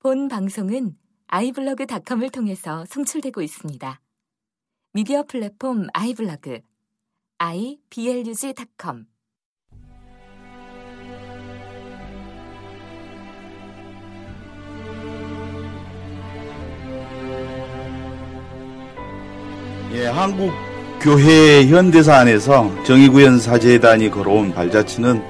본 0.00 0.28
방송은 0.28 0.94
아이블로그닷컴을 1.26 2.30
통해서 2.30 2.84
송출되고 2.88 3.42
있습니다. 3.42 4.00
미디어 4.92 5.24
플랫폼 5.24 5.88
아이블로그 5.92 6.60
iblog.com 7.38 9.06
예, 19.94 20.06
한국 20.06 20.52
교회 21.00 21.66
현대사 21.66 22.18
안에서 22.18 22.84
정의구현 22.84 23.40
사재단이 23.40 24.10
걸어온 24.10 24.54
발자취는 24.54 25.20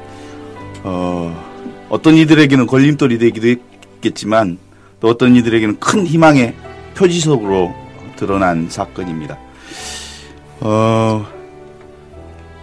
어, 0.84 1.86
어떤 1.88 2.16
이들에게는 2.16 2.66
걸림돌이 2.66 3.16
되기도 3.18 3.48
했 3.48 3.77
겠지만 4.00 4.58
또 5.00 5.08
어떤 5.08 5.36
이들에게는 5.36 5.78
큰 5.78 6.06
희망의 6.06 6.54
표지석으로 6.94 7.74
드러난 8.16 8.68
사건입니다. 8.68 9.38
어, 10.60 11.26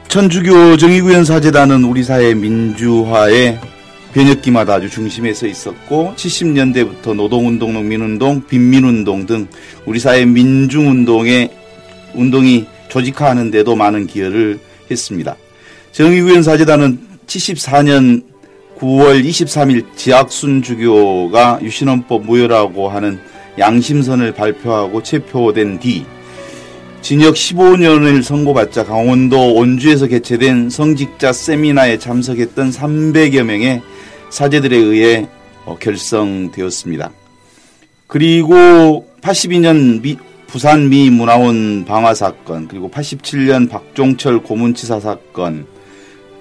천주교 0.07 0.77
정의구현 0.77 1.25
사재단은 1.25 1.83
우리 1.83 2.03
사회 2.03 2.33
민주화의 2.33 3.59
변혁기마다 4.13 4.75
아주 4.75 4.89
중심에 4.89 5.33
서 5.33 5.45
있었고 5.45 6.13
70년대부터 6.15 7.13
노동운동, 7.15 7.73
농민운동, 7.73 8.45
빈민운동 8.47 9.25
등 9.25 9.47
우리 9.85 9.99
사회 9.99 10.25
민중운동의 10.25 11.51
운동이 12.13 12.65
조직화하는 12.87 13.51
데도 13.51 13.75
많은 13.75 14.07
기여를 14.07 14.59
했습니다. 14.89 15.35
정의구현 15.91 16.43
사재단은 16.43 16.99
74년 17.27 18.23
9월 18.79 19.23
23일 19.25 19.95
지학순 19.95 20.61
주교가 20.61 21.59
유신헌법 21.61 22.25
무효라고 22.25 22.89
하는 22.89 23.19
양심선을 23.57 24.33
발표하고 24.33 25.01
체포된 25.01 25.79
뒤 25.79 26.05
징역 27.01 27.35
15년을 27.35 28.23
선고받자 28.23 28.83
강원도 28.83 29.53
온주에서 29.53 30.07
개최된 30.07 30.69
성직자 30.69 31.33
세미나에 31.33 31.99
참석했던 31.99 32.71
300여 32.71 33.43
명의 33.43 33.81
사제들에 34.31 34.75
의해 34.75 35.27
어, 35.65 35.77
결성되었습니다. 35.79 37.11
그리고 38.07 39.07
82년 39.21 40.01
미, 40.01 40.17
부산 40.47 40.89
미 40.89 41.09
문화원 41.09 41.85
방화 41.85 42.13
사건, 42.13 42.67
그리고 42.67 42.89
87년 42.89 43.69
박종철 43.69 44.41
고문치사 44.43 44.99
사건, 44.99 45.67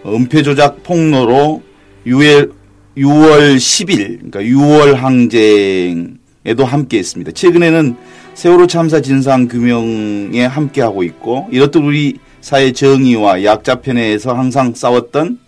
은폐 0.06 0.42
조작 0.42 0.82
폭로로 0.82 1.62
6월, 2.06 2.52
6월 2.96 3.56
10일, 3.56 4.30
그러니까 4.30 4.40
6월 4.40 4.94
항쟁에도 4.94 6.64
함께 6.64 6.98
했습니다. 6.98 7.32
최근에는 7.32 7.96
세월호 8.34 8.66
참사 8.66 9.00
진상 9.00 9.48
규명에 9.48 10.44
함께하고 10.44 11.02
있고, 11.04 11.48
이렇듯 11.50 11.76
우리 11.76 12.18
사회 12.40 12.72
정의와 12.72 13.44
약자편에서 13.44 14.34
항상 14.34 14.74
싸웠던, 14.74 15.38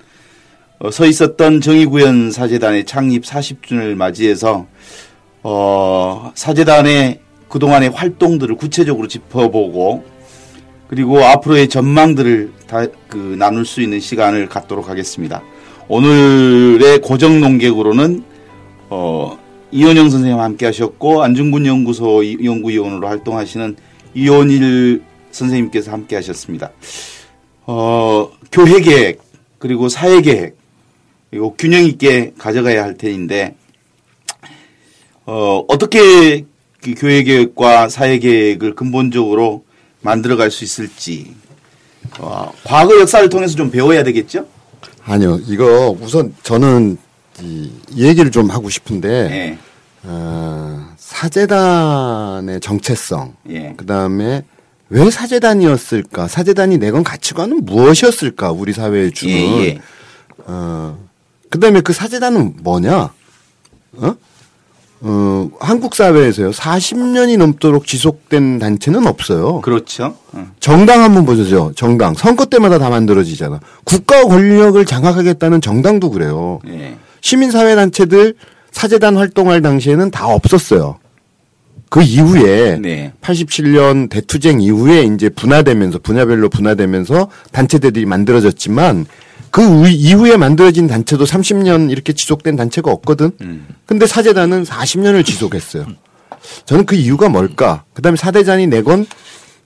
어, 0.78 0.90
서 0.90 1.06
있었던 1.06 1.60
정의구현 1.60 2.30
사재단의 2.30 2.84
창립 2.84 3.24
40주년을 3.24 3.94
맞이해서, 3.94 4.66
어, 5.42 6.32
사재단의 6.34 7.20
그동안의 7.48 7.90
활동들을 7.90 8.56
구체적으로 8.56 9.08
짚어보고, 9.08 10.04
그리고 10.88 11.22
앞으로의 11.24 11.68
전망들을 11.68 12.52
다, 12.66 12.86
그, 13.08 13.16
나눌 13.38 13.66
수 13.66 13.80
있는 13.82 14.00
시간을 14.00 14.48
갖도록 14.48 14.88
하겠습니다. 14.88 15.42
오늘의 15.88 17.00
고정 17.00 17.40
농객으로는 17.40 18.24
어, 18.88 19.38
이원영 19.70 20.10
선생님 20.10 20.40
함께 20.40 20.66
하셨고 20.66 21.22
안중근 21.22 21.64
연구소 21.66 22.22
연구위원으로 22.44 23.06
활동하시는 23.06 23.76
이원일 24.14 25.02
선생님께서 25.30 25.92
함께 25.92 26.16
하셨습니다. 26.16 26.72
어, 27.66 28.30
교회 28.50 28.80
계획 28.80 29.20
그리고 29.58 29.88
사회 29.88 30.20
계획 30.22 30.56
그리고 31.30 31.54
균형 31.56 31.84
있게 31.84 32.32
가져가야 32.38 32.82
할 32.82 32.96
테인데 32.96 33.54
어, 35.24 35.64
어떻게 35.68 36.44
그 36.82 36.94
교회 36.96 37.22
계획과 37.22 37.88
사회 37.88 38.18
계획을 38.18 38.74
근본적으로 38.74 39.64
만들어갈 40.00 40.50
수 40.50 40.64
있을지 40.64 41.34
어, 42.18 42.52
과거 42.64 42.98
역사를 43.00 43.28
통해서 43.28 43.56
좀 43.56 43.70
배워야 43.70 44.02
되겠죠? 44.02 44.46
아니요, 45.06 45.38
이거 45.46 45.96
우선 46.00 46.34
저는 46.42 46.98
이 47.40 47.70
얘기를 47.96 48.30
좀 48.30 48.50
하고 48.50 48.68
싶은데 48.68 49.08
예. 49.08 49.58
어, 50.02 50.88
사재단의 50.96 52.60
정체성, 52.60 53.36
예. 53.50 53.74
그 53.76 53.86
다음에 53.86 54.44
왜 54.88 55.10
사재단이었을까? 55.10 56.28
사재단이 56.28 56.78
내건 56.78 57.04
가치관은 57.04 57.64
무엇이었을까? 57.64 58.52
우리 58.52 58.72
사회에 58.72 59.10
주는. 59.10 59.32
예, 59.34 59.64
예. 59.64 59.80
어, 60.46 60.98
그 61.50 61.60
다음에 61.60 61.80
그 61.80 61.92
사재단은 61.92 62.56
뭐냐? 62.62 63.12
어? 63.98 64.14
어, 65.00 65.50
한국 65.60 65.94
사회에서요, 65.94 66.50
40년이 66.50 67.36
넘도록 67.36 67.86
지속된 67.86 68.58
단체는 68.58 69.06
없어요. 69.06 69.60
그렇죠. 69.60 70.16
어. 70.32 70.46
정당 70.60 71.02
한번 71.02 71.26
보죠. 71.26 71.72
정당. 71.76 72.14
선거 72.14 72.46
때마다 72.46 72.78
다 72.78 72.88
만들어지잖아. 72.88 73.60
국가 73.84 74.24
권력을 74.24 74.82
장악하겠다는 74.84 75.60
정당도 75.60 76.10
그래요. 76.10 76.60
예. 76.68 76.96
시민사회 77.20 77.74
단체들 77.74 78.34
사재단 78.70 79.16
활동할 79.16 79.62
당시에는 79.62 80.10
다 80.10 80.26
없었어요. 80.28 80.98
그 81.88 82.02
이후에 82.02 82.78
네. 82.80 83.12
87년 83.20 84.08
대투쟁 84.08 84.60
이후에 84.60 85.02
이제 85.04 85.28
분화되면서 85.28 86.00
분야별로 86.00 86.48
분화되면서 86.48 87.30
단체들이 87.52 88.06
만들어졌지만 88.06 89.06
그 89.50 89.62
우- 89.64 89.88
이후에 89.88 90.36
만들어진 90.36 90.86
단체도 90.88 91.24
30년 91.24 91.90
이렇게 91.90 92.12
지속된 92.12 92.56
단체가 92.56 92.90
없거든. 92.90 93.30
음. 93.40 93.66
근데 93.86 94.06
사재단은 94.06 94.64
40년을 94.64 95.24
지속했어요. 95.24 95.86
저는 96.64 96.84
그 96.86 96.94
이유가 96.96 97.28
뭘까? 97.28 97.84
그다음에 97.94 98.16
사대단이 98.16 98.66
내건 98.66 99.06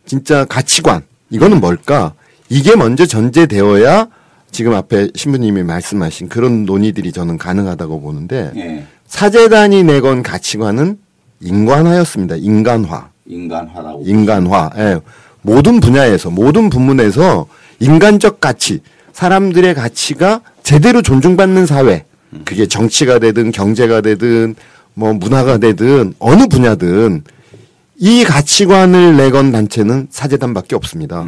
진짜 0.06 0.44
가치관 0.44 1.03
이거는 1.30 1.60
뭘까? 1.60 2.14
이게 2.48 2.76
먼저 2.76 3.06
전제되어야 3.06 4.09
지금 4.50 4.75
앞에 4.75 5.09
신부님이 5.14 5.62
말씀하신 5.62 6.28
그런 6.28 6.64
논의들이 6.66 7.12
저는 7.12 7.38
가능하다고 7.38 8.00
보는데 8.00 8.50
예. 8.56 8.84
사재단이 9.06 9.84
내건 9.84 10.22
가치관은 10.22 10.98
인간화였습니다. 11.40 12.36
인간화. 12.36 13.08
인간화라고. 13.26 14.02
인간화. 14.04 14.70
예. 14.76 15.00
모든 15.42 15.80
분야에서 15.80 16.30
모든 16.30 16.68
부문에서 16.68 17.46
인간적 17.80 18.40
가치, 18.40 18.80
사람들의 19.12 19.74
가치가 19.74 20.40
제대로 20.62 21.02
존중받는 21.02 21.66
사회. 21.66 22.04
그게 22.44 22.66
정치가 22.66 23.18
되든 23.18 23.50
경제가 23.50 24.02
되든 24.02 24.54
뭐 24.94 25.12
문화가 25.12 25.58
되든 25.58 26.14
어느 26.18 26.46
분야든 26.46 27.24
이 27.96 28.24
가치관을 28.24 29.16
내건 29.16 29.50
단체는 29.50 30.08
사재단밖에 30.10 30.76
없습니다. 30.76 31.26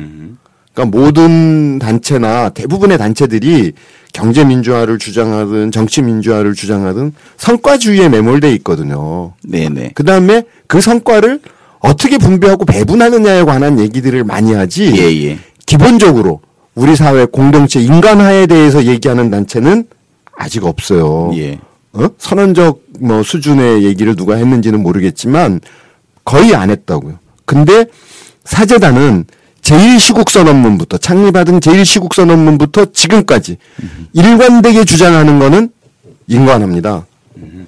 그러니까 0.75 0.99
모든 0.99 1.79
단체나 1.79 2.51
대부분의 2.51 2.99
단체들이 2.99 3.73
경제 4.13 4.45
민주화를 4.45 4.99
주장하든 4.99 5.71
정치 5.71 6.03
민주화를 6.03 6.55
주장하든 6.55 7.13
성과주의에 7.37 8.09
매몰돼 8.09 8.53
있거든요. 8.57 9.33
네네. 9.43 9.93
그 9.95 10.05
다음에 10.05 10.45
그 10.67 10.81
성과를 10.81 11.41
어떻게 11.81 12.19
분배하고 12.19 12.65
배분하느냐에 12.65 13.43
관한 13.45 13.79
얘기들을 13.79 14.25
많이 14.25 14.53
하지. 14.53 14.93
예, 14.97 15.29
예. 15.29 15.39
기본적으로 15.67 16.41
우리 16.75 16.97
사회 16.97 17.25
공동체 17.25 17.81
인간화에 17.81 18.47
대해서 18.47 18.85
얘기하는 18.85 19.31
단체는 19.31 19.87
아직 20.37 20.65
없어요. 20.65 21.33
예. 21.35 21.59
어? 21.93 22.07
선언적 22.19 22.83
뭐 23.01 23.23
수준의 23.23 23.85
얘기를 23.85 24.17
누가 24.17 24.37
했는지는 24.37 24.83
모르겠지만 24.83 25.61
거의 26.25 26.55
안 26.55 26.71
했다고요. 26.71 27.19
근데 27.45 27.87
사재단은 28.45 29.25
제1시국선언문부터 29.73 31.01
창립하던 31.01 31.61
제1시국선언문부터 31.61 32.93
지금까지 32.93 33.57
일관되게 34.13 34.85
주장하는 34.85 35.39
거는 35.39 35.71
인간합니다. 36.27 37.07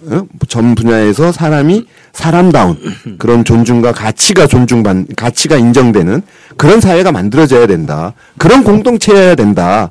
어? 0.06 0.26
전 0.48 0.74
분야에서 0.74 1.32
사람이 1.32 1.86
사람다운 2.12 2.78
그런 3.18 3.44
존중과 3.44 3.92
가치가 3.92 4.46
존중받 4.46 5.16
가치가 5.16 5.56
인정되는 5.56 6.20
그런 6.58 6.80
사회가 6.80 7.10
만들어져야 7.10 7.66
된다. 7.66 8.12
그런 8.38 8.64
공동체여야 8.64 9.34
된다. 9.34 9.90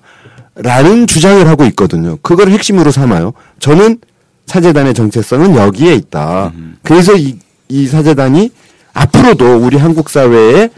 라는 0.56 1.08
주장을 1.08 1.48
하고 1.48 1.66
있거든요. 1.66 2.18
그걸 2.22 2.50
핵심으로 2.52 2.92
삼아요. 2.92 3.34
저는 3.60 3.98
사재단의 4.46 4.94
정체성은 4.94 5.56
여기에 5.56 5.96
있다. 5.96 6.52
그래서 6.84 7.16
이, 7.16 7.40
이 7.70 7.88
사재단이 7.88 8.52
앞으로도 8.94 9.58
우리 9.58 9.78
한국 9.78 10.10
사회에 10.12 10.70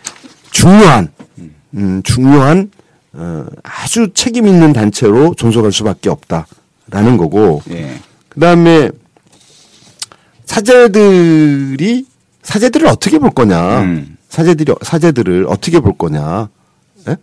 중요한 0.51 1.09
음, 1.75 2.01
중요한 2.03 2.71
어, 3.13 3.45
아주 3.63 4.09
책임 4.13 4.47
있는 4.47 4.73
단체로 4.73 5.35
존속할 5.35 5.71
수밖에 5.71 6.09
없다라는 6.09 7.17
거고 7.17 7.61
예. 7.69 7.99
그다음에 8.29 8.91
사제들이 10.45 12.05
사제들을 12.43 12.87
어떻게 12.87 13.19
볼 13.19 13.31
거냐? 13.31 13.81
음. 13.81 14.17
사제들이 14.29 14.73
사제들을 14.81 15.45
어떻게 15.47 15.79
볼 15.79 15.97
거냐? 15.97 16.49
예? 17.07 17.17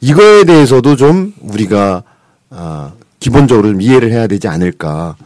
이거에 0.00 0.44
대해서도 0.44 0.96
좀 0.96 1.34
우리가 1.40 2.02
아, 2.50 2.92
기본적으로 3.18 3.68
좀 3.68 3.80
이해를 3.80 4.12
해야 4.12 4.26
되지 4.26 4.48
않을까? 4.48 5.16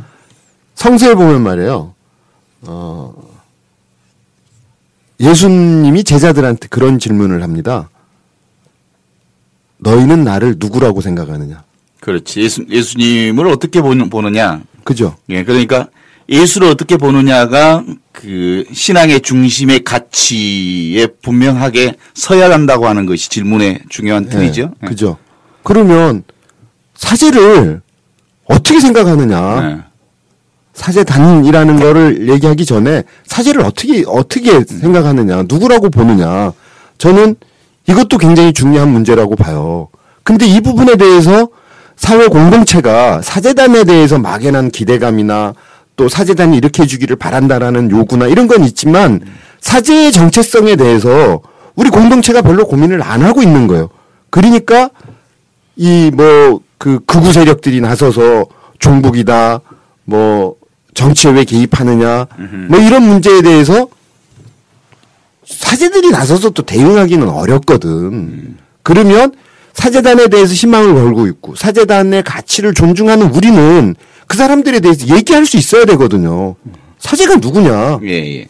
성서에 0.76 1.14
보면 1.14 1.42
말이에요. 1.42 1.94
어, 2.62 3.14
예수님이 5.18 6.04
제자들한테 6.04 6.68
그런 6.68 6.98
질문을 6.98 7.42
합니다. 7.42 7.88
너희는 9.86 10.24
나를 10.24 10.56
누구라고 10.58 11.00
생각하느냐? 11.00 11.62
그렇지. 12.00 12.40
예수, 12.40 12.66
예수님을 12.68 13.46
어떻게 13.46 13.80
보느, 13.80 14.08
보느냐. 14.08 14.60
그죠? 14.82 15.16
예, 15.28 15.44
그러니까 15.44 15.88
예수를 16.28 16.68
어떻게 16.68 16.96
보느냐가 16.96 17.84
그 18.10 18.64
신앙의 18.72 19.20
중심의 19.20 19.84
가치에 19.84 21.06
분명하게 21.22 21.94
서야 22.14 22.50
한다고 22.50 22.88
하는 22.88 23.06
것이 23.06 23.28
질문의 23.30 23.80
중요한 23.88 24.28
틀이죠. 24.28 24.72
예, 24.82 24.86
그죠? 24.86 25.18
그러면 25.62 26.24
사제를 26.94 27.80
어떻게 28.46 28.80
생각하느냐? 28.80 29.70
예. 29.70 29.78
사제단이라는 30.74 31.80
거를 31.80 32.28
얘기하기 32.28 32.66
전에 32.66 33.04
사제를 33.24 33.62
어떻게 33.62 34.04
어떻게 34.06 34.62
생각하느냐, 34.64 35.44
누구라고 35.48 35.90
보느냐. 35.90 36.52
저는 36.98 37.36
이것도 37.88 38.18
굉장히 38.18 38.52
중요한 38.52 38.88
문제라고 38.90 39.36
봐요. 39.36 39.88
근데 40.22 40.46
이 40.46 40.60
부분에 40.60 40.96
대해서 40.96 41.48
사회 41.96 42.26
공동체가 42.26 43.22
사제단에 43.22 43.84
대해서 43.84 44.18
막연한 44.18 44.70
기대감이나 44.70 45.54
또 45.96 46.08
사제단이 46.08 46.56
이렇게 46.56 46.82
해주기를 46.82 47.16
바란다라는 47.16 47.90
요구나 47.90 48.26
이런 48.26 48.46
건 48.48 48.64
있지만 48.64 49.20
사제의 49.60 50.12
정체성에 50.12 50.76
대해서 50.76 51.40
우리 51.74 51.88
공동체가 51.90 52.42
별로 52.42 52.66
고민을 52.66 53.02
안 53.02 53.22
하고 53.22 53.42
있는 53.42 53.66
거예요. 53.66 53.88
그러니까 54.30 54.90
이 55.76 56.10
뭐 56.14 56.60
그 56.78 57.00
극우 57.06 57.32
세력들이 57.32 57.80
나서서 57.80 58.44
종북이다 58.80 59.60
뭐 60.04 60.56
정치에 60.92 61.30
왜 61.30 61.44
개입하느냐 61.44 62.26
뭐 62.68 62.78
이런 62.78 63.02
문제에 63.02 63.40
대해서 63.40 63.88
사제들이 65.46 66.10
나서서 66.10 66.50
또 66.50 66.62
대응하기는 66.62 67.28
어렵거든. 67.28 68.56
그러면 68.82 69.32
사제단에 69.72 70.28
대해서 70.28 70.52
희망을 70.52 70.94
걸고 70.94 71.26
있고 71.28 71.54
사제단의 71.54 72.24
가치를 72.24 72.74
존중하는 72.74 73.30
우리는 73.32 73.94
그 74.26 74.36
사람들에 74.36 74.80
대해서 74.80 75.14
얘기할 75.14 75.46
수 75.46 75.56
있어야 75.56 75.84
되거든요. 75.84 76.56
사제가 76.98 77.36
누구냐? 77.36 78.00
예, 78.02 78.38
예. 78.38 78.48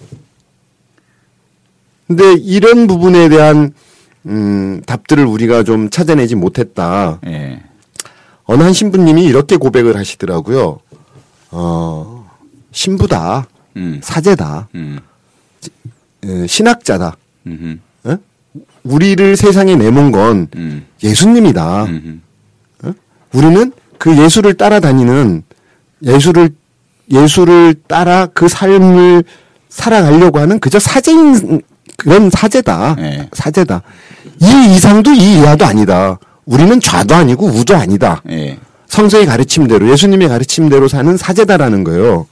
근데 2.06 2.34
이런 2.34 2.86
부분에 2.86 3.28
대한 3.28 3.72
음, 4.26 4.80
답들을 4.86 5.24
우리가 5.24 5.64
좀 5.64 5.90
찾아내지 5.90 6.34
못했다. 6.34 7.20
예. 7.26 7.60
어느 8.44 8.62
한 8.62 8.72
신부님이 8.72 9.24
이렇게 9.24 9.56
고백을 9.56 9.96
하시더라고요. 9.96 10.78
어, 11.50 12.30
신부다, 12.70 13.48
음. 13.76 14.00
사제다, 14.02 14.68
음. 14.74 15.00
에, 16.24 16.46
신학자다. 16.46 17.16
음. 17.46 17.80
에? 18.06 18.16
우리를 18.84 19.36
세상에 19.36 19.76
내몬 19.76 20.12
건 20.12 20.48
음. 20.56 20.86
예수님이다. 21.02 21.84
음. 21.84 22.22
우리는 23.32 23.72
그 23.98 24.16
예수를 24.16 24.54
따라다니는 24.54 25.42
예수를 26.04 26.50
예수를 27.10 27.74
따라 27.86 28.26
그 28.32 28.48
삶을 28.48 29.24
살아가려고 29.68 30.38
하는 30.38 30.58
그저 30.58 30.78
사제인 30.78 31.60
그런 31.96 32.30
사제다. 32.30 32.96
네. 32.96 33.28
사제다. 33.32 33.82
이 34.40 34.74
이상도 34.74 35.12
이 35.12 35.38
이하도 35.38 35.64
아니다. 35.64 36.18
우리는 36.44 36.80
좌도 36.80 37.14
아니고 37.14 37.46
우도 37.46 37.76
아니다. 37.76 38.22
예. 38.30 38.58
성서의 38.88 39.26
가르침대로 39.26 39.88
예수님의 39.90 40.28
가르침대로 40.28 40.88
사는 40.88 41.16
사제다라는 41.16 41.84
거예요. 41.84 42.26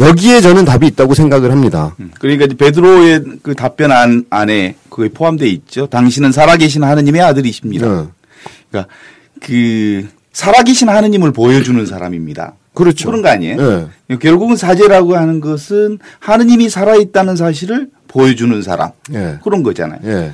여기에 0.00 0.40
저는 0.40 0.64
답이 0.64 0.86
있다고 0.88 1.14
생각을 1.14 1.52
합니다. 1.52 1.94
음. 2.00 2.10
그러니까 2.18 2.46
베드로의 2.46 3.24
그 3.42 3.54
답변 3.54 3.92
안, 3.92 4.24
안에 4.30 4.76
그게 4.88 5.08
포함되어 5.10 5.46
있죠. 5.48 5.86
당신은 5.86 6.32
살아계신 6.32 6.82
하느님의 6.82 7.20
아들이십니다. 7.20 7.86
네. 7.86 8.06
그러니까 8.70 8.94
그 9.40 10.08
살아계신 10.32 10.88
하느님을 10.88 11.32
보여주는 11.32 11.84
사람입니다. 11.84 12.54
그렇죠. 12.72 13.08
그런 13.08 13.20
거 13.22 13.28
아니에요? 13.28 13.56
네. 14.08 14.16
결국은 14.18 14.56
사제라고 14.56 15.16
하는 15.16 15.40
것은 15.40 15.98
하느님이 16.18 16.68
살아있다는 16.68 17.36
사실을 17.36 17.88
보여주는 18.08 18.62
사람. 18.62 18.90
예. 19.12 19.38
그런 19.42 19.62
거잖아요. 19.62 20.00
예. 20.04 20.32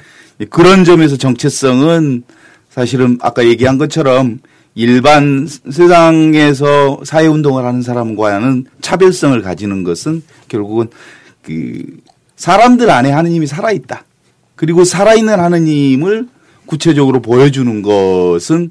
그런 0.51 0.85
점에서 0.85 1.17
정체성은 1.17 2.25
사실은 2.71 3.19
아까 3.23 3.45
얘기한 3.47 3.79
것처럼 3.79 4.39
일반 4.77 5.49
세상에서 5.49 7.01
사회 7.05 7.27
운동을 7.27 7.65
하는 7.65 7.83
사람과는 7.83 8.67
차별성을 8.81 9.43
가지는 9.43 9.83
것은 9.83 10.23
결국은 10.47 10.89
그 11.43 11.83
사람들 12.37 12.89
안에 12.89 13.11
하느님이 13.11 13.49
살아있다. 13.49 14.05
그리고 14.55 14.85
살아있는 14.85 15.41
하느님을 15.41 16.29
구체적으로 16.67 17.21
보여주는 17.21 17.83
것은 17.83 18.71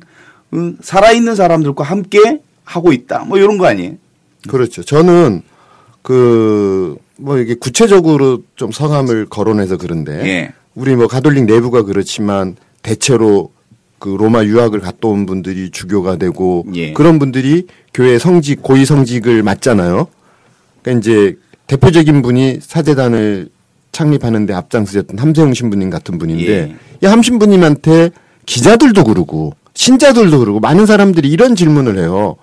음, 0.54 0.78
살아있는 0.81 1.36
사람들과 1.36 1.84
함께 1.84 2.40
하고 2.63 2.94
있다. 2.94 3.25
뭐 3.25 3.38
이런 3.38 3.57
거 3.57 3.66
아니에요? 3.66 3.96
그렇죠. 4.48 4.84
저는 4.84 5.42
그 6.02 6.98
뭐 7.18 7.38
이게 7.38 7.56
구체적으로 7.56 8.44
좀 8.56 8.72
성함을 8.72 9.28
거론해서 9.28 9.78
그런데 9.78 10.25
예. 10.25 10.54
우리 10.74 10.96
뭐 10.96 11.07
가톨릭 11.07 11.46
내부가 11.46 11.84
그렇지만 11.84 12.56
대체로 12.81 13.52
그 14.00 14.09
로마 14.09 14.44
유학을 14.44 14.80
갔다 14.81 15.07
온 15.07 15.25
분들이 15.25 15.69
주교가 15.71 16.18
되고 16.18 16.65
예. 16.74 16.94
그런 16.94 17.18
분들이 17.19 17.68
교회 17.94 18.19
성직 18.19 18.62
고위 18.62 18.86
성직을 18.86 19.42
맡잖아요. 19.44 20.07
그러니까 20.81 21.00
이제 21.00 21.38
대표적인 21.68 22.21
분이 22.21 22.59
사제단을 22.62 23.50
창립하는데 23.92 24.53
앞장서셨던 24.53 25.18
함세웅 25.18 25.53
신부님 25.53 25.89
같은 25.89 26.18
분인데 26.18 26.47
예. 26.51 26.75
이 27.01 27.06
함신부님한테 27.06 28.12
기자들도 28.45 29.03
그러고 29.06 29.53
신자들도 29.74 30.39
그러고 30.39 30.59
많은 30.59 30.86
사람들이 30.86 31.30
이런 31.30 31.56
질문을 31.56 31.97
해요. 31.97 32.36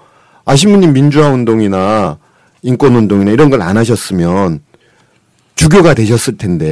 아 0.45 0.57
신부님 0.57 0.93
민주화 0.93 1.29
운동이나 1.29 2.19
인권 2.63 2.97
운동이나 2.97 3.31
이런 3.31 3.51
걸 3.51 3.63
안 3.63 3.77
하셨으면 3.77 4.61
주교가 5.55 5.95
되셨을 5.95 6.37
텐데 6.39 6.67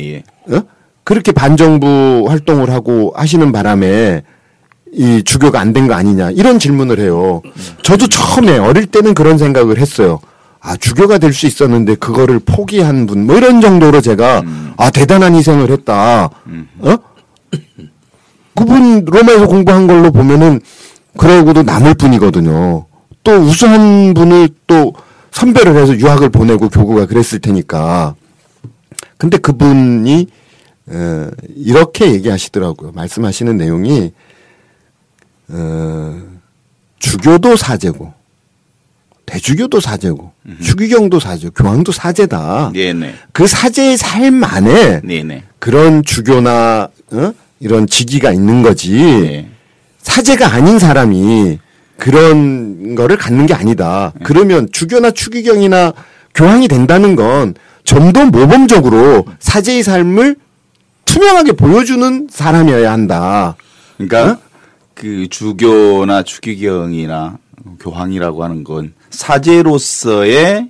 예, 0.00 0.22
예. 0.50 0.54
어? 0.54 0.62
그렇게 1.06 1.30
반정부 1.30 2.26
활동을 2.28 2.68
하고 2.70 3.12
하시는 3.14 3.52
바람에 3.52 4.22
이 4.92 5.22
주교가 5.22 5.60
안 5.60 5.72
된 5.72 5.86
거 5.86 5.94
아니냐 5.94 6.32
이런 6.32 6.58
질문을 6.58 6.98
해요. 6.98 7.42
저도 7.82 8.08
처음에 8.08 8.58
어릴 8.58 8.86
때는 8.86 9.14
그런 9.14 9.38
생각을 9.38 9.78
했어요. 9.78 10.18
아 10.60 10.76
주교가 10.76 11.18
될 11.18 11.32
수 11.32 11.46
있었는데 11.46 11.94
그거를 11.94 12.40
포기한 12.40 13.06
분 13.06 13.24
뭐 13.26 13.36
이런 13.36 13.60
정도로 13.60 14.00
제가 14.00 14.42
아 14.76 14.90
대단한 14.90 15.36
희생을 15.36 15.70
했다. 15.70 16.28
어? 16.80 16.96
그분 18.56 19.04
로마에서 19.04 19.46
공부한 19.46 19.86
걸로 19.86 20.10
보면은 20.10 20.60
그러고도 21.16 21.62
남을 21.62 21.94
뿐이거든요. 21.94 22.86
또 23.22 23.32
우수한 23.32 24.12
분을 24.12 24.48
또 24.66 24.92
선별을 25.30 25.76
해서 25.76 25.96
유학을 25.96 26.30
보내고 26.30 26.68
교구가 26.68 27.06
그랬을 27.06 27.38
테니까. 27.38 28.16
근데 29.18 29.36
그분이 29.38 30.26
어, 30.88 31.30
이렇게 31.56 32.12
얘기하시더라고요. 32.12 32.92
말씀하시는 32.92 33.56
내용이 33.56 34.12
어, 35.48 36.22
주교도 36.98 37.56
사제고 37.56 38.12
대주교도 39.26 39.80
사제고 39.80 40.32
추기경도 40.62 41.18
사제, 41.18 41.48
교황도 41.48 41.90
사제다. 41.90 42.70
네, 42.72 42.92
네. 42.92 43.14
그 43.32 43.48
사제의 43.48 43.96
삶 43.96 44.44
안에 44.44 45.00
네, 45.02 45.24
네. 45.24 45.42
그런 45.58 46.04
주교나 46.04 46.88
어? 47.12 47.32
이런 47.58 47.88
직위가 47.88 48.32
있는 48.32 48.62
거지. 48.62 48.92
네. 48.92 49.50
사제가 50.02 50.52
아닌 50.52 50.78
사람이 50.78 51.58
그런 51.98 52.94
거를 52.94 53.16
갖는 53.16 53.46
게 53.46 53.54
아니다. 53.54 54.12
네. 54.14 54.20
그러면 54.24 54.68
주교나 54.70 55.10
추기경이나 55.10 55.92
교황이 56.34 56.68
된다는 56.68 57.16
건 57.16 57.54
좀 57.86 58.12
더 58.12 58.26
모범적으로 58.26 59.24
사제의 59.38 59.84
삶을 59.84 60.36
투명하게 61.16 61.52
보여주는 61.52 62.28
사람이어야 62.30 62.92
한다. 62.92 63.56
그러니까 63.96 64.38
그 64.92 65.26
주교나 65.30 66.22
추기경이나 66.22 67.38
교황이라고 67.80 68.44
하는 68.44 68.64
건 68.64 68.92
사제로서의 69.08 70.68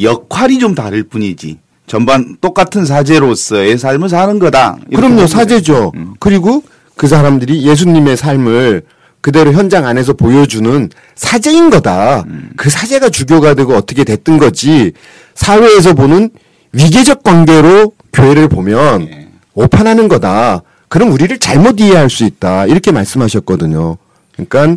역할이 0.00 0.60
좀 0.60 0.76
다를 0.76 1.02
뿐이지 1.02 1.58
전반 1.88 2.36
똑같은 2.40 2.84
사제로서의 2.84 3.78
삶을 3.78 4.08
사는 4.08 4.38
거다. 4.38 4.78
그럼요, 4.94 5.26
사제죠. 5.26 5.90
음. 5.96 6.14
그리고 6.20 6.62
그 6.94 7.08
사람들이 7.08 7.66
예수님의 7.66 8.16
삶을 8.16 8.82
그대로 9.20 9.52
현장 9.52 9.86
안에서 9.86 10.12
보여주는 10.12 10.88
사제인 11.16 11.68
거다. 11.68 12.24
그 12.56 12.70
사제가 12.70 13.08
주교가 13.08 13.54
되고 13.54 13.74
어떻게 13.74 14.04
됐든 14.04 14.38
거지. 14.38 14.92
사회에서 15.34 15.94
보는 15.94 16.30
위계적 16.72 17.24
관계로 17.24 17.92
교회를 18.12 18.48
보면 18.48 19.08
예. 19.08 19.29
오판하는 19.60 20.08
거다. 20.08 20.62
그럼 20.88 21.12
우리를 21.12 21.38
잘못 21.38 21.80
이해할 21.80 22.10
수 22.10 22.24
있다. 22.24 22.66
이렇게 22.66 22.90
말씀하셨거든요. 22.90 23.96
그러니까 24.32 24.76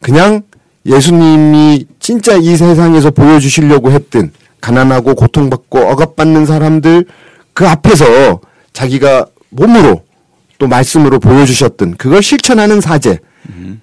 그냥 0.00 0.42
예수님이 0.86 1.86
진짜 1.98 2.36
이 2.36 2.56
세상에서 2.56 3.10
보여주시려고 3.10 3.90
했던 3.90 4.30
가난하고 4.60 5.14
고통받고 5.14 5.78
억압받는 5.78 6.46
사람들 6.46 7.04
그 7.52 7.68
앞에서 7.68 8.40
자기가 8.72 9.26
몸으로 9.50 10.02
또 10.58 10.68
말씀으로 10.68 11.18
보여주셨던 11.18 11.96
그걸 11.96 12.22
실천하는 12.22 12.80
사제. 12.80 13.18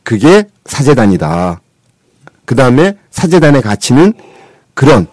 그게 0.03 0.43
사제단이다. 0.65 1.61
그 2.45 2.55
다음에 2.55 2.97
사제단의 3.11 3.61
가치는 3.61 4.13
그런 4.73 5.07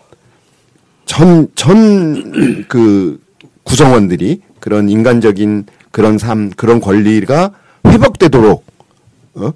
전, 1.06 1.48
전, 1.54 2.64
그, 2.68 3.20
구성원들이 3.64 4.40
그런 4.60 4.88
인간적인 4.88 5.66
그런 5.90 6.18
삶, 6.18 6.50
그런 6.50 6.80
권리가 6.80 7.52
회복되도록, 7.86 8.64
어? 9.34 9.52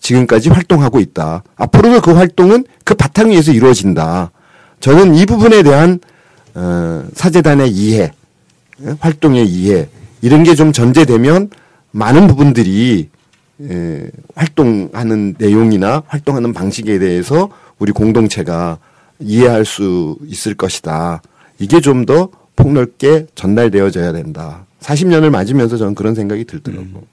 지금까지 0.00 0.48
활동하고 0.50 1.00
있다. 1.00 1.42
앞으로도 1.56 2.00
그 2.00 2.12
활동은 2.12 2.64
그 2.84 2.94
바탕 2.94 3.30
위에서 3.30 3.52
이루어진다. 3.52 4.30
저는 4.80 5.14
이 5.14 5.26
부분에 5.26 5.62
대한, 5.62 5.98
어, 6.54 7.04
사제단의 7.14 7.70
이해, 7.70 8.12
어? 8.82 8.96
활동의 9.00 9.46
이해, 9.48 9.88
이런 10.22 10.42
게 10.42 10.54
좀 10.54 10.72
전제되면 10.72 11.50
많은 11.92 12.26
부분들이 12.26 13.08
에, 13.60 14.06
활동하는 14.34 15.34
내용이나 15.38 16.02
활동하는 16.06 16.52
방식에 16.52 16.98
대해서 16.98 17.48
우리 17.78 17.92
공동체가 17.92 18.78
이해할 19.20 19.64
수 19.64 20.16
있을 20.26 20.54
것이다. 20.54 21.22
이게 21.58 21.80
좀 21.80 22.06
더 22.06 22.28
폭넓게 22.58 23.26
전달되어져야 23.34 24.12
된다. 24.12 24.66
40년을 24.80 25.30
맞으면서 25.30 25.76
저는 25.76 25.94
그런 25.94 26.14
생각이 26.14 26.44
들더라고. 26.44 27.06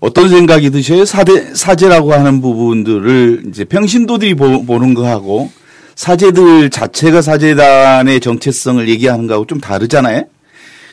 어떤 0.00 0.28
생각이 0.28 0.70
드셔요? 0.70 1.04
사대, 1.04 1.54
사제라고 1.54 2.12
하는 2.12 2.40
부분들을 2.40 3.44
이제 3.48 3.64
평신도들이 3.64 4.34
보, 4.34 4.78
는 4.78 4.94
거하고 4.94 5.50
사제들 5.94 6.70
자체가 6.70 7.22
사제단의 7.22 8.20
정체성을 8.20 8.88
얘기하는 8.88 9.26
거하고 9.26 9.46
좀 9.46 9.60
다르잖아요? 9.60 10.24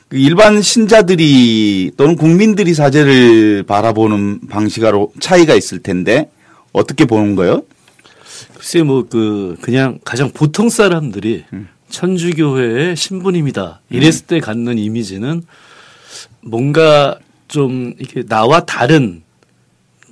그 0.08 0.18
일반 0.18 0.62
신자들이 0.62 1.92
또는 1.98 2.16
국민들이 2.16 2.74
사제를 2.74 3.63
바라보는 3.63 4.48
방식하고 4.50 5.13
차이가 5.20 5.56
있을 5.56 5.80
텐데 5.80 6.30
어떻게 6.74 7.06
보는 7.06 7.36
거요? 7.36 7.63
글쎄 8.56 8.84
뭐 8.84 9.06
그 9.10 9.56
그냥 9.62 10.00
가장 10.04 10.30
보통 10.32 10.70
사람들이 10.70 11.46
음. 11.54 11.68
천주교회의 11.92 12.96
신부님이다 12.96 13.82
이랬을 13.90 14.26
때 14.28 14.40
갖는 14.40 14.78
이미지는 14.78 15.44
뭔가 16.42 17.20
좀 17.48 17.94
이렇게 18.00 18.24
나와 18.24 18.62
다른 18.66 19.22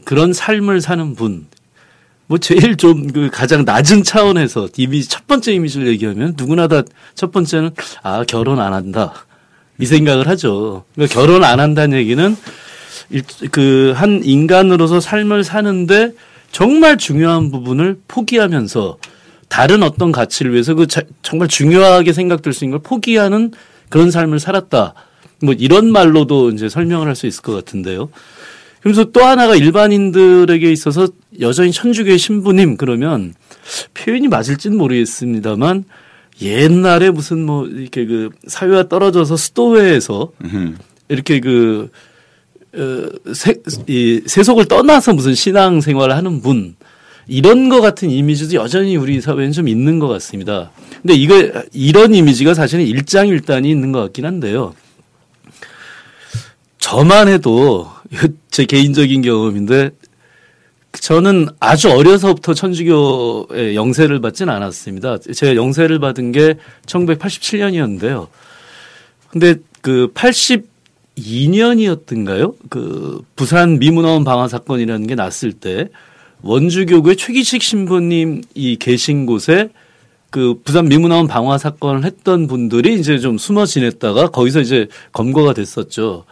그런 0.05 0.33
삶을 0.33 0.81
사는 0.81 1.15
분. 1.15 1.47
뭐 2.27 2.37
제일 2.37 2.75
좀 2.77 3.07
그 3.11 3.29
가장 3.31 3.65
낮은 3.65 4.03
차원에서 4.03 4.69
이미지 4.77 5.09
첫 5.09 5.25
번째 5.25 5.51
이미지를 5.53 5.87
얘기하면 5.87 6.35
누구나 6.37 6.67
다 6.67 6.83
첫 7.15 7.31
번째는 7.31 7.71
아 8.03 8.23
결혼 8.23 8.59
안 8.59 8.73
한다 8.73 9.13
이 9.79 9.85
생각을 9.85 10.27
하죠. 10.27 10.83
그러니까 10.93 11.13
결혼 11.13 11.43
안 11.43 11.59
한다는 11.59 11.97
얘기는 11.97 12.35
그 13.51 13.93
한 13.95 14.21
인간으로서 14.23 14.99
삶을 14.99 15.43
사는데 15.43 16.11
정말 16.51 16.97
중요한 16.97 17.49
부분을 17.51 17.99
포기하면서 18.07 18.97
다른 19.49 19.83
어떤 19.83 20.11
가치를 20.11 20.53
위해서 20.53 20.73
그 20.75 20.87
자- 20.87 21.01
정말 21.21 21.47
중요하게 21.47 22.13
생각될 22.13 22.53
수 22.53 22.63
있는 22.63 22.77
걸 22.77 22.83
포기하는 22.83 23.51
그런 23.89 24.11
삶을 24.11 24.39
살았다. 24.39 24.93
뭐 25.41 25.53
이런 25.57 25.91
말로도 25.91 26.51
이제 26.51 26.69
설명을 26.69 27.07
할 27.07 27.15
수 27.15 27.25
있을 27.27 27.41
것 27.41 27.53
같은데요. 27.53 28.09
그래서 28.81 29.05
또 29.05 29.21
하나가 29.23 29.55
일반인들에게 29.55 30.71
있어서 30.71 31.07
여전히 31.41 31.71
천주교의 31.71 32.17
신부님 32.17 32.77
그러면 32.77 33.33
표현이 33.93 34.27
맞을지는 34.29 34.77
모르겠습니다만 34.77 35.83
옛날에 36.41 37.09
무슨 37.11 37.45
뭐 37.45 37.65
이렇게 37.67 38.05
그 38.05 38.29
사회와 38.47 38.87
떨어져서 38.87 39.35
수도회에서 39.35 40.31
음. 40.45 40.77
이렇게 41.09 41.39
그, 41.41 41.89
어, 42.73 43.33
세, 43.33 43.55
이 43.87 44.21
세속을 44.25 44.65
떠나서 44.65 45.13
무슨 45.13 45.33
신앙 45.35 45.81
생활을 45.81 46.15
하는 46.15 46.41
분, 46.41 46.75
이런 47.29 47.69
거 47.69 47.79
같은 47.79 48.09
이미지도 48.09 48.55
여전히 48.55 48.97
우리 48.97 49.21
사회에는 49.21 49.51
좀 49.51 49.67
있는 49.67 49.99
것 49.99 50.07
같습니다. 50.07 50.71
근데 51.01 51.13
이거, 51.13 51.35
이런 51.71 52.15
이미지가 52.15 52.55
사실은 52.55 52.83
일장일단이 52.85 53.69
있는 53.69 53.91
것 53.91 53.99
같긴 54.01 54.25
한데요. 54.25 54.73
저만 56.79 57.27
해도 57.27 57.87
제 58.49 58.65
개인적인 58.65 59.21
경험인데 59.21 59.91
저는 60.91 61.49
아주 61.59 61.91
어려서부터 61.91 62.55
천주교의 62.55 63.75
영세를 63.75 64.21
받진 64.21 64.49
않았습니다. 64.49 65.19
제가 65.19 65.55
영세를 65.55 65.99
받은 65.99 66.31
게 66.31 66.55
1987년이었는데요. 66.87 68.27
근데 69.29 69.57
그 69.81 70.11
82년이었던가요? 70.15 72.55
그 72.69 73.21
부산 73.35 73.77
미문화원 73.77 74.23
방화 74.23 74.47
사건이라는 74.47 75.05
게 75.05 75.13
났을 75.13 75.53
때 75.53 75.89
원주교구의 76.41 77.15
최기식 77.15 77.61
신부님 77.61 78.41
이 78.55 78.77
계신 78.77 79.25
곳에 79.25 79.69
그 80.29 80.59
부산 80.63 80.87
미문화원 80.87 81.27
방화 81.27 81.57
사건을 81.57 82.05
했던 82.05 82.47
분들이 82.47 82.99
이제 82.99 83.17
좀 83.19 83.37
숨어 83.37 83.65
지냈다가 83.65 84.29
거기서 84.29 84.61
이제 84.61 84.87
검거가 85.11 85.53
됐었죠. 85.53 86.25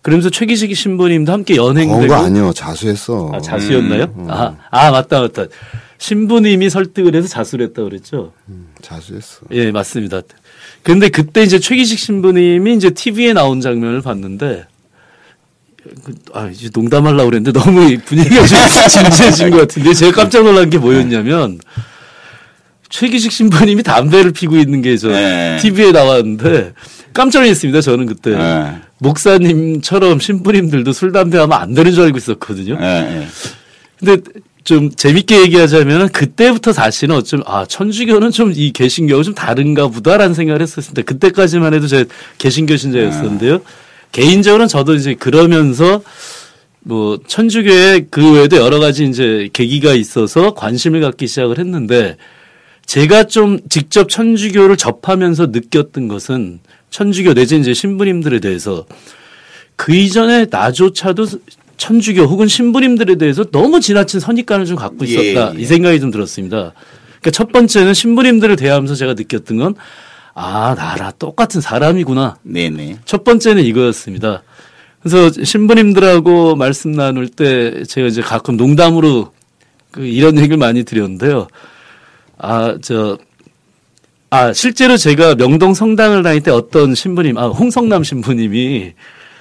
그러면서 0.00 0.30
최기식 0.30 0.74
신부님도 0.74 1.30
함께 1.32 1.56
연행되고 1.56 2.12
아니요. 2.14 2.52
자수했어. 2.52 3.30
아, 3.32 3.40
자수였나요? 3.40 4.26
아, 4.28 4.56
아, 4.70 4.90
맞다, 4.90 5.20
맞다. 5.20 5.44
신부님이 5.98 6.68
설득을 6.70 7.14
해서 7.14 7.28
자수를 7.28 7.66
했다고 7.66 7.88
그랬죠? 7.88 8.32
음, 8.48 8.66
자수했어. 8.80 9.42
예, 9.52 9.70
맞습니다. 9.70 10.22
근데 10.82 11.08
그때 11.08 11.44
이제 11.44 11.60
최기식 11.60 12.00
신부님이 12.00 12.74
이제 12.74 12.90
TV에 12.90 13.32
나온 13.32 13.60
장면을 13.60 14.02
봤는데, 14.02 14.64
그, 14.64 14.71
아, 16.32 16.48
이제 16.48 16.68
농담하려고 16.72 17.30
그랬는데 17.30 17.58
너무 17.58 17.90
이 17.90 17.96
분위기가 17.98 18.46
좀 18.46 18.58
진지해진 18.88 19.50
것 19.50 19.58
같은데, 19.58 19.92
제가 19.94 20.12
깜짝 20.12 20.44
놀란 20.44 20.70
게 20.70 20.78
뭐였냐면, 20.78 21.58
최기식 22.88 23.32
신부님이 23.32 23.82
담배를 23.82 24.32
피고 24.32 24.56
있는 24.56 24.82
게저 24.82 25.08
네. 25.08 25.56
TV에 25.60 25.92
나왔는데, 25.92 26.72
깜짝 27.12 27.40
놀랐습니다, 27.42 27.80
저는 27.80 28.06
그때. 28.06 28.30
네. 28.36 28.74
목사님처럼 28.98 30.20
신부님들도 30.20 30.92
술, 30.92 31.12
담배 31.12 31.38
하면 31.38 31.58
안 31.58 31.74
되는 31.74 31.92
줄 31.92 32.04
알고 32.04 32.18
있었거든요. 32.18 32.78
예, 32.80 32.86
예. 32.86 33.26
근데 33.98 34.22
좀 34.64 34.90
재밌게 34.94 35.40
얘기하자면 35.42 36.10
그때부터 36.10 36.72
사실은 36.72 37.16
어쩜 37.16 37.42
아 37.46 37.64
천주교는 37.66 38.30
좀 38.30 38.52
이 38.54 38.72
개신교하고 38.72 39.24
좀 39.24 39.34
다른가 39.34 39.88
보다라는 39.88 40.34
생각을 40.34 40.62
했었습니다. 40.62 41.02
그때까지만 41.02 41.74
해도 41.74 41.88
제가 41.88 42.04
개신교 42.38 42.76
신자였었는데요. 42.76 43.60
개인적으로는 44.12 44.68
저도 44.68 44.94
이제 44.94 45.14
그러면서 45.14 46.02
뭐 46.80 47.18
천주교의 47.26 48.06
그 48.10 48.34
외에도 48.34 48.56
여러 48.56 48.78
가지 48.78 49.04
이제 49.04 49.48
계기가 49.52 49.94
있어서 49.94 50.54
관심을 50.54 51.00
갖기 51.00 51.26
시작을 51.26 51.58
했는데 51.58 52.16
제가 52.86 53.24
좀 53.24 53.58
직접 53.68 54.08
천주교를 54.08 54.76
접하면서 54.76 55.46
느꼈던 55.46 56.08
것은 56.08 56.60
천주교 56.90 57.34
내지 57.34 57.58
이제 57.58 57.72
신부님들에 57.72 58.40
대해서 58.40 58.84
그 59.76 59.94
이전에 59.94 60.46
나조차도 60.50 61.26
천주교 61.76 62.22
혹은 62.22 62.46
신부님들에 62.46 63.16
대해서 63.16 63.44
너무 63.44 63.80
지나친 63.80 64.20
선입관을 64.20 64.66
좀 64.66 64.76
갖고 64.76 65.04
있었다 65.04 65.52
예, 65.52 65.58
예. 65.58 65.60
이 65.60 65.64
생각이 65.64 66.00
좀 66.00 66.10
들었습니다. 66.10 66.74
그러니까 67.20 67.30
첫 67.32 67.50
번째는 67.50 67.94
신부님들을 67.94 68.56
대하면서 68.56 68.94
제가 68.94 69.14
느꼈던 69.14 69.56
건 69.56 69.74
아, 70.34 70.74
나라 70.76 71.10
똑같은 71.12 71.60
사람이구나. 71.60 72.36
네네. 72.42 72.98
첫 73.04 73.24
번째는 73.24 73.64
이거였습니다. 73.64 74.42
그래서 75.02 75.42
신부님들하고 75.42 76.56
말씀 76.56 76.92
나눌 76.92 77.28
때 77.28 77.84
제가 77.84 78.06
이제 78.06 78.22
가끔 78.22 78.56
농담으로 78.56 79.32
그 79.90 80.06
이런 80.06 80.38
얘기를 80.38 80.56
많이 80.56 80.84
드렸는데요. 80.84 81.48
아, 82.38 82.76
저, 82.82 83.18
아, 84.30 84.52
실제로 84.52 84.96
제가 84.96 85.34
명동 85.34 85.74
성당을 85.74 86.22
다닐 86.22 86.42
때 86.42 86.50
어떤 86.50 86.94
신부님, 86.94 87.36
아, 87.36 87.48
홍성남 87.48 88.02
신부님이 88.02 88.94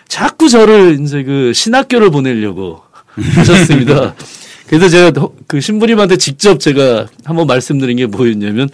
자꾸 0.07 0.49
저를 0.49 0.99
이제 0.99 1.23
그 1.23 1.53
신학교를 1.53 2.09
보내려고 2.09 2.81
하셨습니다. 3.35 4.13
그래서 4.67 4.89
제가 4.89 5.27
그 5.47 5.61
신부님한테 5.61 6.17
직접 6.17 6.59
제가 6.59 7.07
한번 7.23 7.47
말씀드린 7.47 7.97
게 7.97 8.05
뭐였냐면, 8.05 8.69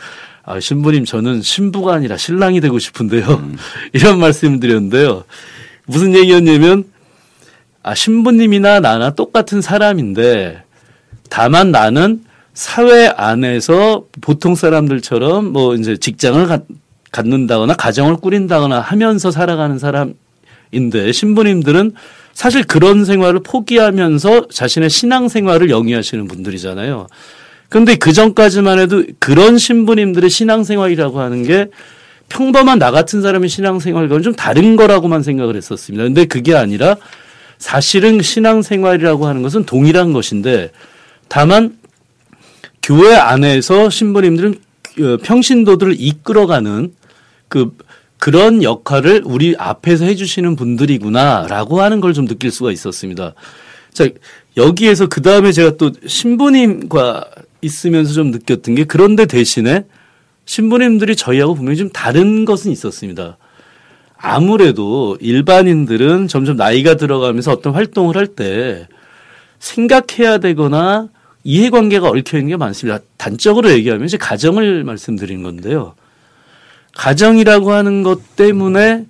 아, 0.49 0.61
신부님 0.61 1.03
저는 1.03 1.41
신부가 1.41 1.93
아니라 1.93 2.15
신랑이 2.15 2.61
되고 2.61 2.79
싶은데요. 2.79 3.51
이런 3.91 4.17
말씀을 4.17 4.61
드렸는데요. 4.61 5.25
무슨 5.85 6.15
얘기였냐면, 6.15 6.85
아, 7.83 7.93
신부님이나 7.93 8.79
나나 8.79 9.13
똑같은 9.13 9.61
사람인데, 9.61 10.63
다만 11.29 11.71
나는 11.71 12.23
사회 12.53 13.07
안에서 13.07 14.05
보통 14.21 14.55
사람들처럼 14.55 15.51
뭐 15.51 15.75
이제 15.75 15.97
직장을 15.97 16.47
갖, 16.47 16.63
갖는다거나 17.11 17.73
가정을 17.75 18.15
꾸린다거나 18.15 18.79
하면서 18.79 19.31
살아가는 19.31 19.77
사람인데 19.77 21.11
신부님들은 21.11 21.91
사실 22.33 22.63
그런 22.63 23.03
생활을 23.03 23.41
포기하면서 23.43 24.47
자신의 24.47 24.89
신앙 24.89 25.27
생활을 25.27 25.69
영위하시는 25.69 26.25
분들이잖아요. 26.27 27.07
그런데 27.69 27.95
그 27.95 28.13
전까지만 28.13 28.79
해도 28.79 29.03
그런 29.19 29.57
신부님들의 29.57 30.29
신앙 30.29 30.63
생활이라고 30.63 31.19
하는 31.19 31.43
게 31.43 31.67
평범한 32.29 32.79
나 32.79 32.91
같은 32.91 33.21
사람의 33.21 33.49
신앙 33.49 33.79
생활과는 33.79 34.23
좀 34.23 34.35
다른 34.35 34.75
거라고만 34.75 35.23
생각을 35.23 35.55
했었습니다. 35.55 36.03
근데 36.03 36.25
그게 36.25 36.55
아니라 36.55 36.95
사실은 37.57 38.21
신앙 38.21 38.61
생활이라고 38.61 39.27
하는 39.27 39.41
것은 39.41 39.65
동일한 39.65 40.13
것인데 40.13 40.71
다만 41.27 41.77
교회 42.81 43.15
안에서 43.15 43.89
신부님들은 43.89 44.55
어, 44.99 45.17
평신도들을 45.23 45.95
이끌어가는 45.99 46.93
그 47.49 47.75
그런 48.19 48.63
역할을 48.63 49.21
우리 49.25 49.55
앞에서 49.57 50.05
해주시는 50.05 50.55
분들이구나라고 50.55 51.81
하는 51.81 52.01
걸 52.01 52.13
좀 52.13 52.27
느낄 52.27 52.51
수가 52.51 52.71
있었습니다. 52.71 53.33
자 53.93 54.07
여기에서 54.55 55.07
그 55.07 55.21
다음에 55.21 55.51
제가 55.51 55.77
또 55.77 55.91
신부님과 56.05 57.25
있으면서 57.61 58.13
좀 58.13 58.31
느꼈던 58.31 58.75
게 58.75 58.83
그런데 58.83 59.25
대신에 59.25 59.85
신부님들이 60.45 61.15
저희하고 61.15 61.55
분명히 61.55 61.77
좀 61.77 61.89
다른 61.89 62.45
것은 62.45 62.71
있었습니다. 62.71 63.37
아무래도 64.17 65.17
일반인들은 65.19 66.27
점점 66.27 66.57
나이가 66.57 66.95
들어가면서 66.95 67.51
어떤 67.51 67.73
활동을 67.73 68.17
할 68.17 68.27
때 68.27 68.87
생각해야 69.59 70.37
되거나 70.39 71.09
이해관계가 71.43 72.09
얽혀 72.09 72.37
있는 72.37 72.49
게 72.49 72.57
많습니다. 72.57 72.99
단적으로 73.17 73.71
얘기하면 73.71 74.05
이제 74.05 74.17
가정을 74.17 74.83
말씀드린 74.83 75.43
건데요. 75.43 75.95
가정이라고 76.95 77.71
하는 77.71 78.03
것 78.03 78.35
때문에 78.35 79.05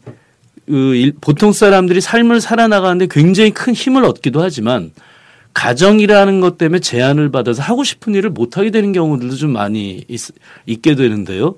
그 0.67 1.11
보통 1.21 1.53
사람들이 1.53 2.01
삶을 2.01 2.41
살아나가는데 2.41 3.07
굉장히 3.09 3.51
큰 3.51 3.73
힘을 3.73 4.03
얻기도 4.05 4.41
하지만 4.41 4.91
가정이라는 5.57 6.39
것 6.39 6.59
때문에 6.59 6.79
제한을 6.79 7.31
받아서 7.31 7.63
하고 7.63 7.83
싶은 7.83 8.13
일을 8.13 8.29
못하게 8.29 8.69
되는 8.69 8.91
경우들도 8.91 9.37
좀 9.37 9.53
많이 9.53 10.05
있, 10.07 10.81
게 10.83 10.93
되는데요. 10.93 11.55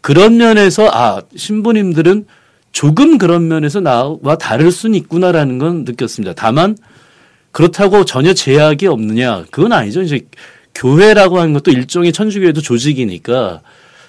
그런 0.00 0.36
면에서 0.36 0.88
아 0.92 1.20
신부님들은 1.34 2.26
조금 2.70 3.18
그런 3.18 3.48
면에서 3.48 3.80
나와 3.80 4.38
다를 4.38 4.70
수는 4.70 4.94
있구나라는 4.94 5.58
건 5.58 5.82
느꼈습니다. 5.82 6.34
다만 6.36 6.76
그렇다고 7.50 8.04
전혀 8.04 8.34
제약이 8.34 8.86
없느냐 8.86 9.46
그건 9.50 9.72
아니죠. 9.72 10.02
이제 10.02 10.20
교회라고 10.76 11.40
하는 11.40 11.54
것도 11.54 11.72
일종의 11.72 12.12
천주교에도 12.12 12.60
조직이니까 12.60 13.62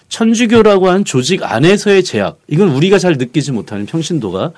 천주교라고 0.07 0.87
하는 0.87 1.03
조직 1.03 1.41
안에서의 1.41 2.03
제약 2.03 2.37
이건 2.47 2.69
우리가 2.69 2.99
잘 2.99 3.13
느끼지 3.13 3.53
못하는 3.53 3.87
평신도가 3.87 4.51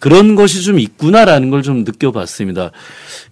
그런 0.00 0.34
것이 0.34 0.62
좀 0.62 0.78
있구나라는 0.78 1.50
걸 1.50 1.60
좀 1.62 1.84
느껴봤습니다. 1.84 2.70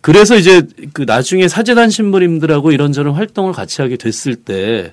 그래서 0.01 0.37
이제 0.37 0.63
그 0.93 1.03
나중에 1.03 1.49
사제단 1.49 1.91
신부님들하고 1.91 2.73
이런저런 2.73 3.15
활동을 3.15 3.53
같이 3.53 3.81
하게 3.81 3.97
됐을 3.97 4.37
때 4.37 4.93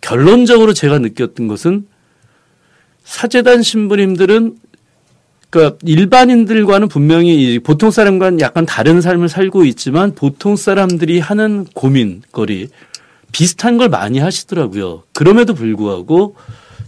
결론적으로 0.00 0.72
제가 0.72 0.98
느꼈던 1.00 1.48
것은 1.48 1.86
사제단 3.04 3.62
신부님들은 3.62 4.56
그러니까 5.50 5.76
일반인들과는 5.82 6.88
분명히 6.88 7.58
보통 7.58 7.90
사람과는 7.90 8.40
약간 8.40 8.66
다른 8.66 9.00
삶을 9.00 9.28
살고 9.28 9.64
있지만 9.64 10.14
보통 10.14 10.56
사람들이 10.56 11.20
하는 11.20 11.64
고민거리 11.74 12.68
비슷한 13.32 13.76
걸 13.76 13.88
많이 13.88 14.18
하시더라고요. 14.18 15.04
그럼에도 15.12 15.54
불구하고 15.54 16.36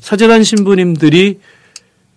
사제단 0.01 0.45
신부님들이 0.45 1.39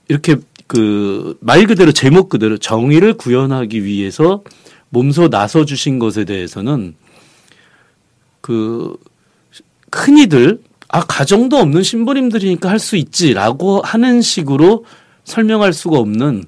이렇게 0.07 0.37
그 0.69 1.35
말 1.41 1.65
그대로 1.65 1.91
제목 1.91 2.29
그대로 2.29 2.57
정의를 2.57 3.15
구현하기 3.15 3.83
위해서 3.83 4.43
몸소 4.89 5.29
나서 5.29 5.65
주신 5.65 5.97
것에 5.97 6.25
대해서는 6.25 6.93
그 8.41 8.95
흔히들 9.91 10.61
아 10.87 11.01
가정도 11.05 11.57
없는 11.57 11.81
신부님들이니까 11.83 12.69
할 12.69 12.77
수 12.79 12.95
있지라고 12.97 13.81
하는 13.81 14.21
식으로 14.21 14.85
설명할 15.23 15.73
수가 15.73 15.97
없는 15.97 16.45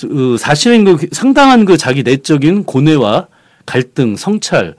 그 0.00 0.36
사실은 0.38 0.84
그 0.84 1.06
상당한 1.12 1.66
그 1.66 1.76
자기 1.76 2.02
내적인 2.02 2.64
고뇌와 2.64 3.28
갈등, 3.66 4.16
성찰 4.16 4.74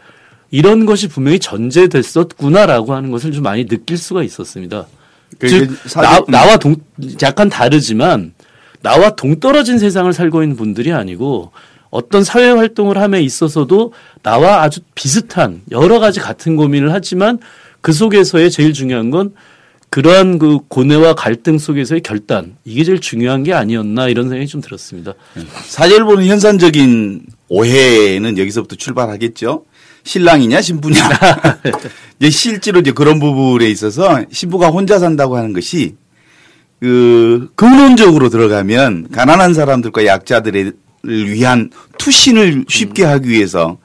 이런 0.50 0.88
것이 0.88 1.08
분명히 1.08 1.38
전제됐었구나라고 1.40 2.96
하는 2.96 3.12
것을 3.12 3.32
좀 3.32 3.44
많이 3.44 3.66
느낄 3.68 3.98
수가 3.98 4.24
있었습니다. 4.24 4.88
즉 5.40 5.70
나, 5.96 6.20
나와 6.28 6.58
동 6.58 6.76
약간 7.22 7.48
다르지만 7.48 8.34
나와 8.82 9.12
동떨어진 9.12 9.80
세상을 9.80 10.12
살고 10.14 10.44
있는 10.44 10.56
분들이 10.56 10.92
아니고 10.92 11.52
어떤 11.90 12.24
사회 12.24 12.50
활동을 12.50 12.98
함에 12.98 13.22
있어서도 13.22 13.94
나와 14.24 14.64
아주 14.64 14.80
비슷한 14.96 15.62
여러 15.72 16.00
가지 16.00 16.20
같은 16.20 16.56
고민을 16.56 16.94
하지만 16.94 17.40
그 17.82 17.92
속에서의 17.94 18.50
제일 18.50 18.74
중요한 18.74 19.12
건 19.12 19.34
그러한 19.90 20.40
그 20.40 20.60
고뇌와 20.70 21.16
갈등 21.16 21.58
속에서의 21.58 22.00
결단 22.02 22.56
이게 22.64 22.86
제일 22.86 23.02
중요한 23.02 23.44
게 23.44 23.54
아니었나 23.54 24.08
이런 24.08 24.30
생각이 24.30 24.48
좀 24.48 24.62
들었습니다. 24.62 25.14
사제를 25.66 26.06
보는 26.06 26.26
현상적인 26.28 27.26
오해는 27.50 28.38
여기서부터 28.38 28.78
출발하겠죠. 28.78 29.66
신랑이냐 30.04 30.62
신부냐. 30.62 31.10
실제로 32.32 32.80
이제 32.80 32.92
그런 32.94 33.20
부분에 33.20 33.70
있어서 33.70 34.24
신부가 34.32 34.70
혼자 34.70 34.98
산다고 34.98 35.36
하는 35.36 35.52
것이 35.52 35.96
그 36.82 37.52
근원적으로 37.54 38.30
들어가면 38.30 39.10
가난한 39.12 39.54
사람들과 39.54 40.08
약자들을 40.08 40.74
위한 41.04 41.70
투신을 42.00 42.66
쉽게 42.68 43.04
하기 43.04 43.30
위해서 43.30 43.78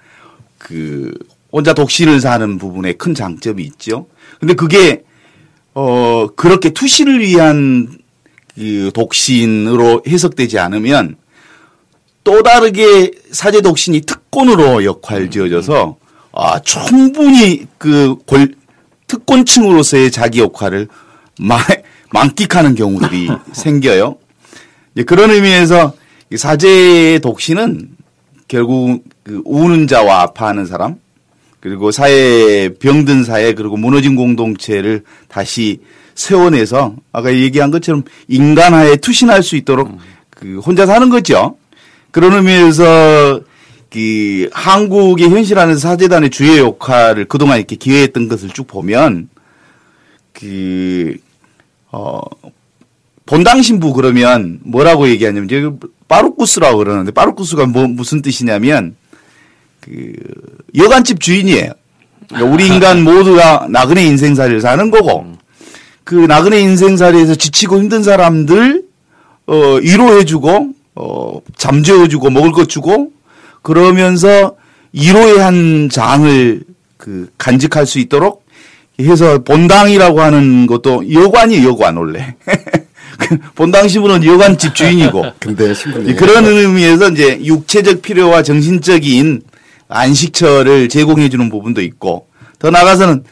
그 0.57 1.13
혼자 1.53 1.75
독신을 1.75 2.21
사는 2.21 2.57
부분에 2.57 2.95
큰 2.95 3.15
장점이 3.15 3.63
있죠. 3.65 4.07
근데 4.41 4.55
그게 4.55 5.03
어 5.75 6.29
그렇게 6.37 6.71
투신을 6.71 7.21
위한 7.21 7.99
그 8.55 8.91
독신으로 8.95 10.03
해석되지 10.09 10.59
않으면 10.59 11.17
또 12.25 12.43
다르게 12.43 13.11
사제 13.31 13.61
독신이 13.61 14.01
특권으로 14.01 14.85
역할 14.85 15.31
지어져서 15.31 15.99
아 16.33 16.61
충분히 16.61 17.67
그 17.77 18.17
골, 18.25 18.55
특권층으로서의 19.07 20.11
자기 20.11 20.41
역할을 20.41 20.89
마, 21.39 21.59
만끽하는 22.13 22.75
경우들이 22.75 23.29
생겨요. 23.53 24.17
그런 25.07 25.31
의미에서 25.31 25.95
사제 26.37 27.19
독신은 27.23 27.91
결국 28.49 29.05
그 29.23 29.43
우는 29.45 29.87
자와 29.87 30.23
아파하는 30.23 30.67
사람 30.67 30.97
그리고 31.61 31.91
사회 31.91 32.69
병든 32.69 33.25
사회 33.25 33.53
그리고 33.55 33.77
무너진 33.77 34.15
공동체를 34.15 35.03
다시 35.29 35.81
세워내서 36.15 36.97
아까 37.13 37.35
얘기한 37.35 37.71
것처럼 37.71 38.05
인간화에 38.29 38.97
투신할 38.97 39.43
수 39.43 39.57
있도록 39.57 39.91
그 40.31 40.61
혼자 40.61 40.87
사는 40.87 41.09
거죠. 41.11 41.57
그런 42.11 42.33
의미에서 42.33 43.41
그 43.91 44.49
한국의 44.53 45.29
현실 45.29 45.59
안에서 45.59 45.81
사제단의 45.81 46.31
주요 46.31 46.59
역할을 46.59 47.27
그동안 47.27 47.59
이렇게 47.59 47.77
기회했던 47.77 48.29
것을 48.29 48.51
쭉 48.51 48.67
보면 48.67 49.29
그 50.33 51.17
어, 51.93 52.21
본당 53.27 53.63
신부 53.63 53.93
그러면 53.93 54.61
뭐라고 54.63 55.09
얘기하냐면 55.09 55.49
저기 55.49 55.77
빠루쿠스라고 56.09 56.79
그러는데 56.79 57.11
빠루쿠스가 57.11 57.67
뭐 57.67 57.87
무슨 57.87 58.23
뜻이냐면 58.23 58.95
그 59.81 60.13
여관집 60.77 61.21
주인이에요. 61.21 61.73
그러니까 62.29 62.53
우리 62.53 62.67
인간 62.73 63.03
모두가 63.03 63.67
나그네 63.69 64.05
인생살이를 64.05 64.61
사는 64.61 64.91
거고 64.91 65.37
그 66.05 66.15
나그네 66.15 66.61
인생살이에서 66.61 67.35
지치고 67.35 67.79
힘든 67.79 68.03
사람들 68.03 68.85
어 69.47 69.75
위로해주고 69.83 70.73
어 70.95 71.41
잠재워주고 71.57 72.31
먹을 72.31 72.53
것 72.53 72.69
주고 72.69 73.13
그러면서 73.63 74.57
위로의 74.93 75.39
한 75.39 75.89
장을 75.91 76.63
그 76.97 77.29
간직할 77.39 77.87
수 77.87 77.99
있도록 77.99 78.46
해서 79.01 79.43
본당이라고 79.43 80.21
하는 80.21 80.67
것도 80.67 81.13
여관이 81.13 81.65
여관 81.65 81.97
원래. 81.97 82.35
그 83.19 83.39
본당 83.55 83.89
신부는 83.89 84.25
여관 84.25 84.59
집 84.59 84.75
주인이고. 84.75 85.25
근데 85.41 85.73
신부님 85.75 86.17
그런 86.17 86.45
의미에서 86.45 87.11
이제 87.11 87.41
육체적 87.45 88.03
필요와 88.03 88.43
정신적인 88.43 89.43
안식처를 89.89 90.89
제공해 90.89 91.29
주는 91.29 91.49
부분도 91.49 91.81
있고 91.83 92.27
더 92.59 92.71
나가서는 92.71 93.25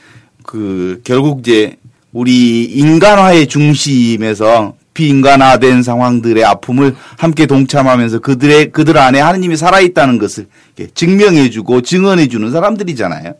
그 0.42 1.00
결국 1.04 1.40
이제 1.40 1.76
우리 2.12 2.64
인간화의 2.64 3.48
중심에서 3.48 4.74
비인간화된 4.94 5.82
상황들의 5.82 6.44
아픔을 6.44 6.94
함께 7.18 7.46
동참하면서 7.46 8.20
그들의 8.20 8.70
그들 8.70 8.96
안에 8.96 9.18
하느님이 9.18 9.56
살아 9.56 9.80
있다는 9.80 10.18
것을 10.18 10.46
이렇게 10.76 10.92
증명해 10.94 11.50
주고 11.50 11.80
증언해 11.80 12.28
주는 12.28 12.52
사람들이잖아요. 12.52 13.34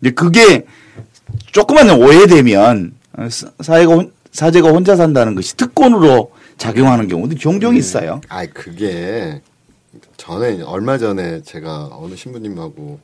이제 0.00 0.10
그게 0.10 0.64
조금만 1.52 1.90
오해되면 1.90 2.94
어, 3.18 3.28
사- 3.30 3.50
사회가 3.60 3.94
혼- 3.94 4.12
사제가 4.32 4.70
혼자 4.70 4.96
산다는 4.96 5.34
것이 5.34 5.56
특권으로 5.56 6.32
작용하는 6.58 7.08
경우도 7.08 7.36
종종 7.36 7.76
있어요. 7.76 8.20
아 8.28 8.44
그게 8.46 9.40
전에 10.16 10.62
얼마 10.62 10.98
전에 10.98 11.42
제가 11.42 11.90
어느 11.92 12.14
신부님하고 12.16 12.98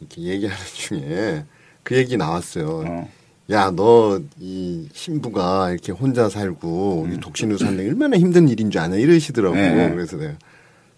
이렇게 0.00 0.22
얘기하는 0.22 0.64
중에 0.74 1.44
그 1.82 1.96
얘기 1.96 2.16
나왔어요. 2.16 2.84
어. 2.86 3.08
야 3.50 3.70
너 3.70 4.22
이 4.40 4.88
신부가 4.94 5.70
이렇게 5.72 5.92
혼자 5.92 6.28
살고 6.28 7.08
이 7.12 7.20
독신으로 7.20 7.58
사는 7.58 7.76
게 7.76 7.88
얼마나 7.88 8.16
힘든 8.16 8.48
일인 8.48 8.70
줄 8.70 8.80
아냐 8.80 8.96
이러시더라고. 8.96 9.54
네. 9.56 9.90
그래서 9.90 10.16
내가 10.16 10.34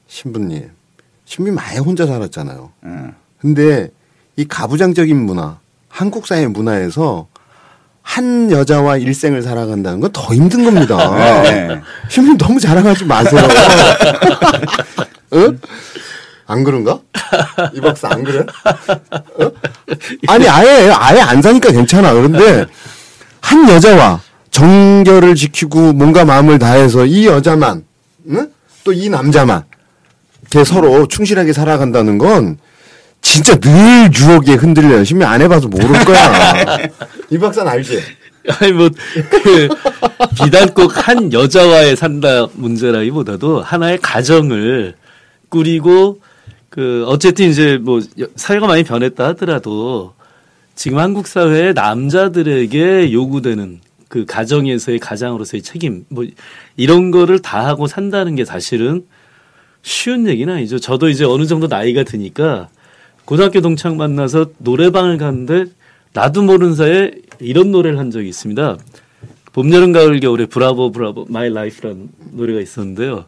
신부님, 0.06 0.70
신부님 1.24 1.58
아예 1.58 1.78
혼자 1.78 2.06
살았잖아요. 2.06 2.70
어. 2.82 3.14
근데 3.38 3.88
이 4.36 4.44
가부장적인 4.44 5.16
문화, 5.16 5.58
한국 5.94 6.26
사회 6.26 6.48
문화에서 6.48 7.28
한 8.02 8.50
여자와 8.50 8.96
일생을 8.96 9.42
살아간다는 9.42 10.00
건 10.00 10.12
더 10.12 10.34
힘든 10.34 10.64
겁니다. 10.64 10.96
네. 11.44 11.80
신부님 12.08 12.36
너무 12.36 12.58
자랑하지 12.58 13.04
마세요. 13.04 13.40
응? 15.34 15.60
안 16.46 16.64
그런가? 16.64 16.98
이 17.72 17.80
박사 17.80 18.08
안 18.10 18.24
그래? 18.24 18.44
어? 19.40 19.50
아니 20.26 20.48
아예 20.48 20.90
아예 20.92 21.20
안 21.20 21.40
사니까 21.40 21.70
괜찮아. 21.70 22.12
그런데 22.12 22.66
한 23.40 23.68
여자와 23.68 24.20
정결을 24.50 25.36
지키고 25.36 25.92
뭔가 25.92 26.24
마음을 26.24 26.58
다해서 26.58 27.06
이 27.06 27.26
여자만, 27.26 27.84
응? 28.30 28.50
또이 28.82 29.08
남자만 29.10 29.62
이렇게 30.42 30.64
서로 30.64 31.06
충실하게 31.06 31.52
살아간다는 31.52 32.18
건 32.18 32.58
진짜 33.24 33.56
늘 33.56 34.10
유혹에 34.14 34.52
흔들려요. 34.52 35.02
신명 35.02 35.30
안 35.30 35.40
해봐서 35.40 35.66
모를 35.68 35.88
거야. 36.04 36.76
이 37.30 37.38
박사는 37.38 37.70
알지? 37.72 37.98
아니 38.60 38.72
뭐그 38.72 39.68
비단 40.44 40.74
꼭 40.74 40.92
한 40.98 41.32
여자와의 41.32 41.96
산다 41.96 42.46
문제라기보다도 42.52 43.62
하나의 43.62 43.98
가정을 44.02 44.94
꾸리고 45.48 46.20
그 46.68 47.04
어쨌든 47.08 47.48
이제 47.48 47.78
뭐 47.80 48.00
여- 48.20 48.26
사회가 48.36 48.66
많이 48.66 48.82
변했다 48.84 49.26
하더라도 49.28 50.12
지금 50.74 50.98
한국 50.98 51.26
사회의 51.26 51.72
남자들에게 51.72 53.10
요구되는 53.12 53.80
그 54.08 54.26
가정에서의 54.26 54.98
가장으로서의 54.98 55.62
책임 55.62 56.04
뭐 56.10 56.24
이런 56.76 57.10
거를 57.10 57.38
다 57.40 57.64
하고 57.66 57.86
산다는 57.86 58.34
게 58.34 58.44
사실은 58.44 59.04
쉬운 59.82 60.26
얘기는 60.28 60.52
아니죠. 60.52 60.78
저도 60.78 61.08
이제 61.08 61.24
어느 61.24 61.46
정도 61.46 61.66
나이가 61.66 62.02
드니까 62.04 62.68
고등학교 63.24 63.60
동창 63.60 63.96
만나서 63.96 64.50
노래방을 64.58 65.18
갔는데 65.18 65.66
나도 66.12 66.42
모르는 66.42 66.74
사이에 66.74 67.12
이런 67.40 67.70
노래를 67.70 67.98
한 67.98 68.10
적이 68.10 68.28
있습니다. 68.28 68.78
봄, 69.52 69.72
여름, 69.72 69.92
가을, 69.92 70.20
겨울에 70.20 70.46
Bravo, 70.46 70.90
Bravo, 70.92 71.26
My 71.28 71.48
Life라는 71.52 72.08
노래가 72.32 72.60
있었는데요. 72.60 73.26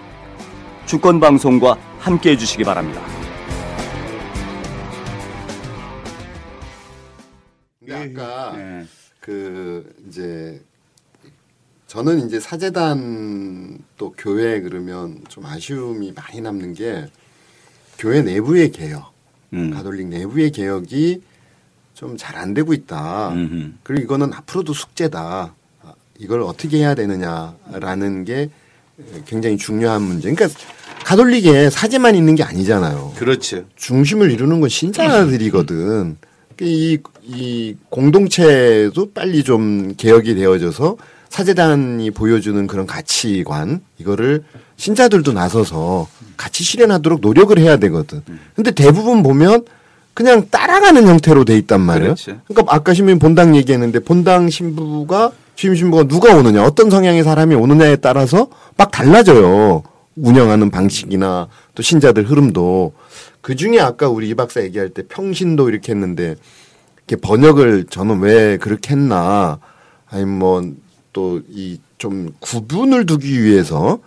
주권 0.86 1.20
방송과 1.20 1.78
함께 2.00 2.32
해 2.32 2.36
주시기 2.36 2.64
바랍니다. 2.64 3.00
근데 7.78 7.94
아까 7.94 8.56
네. 8.56 8.86
그 9.20 9.88
이제 10.08 10.60
저는 11.86 12.26
이제 12.26 12.40
사재단 12.40 13.78
또 13.96 14.12
교회 14.18 14.62
그러면 14.62 15.22
좀 15.28 15.46
아쉬움이 15.46 16.10
많이 16.10 16.40
남는 16.40 16.74
게 16.74 17.06
교회 18.00 18.20
내부의 18.20 18.72
개혁, 18.72 19.12
음. 19.52 19.70
가톨릭 19.70 20.08
내부의 20.08 20.50
개혁이 20.50 21.22
좀 21.94 22.16
잘 22.16 22.36
안 22.36 22.54
되고 22.54 22.72
있다. 22.74 23.30
음흠. 23.32 23.72
그리고 23.82 24.02
이거는 24.04 24.32
앞으로도 24.34 24.72
숙제다. 24.72 25.54
아, 25.82 25.92
이걸 26.18 26.42
어떻게 26.42 26.78
해야 26.78 26.94
되느냐라는 26.94 28.24
게 28.24 28.50
굉장히 29.26 29.56
중요한 29.56 30.02
문제. 30.02 30.32
그러니까 30.32 30.58
가톨릭에 31.04 31.70
사제만 31.70 32.14
있는 32.14 32.34
게 32.34 32.42
아니잖아요. 32.42 33.12
그렇죠. 33.16 33.64
중심을 33.76 34.30
이루는 34.30 34.60
건 34.60 34.68
신자들이거든. 34.68 36.16
이, 36.60 36.98
이 37.22 37.76
공동체도 37.90 39.12
빨리 39.12 39.42
좀 39.44 39.94
개혁이 39.96 40.34
되어져서 40.34 40.96
사제단이 41.28 42.12
보여주는 42.12 42.64
그런 42.68 42.86
가치관, 42.86 43.80
이거를 43.98 44.44
신자들도 44.76 45.32
나서서 45.32 46.08
같이 46.36 46.62
실현하도록 46.62 47.20
노력을 47.20 47.56
해야 47.58 47.76
되거든. 47.76 48.22
근데 48.54 48.70
대부분 48.70 49.22
보면 49.24 49.64
그냥 50.14 50.48
따라가는 50.50 51.06
형태로 51.06 51.44
돼 51.44 51.56
있단 51.58 51.80
말이에요. 51.80 52.14
그렇죠. 52.14 52.40
그러니까 52.46 52.74
아까 52.74 52.94
신부님 52.94 53.18
본당 53.18 53.56
얘기했는데 53.56 53.98
본당 54.00 54.48
신부가 54.48 55.32
주임 55.56 55.74
신부가 55.74 56.04
누가 56.04 56.34
오느냐, 56.34 56.64
어떤 56.64 56.90
성향의 56.90 57.22
사람이 57.24 57.54
오느냐에 57.54 57.96
따라서 57.96 58.48
막 58.76 58.90
달라져요. 58.90 59.82
운영하는 60.16 60.70
방식이나 60.70 61.48
또 61.74 61.82
신자들 61.82 62.30
흐름도 62.30 62.92
그 63.40 63.56
중에 63.56 63.80
아까 63.80 64.08
우리 64.08 64.28
이 64.28 64.34
박사 64.34 64.62
얘기할 64.62 64.90
때 64.90 65.02
평신도 65.06 65.68
이렇게 65.68 65.92
했는데 65.92 66.36
이렇게 67.08 67.20
번역을 67.20 67.86
저는 67.90 68.20
왜 68.20 68.56
그렇게 68.56 68.92
했나 68.92 69.58
아니면 70.08 70.38
뭐 70.38 70.62
또 71.12 71.40
이 71.50 71.78
좀 71.96 72.34
구분을 72.40 73.06
두기 73.06 73.42
위해서 73.42 73.98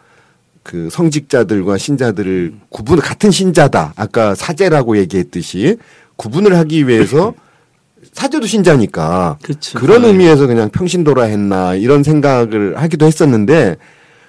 그 0.67 0.89
성직자들과 0.91 1.77
신자들을 1.77 2.53
구분 2.67 2.99
같은 2.99 3.31
신자다 3.31 3.93
아까 3.95 4.35
사제라고 4.35 4.97
얘기했듯이 4.97 5.77
구분을 6.17 6.57
하기 6.57 6.89
위해서 6.89 7.33
사제도 8.11 8.45
신자니까 8.45 9.37
그쵸. 9.41 9.79
그런 9.79 10.01
네. 10.01 10.09
의미에서 10.09 10.45
그냥 10.45 10.69
평신도라 10.69 11.23
했나 11.23 11.73
이런 11.73 12.03
생각을 12.03 12.77
하기도 12.77 13.05
했었는데 13.05 13.77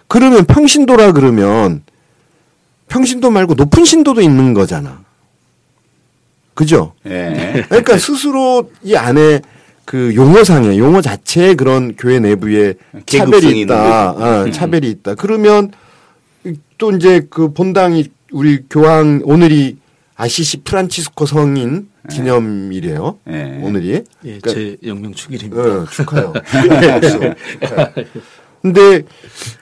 그러면 0.07 0.45
평신도라 0.45 1.11
그러면 1.11 1.83
평신도 2.87 3.33
말고 3.33 3.55
높은 3.55 3.85
신도도 3.85 4.21
있는 4.21 4.55
거잖아. 4.55 5.01
그죠? 6.55 6.93
예. 7.07 7.65
그러니까 7.69 7.99
스스로 7.99 8.71
이 8.85 8.95
안에 8.95 9.41
그 9.85 10.15
용어상에 10.15 10.79
용어 10.79 11.01
자체에 11.01 11.55
그런 11.55 11.97
교회 11.97 12.21
내부에 12.21 12.75
차별이 13.07 13.63
있다. 13.63 14.11
어, 14.13 14.51
차별이 14.53 14.89
있다. 14.89 15.17
그러면 15.17 15.73
또 16.79 16.93
이제 16.93 17.27
그 17.29 17.53
본당이 17.53 18.07
우리 18.33 18.63
교황 18.71 19.21
오늘이 19.25 19.77
아시시 20.17 20.63
프란치스코 20.63 21.27
성인 21.27 21.89
기념일이에요. 22.11 23.19
예. 23.29 23.61
오늘이. 23.63 23.93
예, 23.93 24.05
그러니까 24.23 24.51
제 24.51 24.77
영명 24.87 25.13
축일입니다. 25.13 25.63
어, 25.63 25.87
축하요. 25.91 26.33
근데 28.63 29.03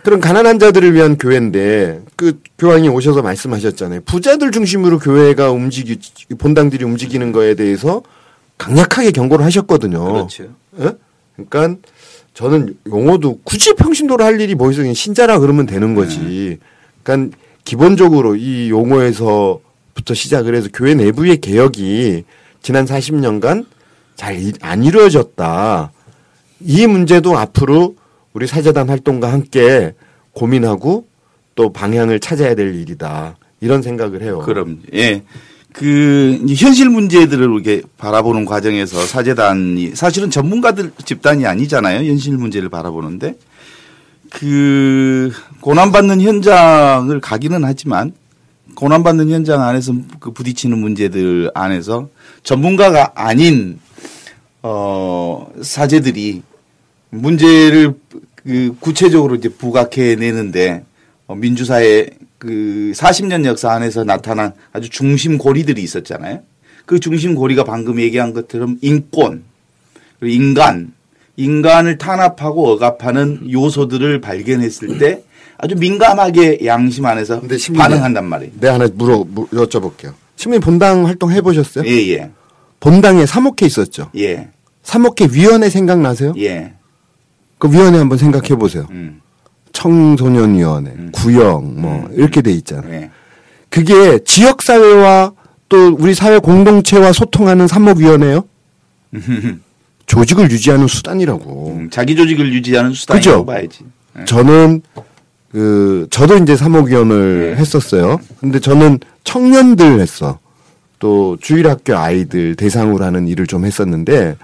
그런 0.03 0.21
가난한 0.21 0.59
자들을 0.59 0.95
위한 0.95 1.19
교회인데 1.19 2.03
그 2.17 2.41
교황이 2.59 2.89
오셔서 2.89 3.23
말씀하셨잖아요. 3.23 4.03
부자들 4.07 4.53
중심으로 4.53 4.99
교회가 4.99 5.51
움직이 5.51 5.99
본당들이 6.39 6.85
움직이는 6.85 7.33
거에 7.33 7.55
대해서 7.55 8.03
강력하게 8.57 9.11
경고를 9.11 9.45
하셨거든요. 9.45 10.13
그렇죠. 10.13 10.45
예? 10.81 10.93
그러니까 11.35 11.79
저는 12.33 12.77
용어도 12.89 13.39
굳이 13.45 13.75
평신도로 13.75 14.25
할 14.25 14.41
일이 14.41 14.55
뭐 14.55 14.71
있어 14.71 14.91
신자라 14.95 15.41
그러면 15.41 15.67
되는 15.67 15.95
거지. 15.95 16.59
그러니까 17.07 17.37
기본적으로 17.65 18.35
이 18.35 18.69
용어에서부터 18.69 20.13
시작을 20.13 20.57
해서 20.57 20.69
교회 20.75 20.95
내부의 20.95 21.39
개혁이 21.39 22.25
지난 22.63 22.85
40년간 22.85 23.67
잘 24.17 24.37
안 24.61 24.83
이루어졌다. 24.83 25.93
이 26.61 26.87
문제도 26.87 27.39
앞으로 27.39 27.95
우리 28.33 28.47
사재단 28.47 28.89
활동과 28.89 29.33
함께 29.33 29.95
고민하고 30.33 31.07
또 31.55 31.73
방향을 31.73 32.19
찾아야 32.19 32.55
될 32.55 32.75
일이다. 32.75 33.37
이런 33.61 33.83
생각을 33.83 34.23
해요. 34.23 34.43
그럼 34.45 34.83
예. 34.95 35.23
그 35.73 36.41
현실 36.57 36.89
문제들을 36.89 37.45
이렇게 37.45 37.83
바라보는 37.99 38.47
과정에서 38.47 38.99
사재단이 39.05 39.95
사실은 39.95 40.31
전문가들 40.31 40.93
집단이 41.05 41.47
아니잖아요. 41.47 42.09
현실 42.09 42.37
문제를 42.39 42.71
바라보는데 42.71 43.37
그 44.39 45.33
고난받는 45.63 46.21
현장을 46.21 47.19
가기는 47.21 47.65
하지만 47.65 48.13
고난받는 48.75 49.31
현장 49.31 49.63
안에서 49.63 49.95
그 50.21 50.31
부딪히는 50.33 50.77
문제들 50.77 51.51
안에서 51.55 52.11
전문가가 52.43 53.13
아닌 53.15 53.79
어 54.63 55.51
사제들이 55.63 56.43
문제를 57.09 57.95
그 58.35 58.77
구체적으로 58.79 59.37
이제 59.37 59.49
부각해 59.49 60.17
내는데 60.17 60.85
어, 61.27 61.35
민주사회 61.35 62.11
그 62.37 62.93
40년 62.95 63.47
역사 63.47 63.71
안에서 63.73 64.05
나타난 64.05 64.53
아주 64.71 64.91
중심 64.91 65.39
고리들이 65.39 65.83
있었잖아요. 65.83 66.43
그 66.85 67.01
중심 67.01 67.35
고리가 67.35 67.65
방금 67.65 67.99
얘기한 68.01 68.35
것처럼 68.35 68.77
인권, 68.83 69.45
인간, 70.23 70.93
인간을 71.37 71.99
탄압하고 71.99 72.69
억압하는 72.73 73.51
요소들을 73.51 74.21
발견했을 74.21 74.99
때 74.99 75.23
아주 75.59 75.75
민감하게 75.77 76.61
양심 76.65 77.07
안에서 77.07 77.41
반응한단 77.77 78.25
말이에요. 78.27 78.53
내가 78.61 78.75
하나 78.75 78.89
물어 78.93 79.25
물- 79.29 79.47
여쭤볼게요. 79.49 80.13
신민 80.37 80.61
본당 80.61 81.07
활동 81.07 81.31
해보셨어요? 81.33 81.85
예, 81.87 82.09
예, 82.13 82.31
본당에 82.81 83.25
사목회 83.27 83.65
있었죠. 83.67 84.11
예, 84.17 84.49
사목회 84.83 85.29
위원회 85.33 85.69
생각나세요? 85.71 86.35
예. 86.39 86.73
그 87.59 87.71
위원회 87.73 87.99
한번 87.99 88.19
생각해 88.19 88.49
보세요. 88.57 88.87
음, 88.91 89.21
청소년위원회, 89.73 90.93
구역 91.13 91.65
뭐 91.65 92.09
이렇게 92.13 92.43
돼 92.43 92.53
있잖아요. 92.53 92.93
예. 92.93 93.11
그게 93.71 94.19
지역 94.25 94.63
사회와 94.63 95.33
또 95.69 95.95
우리 95.99 96.15
사회 96.15 96.39
공동체와 96.39 97.13
소통하는 97.13 97.67
사목위원회요. 97.67 98.45
조직을 100.07 100.51
유지하는 100.51 100.87
수단이라고. 100.87 101.77
음, 101.77 101.91
자기 101.91 102.17
조직을 102.17 102.53
유지하는 102.53 102.93
수단이라고 102.93 103.45
그죠? 103.45 103.47
봐야지. 103.47 103.85
예. 104.19 104.25
저는 104.25 104.83
그 105.53 106.07
저도 106.11 106.37
이제 106.39 106.57
사목위원을 106.57 107.55
네. 107.55 107.61
했었어요. 107.61 108.21
근데 108.41 108.61
저는 108.61 109.01
청년들 109.25 110.01
했어. 110.01 110.39
또 110.99 111.37
주일학교 111.41 111.97
아이들 111.97 112.55
대상으로 112.57 113.05
하는 113.05 113.29
일을 113.29 113.47
좀 113.47 113.65
했었는데 113.67 114.37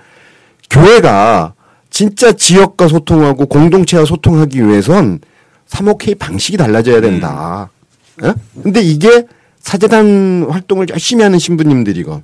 교회가 0.68 1.55
진짜 1.90 2.33
지역과 2.33 2.88
소통하고 2.88 3.46
공동체와 3.46 4.05
소통하기 4.05 4.66
위해선 4.66 5.20
사목회의 5.66 6.14
방식이 6.16 6.57
달라져야 6.57 7.01
된다. 7.01 7.70
예? 8.22 8.35
근데 8.62 8.81
이게 8.81 9.27
사제단 9.61 10.46
활동을 10.51 10.87
열심히 10.90 11.22
하는 11.22 11.38
신부님들이건 11.38 12.22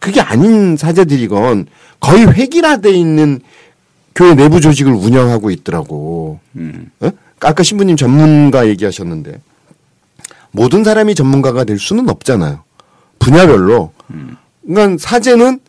그게 0.00 0.20
아닌 0.20 0.76
사제들이건 0.76 1.66
거의 2.00 2.26
획일화돼 2.26 2.90
있는 2.90 3.40
교회 4.14 4.34
내부 4.34 4.60
조직을 4.60 4.92
운영하고 4.92 5.50
있더라고. 5.50 6.40
음, 6.56 6.90
예? 7.02 7.12
아까 7.40 7.62
신부님 7.62 7.96
전문가 7.96 8.66
얘기하셨는데 8.66 9.40
모든 10.52 10.84
사람이 10.84 11.14
전문가가 11.14 11.64
될 11.64 11.78
수는 11.78 12.08
없잖아요. 12.08 12.62
분야별로. 13.18 13.92
그러니까 14.66 14.96
사제는 14.98 15.60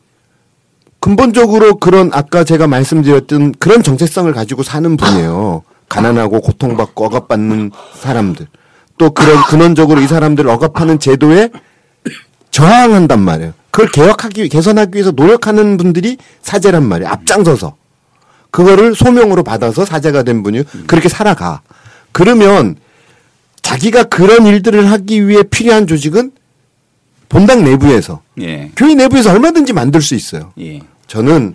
근본적으로 1.00 1.76
그런 1.76 2.10
아까 2.14 2.44
제가 2.44 2.68
말씀드렸던 2.68 3.54
그런 3.60 3.84
정체성을 3.84 4.32
가지고 4.34 4.64
사는 4.64 4.98
분이에요. 4.98 5.64
가난하고 5.90 6.42
고통받고 6.42 7.06
억압받는 7.06 7.72
사람들. 7.96 8.48
또 8.98 9.12
그런 9.12 9.42
근원적으로 9.44 10.02
이 10.02 10.08
사람들을 10.08 10.50
억압하는 10.50 11.00
제도에 11.00 11.50
저항한단 12.58 13.20
말이에요. 13.22 13.54
그걸 13.70 13.92
개혁하기, 13.92 14.50
개선하기 14.50 14.96
위해서 14.96 15.12
노력하는 15.12 15.78
분들이 15.78 16.18
사제란 16.42 16.84
말이에요. 16.84 17.12
앞장서서. 17.12 17.76
그거를 18.50 18.96
소명으로 18.96 19.44
받아서 19.44 19.86
사제가 19.86 20.24
된 20.24 20.42
분이 20.42 20.64
그렇게 20.88 21.08
살아가. 21.08 21.62
그러면 22.12 22.76
자기가 23.62 24.06
그런 24.06 24.48
일들을 24.48 24.90
하기 24.92 25.28
위해 25.28 25.44
필요한 25.44 25.86
조직은 25.86 26.32
본당 27.30 27.64
내부에서 27.64 28.22
예, 28.42 28.72
교회 28.76 28.96
내부에서 28.96 29.32
얼마든지 29.32 29.74
만들 29.74 30.02
수 30.02 30.16
있어요. 30.16 30.54
예. 30.60 30.80
저는 31.06 31.54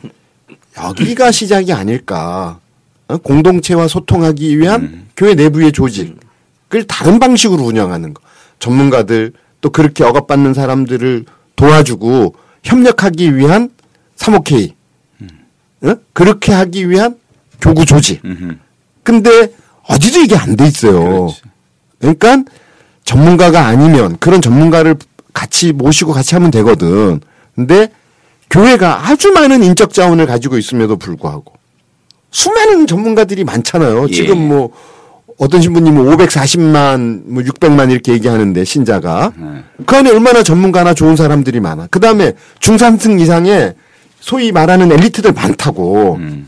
여기가 0.81 1.33
시작이 1.33 1.73
아닐까. 1.73 2.61
어? 3.09 3.17
공동체와 3.17 3.88
소통하기 3.88 4.59
위한 4.59 5.09
교회 5.17 5.35
내부의 5.35 5.73
조직을 5.73 6.85
다른 6.87 7.19
방식으로 7.19 7.65
운영하는 7.65 8.15
거. 8.15 8.23
전문가들 8.61 9.33
또 9.62 9.70
그렇게 9.70 10.05
억압받는 10.05 10.53
사람들을 10.53 11.25
도와주고 11.57 12.35
협력하기 12.64 13.37
위한 13.37 13.70
사목회의. 14.16 14.75
어? 15.85 15.94
그렇게 16.12 16.53
하기 16.53 16.90
위한 16.90 17.16
교구 17.61 17.87
조직. 17.87 18.22
음흠. 18.25 18.57
근데 19.03 19.53
어디도 19.88 20.20
이게 20.20 20.37
안 20.37 20.57
돼 20.57 20.66
있어요. 20.66 21.01
그렇지. 21.27 21.42
그러니까 21.98 22.44
전문가가 23.05 23.66
아니면 23.66 24.16
그런 24.20 24.40
전문가를 24.42 24.96
같이 25.33 25.72
모시고 25.72 26.12
같이 26.12 26.35
하면 26.35 26.51
되거든. 26.51 27.20
근데 27.55 27.88
교회가 28.51 29.09
아주 29.09 29.31
많은 29.33 29.62
인적 29.62 29.94
자원을 29.94 30.27
가지고 30.27 30.59
있음에도 30.59 30.96
불구하고 30.96 31.55
수많은 32.31 32.87
전문가들이 32.87 33.44
많잖아요. 33.44 34.07
예. 34.09 34.12
지금 34.12 34.48
뭐 34.48 34.72
어떤 35.42 35.61
신부님은 35.61 36.05
540만, 36.05 37.22
뭐 37.24 37.42
600만 37.42 37.90
이렇게 37.90 38.12
얘기하는데 38.12 38.64
신자가 38.64 39.33
네. 39.37 39.64
그 39.85 39.96
안에 39.96 40.09
얼마나 40.09 40.44
전문가나 40.44 40.94
좋은 40.94 41.16
사람들이 41.16 41.59
많아. 41.59 41.88
그 41.90 41.98
다음에 41.98 42.35
중산층 42.61 43.18
이상의 43.18 43.74
소위 44.20 44.52
말하는 44.52 44.92
엘리트들 44.92 45.33
많다고. 45.33 46.14
음. 46.20 46.46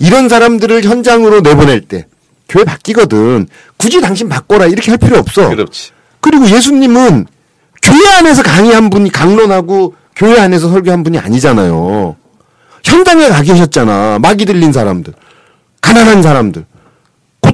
이런 0.00 0.28
사람들을 0.28 0.82
현장으로 0.82 1.42
내보낼 1.42 1.82
때 1.82 2.08
교회 2.48 2.64
바뀌거든. 2.64 3.46
굳이 3.76 4.00
당신 4.00 4.28
바꿔라 4.28 4.66
이렇게 4.66 4.90
할 4.90 4.98
필요 4.98 5.16
없어. 5.16 5.50
그렇지. 5.50 5.92
그리고 6.20 6.50
예수님은 6.50 7.26
교회 7.82 8.08
안에서 8.18 8.42
강의한 8.42 8.90
분이 8.90 9.12
강론하고 9.12 9.94
교회 10.16 10.40
안에서 10.40 10.70
설교한 10.70 11.04
분이 11.04 11.18
아니잖아요. 11.18 12.16
현장에 12.82 13.28
가 13.28 13.42
계셨잖아. 13.42 14.18
마귀 14.20 14.44
들린 14.44 14.72
사람들, 14.72 15.12
가난한 15.80 16.20
사람들, 16.24 16.64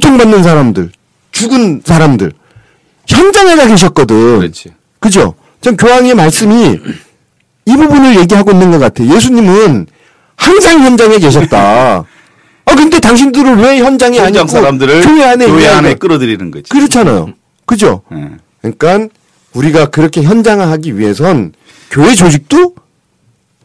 고통받는 0.00 0.42
사람들, 0.42 0.90
죽은 1.30 1.82
사람들. 1.84 2.32
현장에 3.06 3.54
가 3.56 3.66
계셨거든. 3.66 4.38
그렇지. 4.38 4.70
그죠? 4.98 5.34
전 5.60 5.76
교황의 5.76 6.14
말씀이 6.14 6.78
이 7.66 7.76
부분을 7.76 8.18
얘기하고 8.20 8.52
있는 8.52 8.70
것 8.70 8.78
같아. 8.78 9.04
예수님은 9.04 9.86
항상 10.36 10.80
현장에 10.82 11.18
계셨다. 11.18 12.04
아 12.66 12.74
근데 12.74 12.98
당신들을 13.00 13.56
왜 13.58 13.78
현장에 13.78 14.18
현장 14.18 14.42
아니고 14.42 14.46
사람들을 14.48 15.02
교회 15.02 15.24
안에 15.24 15.46
교회. 15.46 15.66
안에 15.66 15.94
끌어들이는 15.94 16.50
거지. 16.50 16.68
그렇잖아요. 16.70 17.32
그죠? 17.66 18.02
예. 18.12 18.30
그러니까 18.62 19.12
우리가 19.52 19.86
그렇게 19.86 20.22
현장화하기 20.22 20.98
위해선 20.98 21.52
교회 21.90 22.14
조직도 22.14 22.74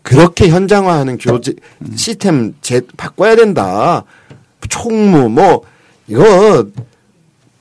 그렇게 0.01 0.49
현장화하는 0.49 1.17
교직 1.17 1.61
시스템 1.95 2.55
제 2.61 2.81
바꿔야 2.97 3.35
된다. 3.35 4.03
총무 4.67 5.29
뭐 5.29 5.63
이거 6.07 6.65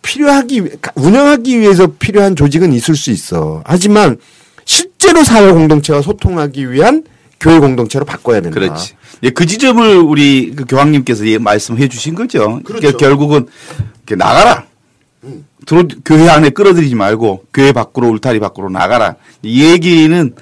필요하기 0.03 0.65
위- 0.65 0.71
운영하기 0.97 1.61
위해서 1.61 1.87
필요한 1.99 2.37
조직은 2.37 2.73
있을 2.73 2.95
수 2.95 3.11
있어. 3.11 3.63
하지만 3.65 4.19
실제로 4.65 5.25
사회 5.25 5.51
공동체와 5.53 6.03
소통하기 6.03 6.71
위한 6.73 7.05
교회 7.41 7.59
공동체로 7.59 8.05
바꿔야 8.05 8.41
된다. 8.41 8.59
그렇지. 8.59 8.95
예, 9.23 9.31
그 9.31 9.47
지점을 9.47 9.97
우리 9.99 10.53
그 10.55 10.65
교황님께서 10.67 11.27
예, 11.27 11.39
말씀해 11.39 11.89
주신 11.89 12.15
거죠. 12.15 12.61
그렇죠. 12.65 12.81
그러니까 12.81 12.97
결국은 12.99 13.47
나가라. 14.17 14.65
들어 15.67 15.83
교회 16.05 16.29
안에 16.29 16.51
끌어들이지 16.51 16.95
말고 16.95 17.45
교회 17.55 17.73
밖으로 17.73 18.09
울타리 18.09 18.39
밖으로 18.41 18.69
나가라. 18.69 19.17
이 19.43 19.65
얘기는 19.65 20.35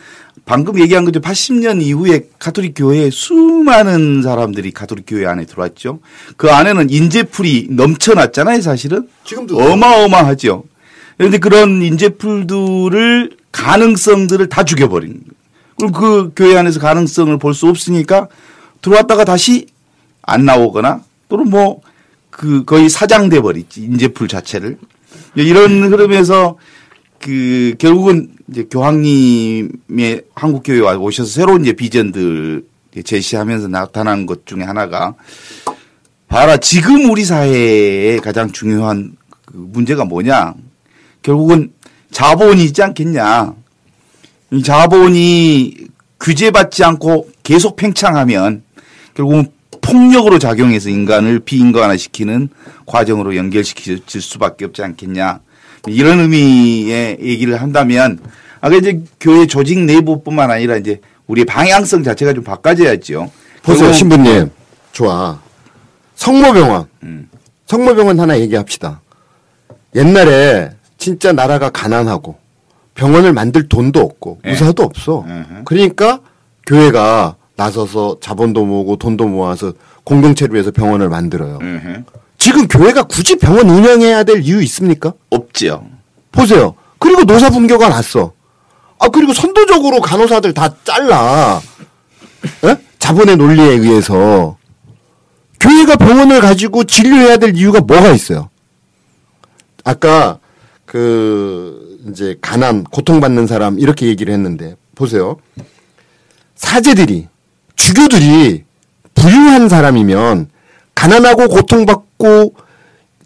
방금 0.45 0.79
얘기한 0.81 1.05
거죠. 1.05 1.21
80년 1.21 1.81
이후에 1.83 2.29
가톨릭 2.39 2.75
교회에 2.77 3.11
수많은 3.11 4.23
사람들이 4.23 4.73
가톨릭 4.73 5.05
교회 5.07 5.27
안에 5.27 5.45
들어왔죠. 5.47 6.01
그 6.37 6.51
안에는 6.51 6.91
인재풀이 6.91 7.69
넘쳐났잖아요, 7.71 8.61
사실은. 8.61 9.09
지금도 9.25 9.57
어마어마하죠. 9.59 10.65
그런데 11.17 11.39
그런 11.39 11.83
인재풀들을 11.83 13.37
가능성들을 13.53 14.49
다 14.49 14.65
죽여버린. 14.65 15.21
그럼 15.77 15.93
그 15.93 16.33
교회 16.35 16.57
안에서 16.57 16.81
가능성을 16.81 17.39
볼 17.39 17.55
수 17.55 17.69
없으니까 17.69 18.29
들어왔다가 18.81 19.25
다시 19.25 19.67
안 20.23 20.45
나오거나 20.45 21.03
또는 21.29 21.51
뭐 21.51 21.83
그 22.33 22.65
거의 22.65 22.89
사장돼 22.89 23.41
버리지 23.43 23.83
인재풀 23.83 24.27
자체를 24.27 24.79
이런 25.37 25.93
흐름에서 25.93 26.57
그 27.23 27.75
결국은 27.79 28.33
이제 28.51 28.65
교황님의 28.71 30.23
한국 30.35 30.63
교회에 30.65 30.81
와 30.81 30.97
오셔서 30.97 31.31
새로운 31.31 31.63
이제 31.63 31.73
비전들 31.73 32.65
제시하면서 33.05 33.69
나타난 33.69 34.27
것 34.27 34.45
중에 34.45 34.63
하나가 34.63 35.15
봐라 36.29 36.57
지금 36.59 37.09
우리 37.11 37.25
사회에 37.25 38.19
가장 38.19 38.53
중요한 38.53 39.17
그 39.47 39.55
문제가 39.57 40.05
뭐냐 40.05 40.55
결국은 41.23 41.73
자본이 42.11 42.65
있지 42.65 42.83
않겠냐 42.83 43.55
이 44.51 44.63
자본이 44.63 45.75
규제받지 46.21 46.85
않고 46.85 47.31
계속 47.43 47.77
팽창하면 47.77 48.63
결국은 49.15 49.47
폭력으로 49.81 50.39
작용해서 50.39 50.89
인간을 50.89 51.41
비인간화시키는 51.41 52.49
과정으로 52.87 53.37
연결시킬 53.37 54.01
수밖에 54.07 54.65
없지 54.67 54.83
않겠냐. 54.83 55.41
이런 55.87 56.21
의미의 56.21 57.19
얘기를 57.21 57.61
한다면 57.61 58.19
아까 58.61 58.77
이제 58.77 59.03
교회 59.21 59.47
조직 59.47 59.81
내부뿐만 59.81 60.51
아니라 60.51 60.77
이제 60.77 61.01
우리의 61.27 61.45
방향성 61.45 62.03
자체가 62.03 62.33
좀 62.35 62.45
바꿔져야죠. 62.45 63.31
보세요, 63.63 63.93
신부님. 63.93 64.51
좋아. 64.93 65.41
성모병원. 66.15 66.87
음. 67.05 67.29
성모병원 67.67 68.21
하나 68.21 68.39
얘기합시다. 68.39 69.01
옛날에 69.95 70.71
진짜 70.99 71.33
나라가 71.33 71.71
가난하고 71.71 72.37
병원을 72.95 73.33
만들 73.33 73.69
돈도 73.69 74.01
없고 74.01 74.41
예. 74.47 74.51
의사도 74.51 74.83
없어. 74.83 75.25
음흠. 75.27 75.65
그러니까 75.65 76.21
교회가 76.67 77.37
나서서 77.57 78.19
자본도 78.21 78.65
모으고 78.65 78.97
돈도 78.97 79.27
모아서 79.27 79.73
공동체를 80.05 80.55
위해서 80.55 80.71
병원을 80.71 81.09
만들어요. 81.09 81.59
지금 82.43 82.67
교회가 82.67 83.05
굳이 83.05 83.37
병원 83.37 83.71
운영해야 83.71 84.25
될 84.25 84.43
이유 84.43 84.61
있습니까? 84.65 85.13
없죠. 85.31 85.87
보세요. 86.33 86.75
그리고 86.99 87.23
노사 87.23 87.51
분교가 87.51 87.89
났어. 87.89 88.33
아 88.99 89.09
그리고 89.11 89.33
선도적으로 89.33 90.01
간호사들 90.01 90.53
다 90.53 90.75
잘라. 90.83 91.63
에? 92.65 92.77
자본의 92.99 93.37
논리에 93.37 93.65
의해서 93.65 94.57
교회가 95.61 95.95
병원을 95.95 96.41
가지고 96.41 96.83
진료해야 96.83 97.37
될 97.37 97.55
이유가 97.55 97.79
뭐가 97.79 98.11
있어요? 98.11 98.51
아까 99.85 100.41
그 100.85 102.01
이제 102.11 102.37
가난 102.41 102.83
고통받는 102.83 103.47
사람 103.47 103.79
이렇게 103.79 104.07
얘기를 104.07 104.35
했는데 104.35 104.75
보세요. 104.97 105.37
사제들이 106.57 107.29
주교들이 107.77 108.65
부유한 109.15 109.69
사람이면 109.69 110.51
가난하고 110.97 111.47
고통받고 111.47 112.12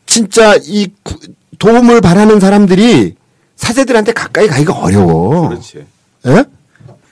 진짜 0.07 0.55
이 0.65 0.89
구- 1.03 1.19
도움을 1.59 2.01
바라는 2.01 2.41
사람들이 2.41 3.15
사제들한테 3.57 4.13
가까이 4.13 4.47
가기가 4.47 4.75
어려워. 4.75 5.49
그렇지. 5.49 5.85
예? 6.27 6.45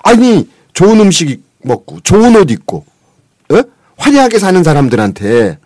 아니 0.04 0.48
좋은 0.74 1.00
음식 1.00 1.42
먹고 1.62 2.00
좋은 2.00 2.36
옷 2.36 2.50
입고 2.50 2.84
예? 3.52 3.62
화려하게 3.96 4.38
사는 4.38 4.62
사람들한테 4.62 5.58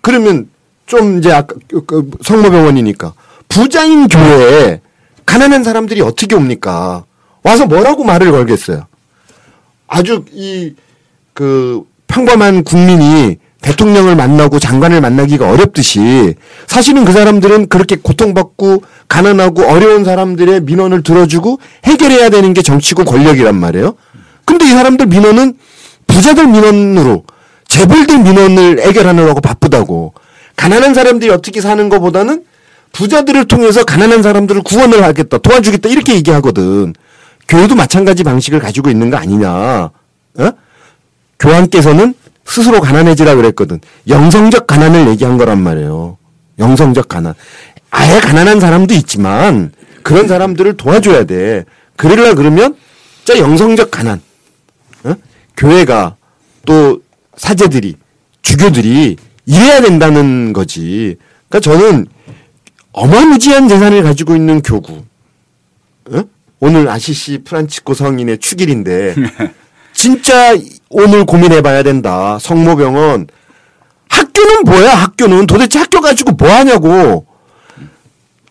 그러면 0.00 0.48
좀 0.86 1.18
이제 1.18 1.32
아까 1.32 1.54
그- 1.68 1.84
그 1.84 2.10
성모병원이니까 2.22 3.14
부자인 3.48 4.08
교회에 4.08 4.80
가난한 5.24 5.64
사람들이 5.64 6.00
어떻게 6.02 6.34
옵니까? 6.34 7.04
와서 7.42 7.66
뭐라고 7.66 8.04
말을 8.04 8.30
걸겠어요? 8.32 8.86
아주 9.86 10.24
이 10.32 10.74
그 11.32 11.84
평범한 12.06 12.62
국민이 12.62 13.38
대통령을 13.64 14.14
만나고 14.14 14.58
장관을 14.58 15.00
만나기가 15.00 15.48
어렵듯이 15.48 16.34
사실은 16.66 17.06
그 17.06 17.12
사람들은 17.12 17.68
그렇게 17.68 17.96
고통받고 17.96 18.82
가난하고 19.08 19.64
어려운 19.64 20.04
사람들의 20.04 20.60
민원을 20.62 21.02
들어주고 21.02 21.58
해결해야 21.84 22.28
되는 22.28 22.52
게 22.52 22.60
정치고 22.60 23.04
권력이란 23.04 23.54
말이에요. 23.54 23.94
근데 24.44 24.66
이 24.66 24.68
사람들 24.68 25.06
민원은 25.06 25.54
부자들 26.06 26.46
민원으로 26.46 27.24
재벌들 27.66 28.18
민원을 28.18 28.80
해결하느라고 28.80 29.40
바쁘다고 29.40 30.12
가난한 30.56 30.92
사람들이 30.92 31.30
어떻게 31.30 31.62
사는 31.62 31.88
것보다는 31.88 32.44
부자들을 32.92 33.46
통해서 33.46 33.82
가난한 33.82 34.22
사람들을 34.22 34.62
구원을 34.62 35.02
하겠다 35.02 35.38
도와주겠다 35.38 35.88
이렇게 35.88 36.14
얘기하거든. 36.16 36.92
교회도 37.48 37.74
마찬가지 37.74 38.24
방식을 38.24 38.60
가지고 38.60 38.90
있는 38.90 39.08
거 39.08 39.16
아니냐. 39.16 39.90
어? 40.38 40.52
교황께서는 41.38 42.14
스스로 42.44 42.80
가난해지라 42.80 43.34
그랬거든. 43.36 43.80
영성적 44.08 44.66
가난을 44.66 45.08
얘기한 45.08 45.38
거란 45.38 45.62
말이에요. 45.62 46.18
영성적 46.58 47.08
가난. 47.08 47.34
아예 47.90 48.20
가난한 48.20 48.60
사람도 48.60 48.94
있지만 48.94 49.72
그런 50.02 50.28
사람들을 50.28 50.76
도와줘야 50.76 51.24
돼. 51.24 51.64
그러려 51.96 52.34
그러면 52.34 52.76
진짜 53.24 53.40
영성적 53.40 53.90
가난. 53.90 54.20
어? 55.04 55.14
교회가 55.56 56.16
또 56.66 57.00
사제들이 57.36 57.96
주교들이 58.42 59.16
이래야 59.46 59.80
된다는 59.80 60.52
거지. 60.52 61.16
그러니까 61.48 61.60
저는 61.60 62.06
어마무지한 62.92 63.68
재산을 63.68 64.02
가지고 64.02 64.36
있는 64.36 64.60
교구. 64.62 65.02
어? 66.10 66.22
오늘 66.60 66.88
아시시 66.88 67.42
프란치코 67.44 67.94
성인의 67.94 68.38
축일인데 68.38 69.14
진짜 69.92 70.54
오늘 70.96 71.24
고민해봐야 71.24 71.82
된다. 71.82 72.38
성모병원 72.40 73.26
학교는 74.08 74.62
뭐야? 74.64 74.94
학교는 74.94 75.46
도대체 75.46 75.80
학교 75.80 76.00
가지고 76.00 76.32
뭐 76.32 76.48
하냐고. 76.48 77.26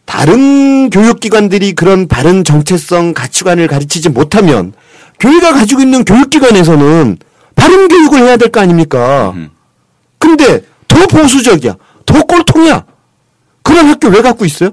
다른 0.06 0.90
교육기관들이 0.90 1.72
그런 1.74 2.08
바른 2.10 2.44
정체성 2.44 3.14
가치관을 3.14 3.68
가르치지 3.68 4.10
못하면 4.10 4.74
교회가 5.22 5.54
가지고 5.54 5.82
있는 5.82 6.04
교육기관에서는 6.04 7.18
바른 7.56 7.88
교육을 7.88 8.20
해야 8.20 8.36
될 8.36 8.52
거 8.52 8.60
아닙니까? 8.60 9.34
근데 10.20 10.62
더 10.90 11.08
보수적이야. 11.08 11.76
더 12.06 12.22
꼴통이야. 12.24 12.84
그런 13.64 13.88
학교 13.88 14.10
왜 14.10 14.22
갖고 14.22 14.44
있어요? 14.44 14.72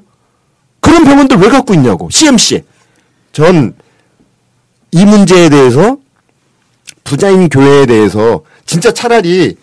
그런 0.80 1.04
병원들 1.04 1.36
왜 1.38 1.48
갖고 1.48 1.72
있냐고. 1.74 2.10
CMC. 2.10 2.64
전 3.32 3.74
이 4.92 5.04
문제에 5.04 5.48
대해서 5.48 5.98
부자인 7.10 7.48
교회에 7.48 7.86
대해서 7.86 8.42
진짜 8.64 8.92
차라리 8.92 9.56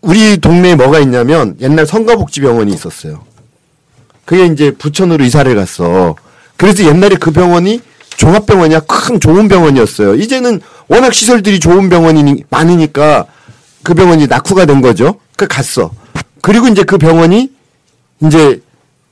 우리 0.00 0.38
동네에 0.38 0.74
뭐가 0.74 0.98
있냐면 0.98 1.54
옛날 1.60 1.86
성가복지병원이 1.86 2.72
있었어요. 2.72 3.22
그게 4.24 4.46
이제 4.46 4.72
부천으로 4.72 5.24
이사를 5.24 5.54
갔어. 5.54 6.16
그래서 6.56 6.82
옛날에 6.84 7.14
그 7.14 7.30
병원이 7.30 7.80
종합병원이야. 8.16 8.80
큰 8.80 9.20
좋은 9.20 9.46
병원이었어요. 9.46 10.16
이제는 10.16 10.60
워낙 10.88 11.14
시설들이 11.14 11.60
좋은 11.60 11.88
병원이 11.88 12.42
많으니까 12.50 13.26
그 13.84 13.94
병원이 13.94 14.26
낙후가 14.26 14.66
된 14.66 14.80
거죠. 14.80 15.20
그 15.36 15.46
갔어. 15.46 15.92
그리고 16.42 16.66
이제 16.66 16.82
그 16.82 16.98
병원이 16.98 17.52
이제 18.24 18.60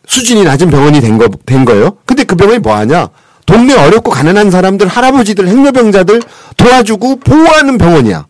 수준이 0.09 0.43
낮은 0.43 0.69
병원이 0.71 1.01
된 1.01 1.17
거, 1.17 1.29
된 1.47 1.65
거예요. 1.65 1.97
근데 2.07 2.25
그 2.25 2.35
병원이 2.35 2.59
뭐 2.59 2.75
하냐? 2.75 3.09
동네 3.47 3.75
어렵고 3.75 4.11
가난한 4.11 4.51
사람들, 4.51 4.89
할아버지들, 4.89 5.49
행여병자들 5.49 6.21
도와주고 6.57 7.21
보호하는 7.21 7.79
병원이야. 7.79 8.27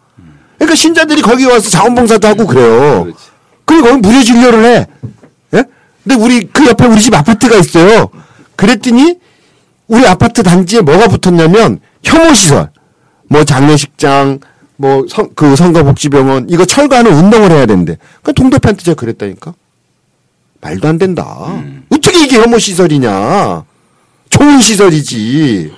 그러니까 0.58 0.74
신자들이 0.74 1.22
거기 1.22 1.44
와서 1.46 1.68
자원봉사도 1.70 2.28
하고 2.28 2.46
그래요. 2.46 3.08
그리고 3.64 3.88
거기 3.88 4.00
무료 4.00 4.22
진료를 4.22 4.64
해. 4.64 4.86
예? 5.54 5.64
근데 6.04 6.14
우리 6.22 6.46
그 6.52 6.66
옆에 6.66 6.86
우리 6.86 7.00
집 7.00 7.14
아파트가 7.14 7.56
있어요. 7.56 8.08
그랬더니 8.54 9.18
우리 9.88 10.06
아파트 10.06 10.42
단지에 10.42 10.80
뭐가 10.82 11.08
붙었냐면 11.08 11.80
혐오 12.02 12.32
시설, 12.34 12.70
뭐 13.28 13.44
장례식장, 13.44 14.40
뭐그 14.76 15.56
선거복지병원 15.56 16.46
이거 16.50 16.64
철거하는 16.64 17.12
운동을 17.12 17.50
해야 17.50 17.66
된대. 17.66 17.96
그 18.22 18.32
동대표한테 18.34 18.84
제가 18.84 18.94
그랬다니까. 18.94 19.54
말도 20.60 20.88
안 20.88 20.98
된다. 20.98 21.24
어떻게 21.90 22.24
이게 22.24 22.38
혐오 22.40 22.58
시설이냐? 22.58 23.64
좋은 24.30 24.60
시설이지. 24.60 25.72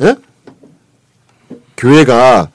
예? 0.00 0.16
교회가 1.76 2.50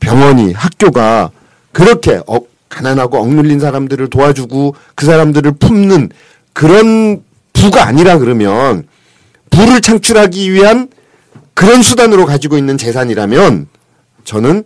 병원이 0.00 0.52
학교가 0.52 1.30
그렇게 1.72 2.20
어, 2.26 2.40
가난하고 2.68 3.18
억눌린 3.18 3.60
사람들을 3.60 4.08
도와주고 4.10 4.74
그 4.94 5.06
사람들을 5.06 5.52
품는 5.52 6.10
그런 6.52 7.22
부가 7.52 7.86
아니라 7.86 8.18
그러면 8.18 8.86
부를 9.50 9.80
창출하기 9.80 10.52
위한 10.52 10.88
그런 11.54 11.82
수단으로 11.82 12.26
가지고 12.26 12.56
있는 12.56 12.78
재산이라면 12.78 13.66
저는 14.24 14.64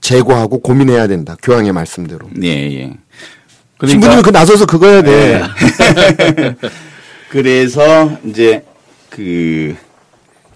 제고하고 0.00 0.60
고민해야 0.60 1.06
된다. 1.06 1.36
교황의 1.42 1.72
말씀대로. 1.72 2.28
예, 2.42 2.48
예. 2.48 2.92
신부님은 3.86 4.22
그 4.22 4.30
나서서 4.30 4.66
그거 4.66 4.86
해야 4.88 5.02
돼. 5.02 5.42
그래서 7.28 8.10
이제 8.24 8.64
그 9.10 9.76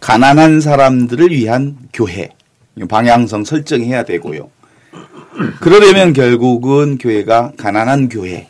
가난한 0.01 0.61
사람들을 0.61 1.31
위한 1.31 1.77
교회 1.93 2.31
방향성 2.89 3.45
설정해야 3.45 4.05
되고요. 4.05 4.51
그러려면 5.61 6.13
결국은 6.13 6.99
교회가 6.99 7.53
가난한 7.57 8.09
교회 8.09 8.49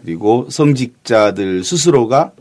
그리고 0.00 0.46
성직자들 0.50 1.64
스스로가 1.64 2.32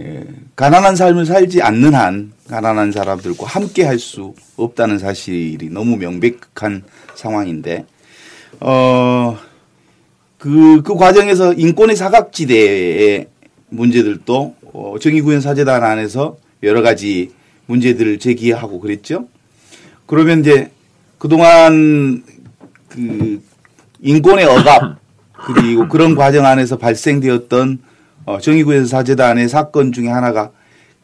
예, 0.00 0.24
가난한 0.56 0.96
삶을 0.96 1.24
살지 1.24 1.62
않는 1.62 1.94
한 1.94 2.32
가난한 2.48 2.90
사람들과 2.90 3.46
함께 3.46 3.84
할 3.84 3.98
수 3.98 4.34
없다는 4.56 4.98
사실이 4.98 5.70
너무 5.70 5.96
명백한 5.96 6.82
상황인데 7.14 7.86
어 8.60 9.38
그, 10.38 10.82
그 10.82 10.94
과정에서 10.94 11.54
인권의 11.54 11.96
사각지대의 11.96 13.28
문제들도 13.70 14.56
어, 14.74 14.96
정의구현 15.00 15.40
사재단 15.40 15.82
안에서 15.84 16.36
여러 16.62 16.82
가지 16.82 17.30
문제들을 17.66 18.18
제기하고 18.18 18.80
그랬죠. 18.80 19.28
그러면 20.06 20.40
이제 20.40 20.70
그동안 21.18 22.22
그 22.88 23.42
인권의 24.02 24.44
억압 24.44 24.98
그리고 25.46 25.88
그런 25.88 26.14
과정 26.14 26.44
안에서 26.44 26.76
발생되었던 26.76 27.78
어, 28.26 28.40
정의구현 28.40 28.86
사재단의 28.86 29.48
사건 29.48 29.92
중에 29.92 30.08
하나가 30.08 30.50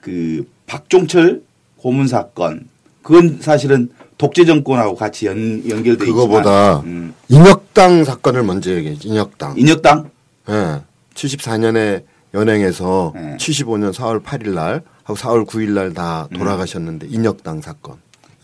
그 0.00 0.46
박종철 0.66 1.42
고문 1.76 2.08
사건. 2.08 2.68
그건 3.02 3.38
사실은 3.40 3.90
독재 4.18 4.44
정권하고 4.44 4.96
같이 4.96 5.26
연, 5.26 5.62
연결돼 5.68 6.04
그거보다 6.06 6.78
있지만 6.78 6.84
음, 6.84 7.14
인혁당 7.28 8.04
사건을 8.04 8.42
먼저 8.42 8.72
얘기해. 8.72 8.96
인혁당. 9.02 9.56
인혁당 9.56 10.10
예. 10.48 10.80
74년에 11.14 12.02
연행해서 12.34 13.12
네. 13.14 13.36
75년 13.38 13.92
4월 13.92 14.22
8일 14.22 14.50
날 14.50 14.82
하고 15.02 15.18
4월 15.18 15.46
9일 15.46 15.70
날다 15.70 16.28
음. 16.30 16.36
돌아가셨는데 16.36 17.08
인혁당 17.08 17.60
사건. 17.60 17.96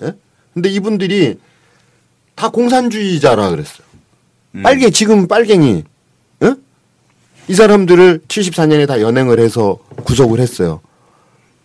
예? 0.03 0.13
근데 0.55 0.69
이분들이 0.69 1.39
다 2.35 2.49
공산주의자라 2.51 3.51
그랬어요. 3.51 3.87
음. 4.57 4.63
빨갱 4.63 4.91
지금 4.91 5.29
빨갱이. 5.29 5.85
예? 6.43 6.55
이 7.49 7.55
사람들을 7.55 8.23
74년에 8.27 8.87
다 8.87 9.01
연행을 9.01 9.39
해서 9.39 9.79
구속을 10.05 10.41
했어요. 10.41 10.81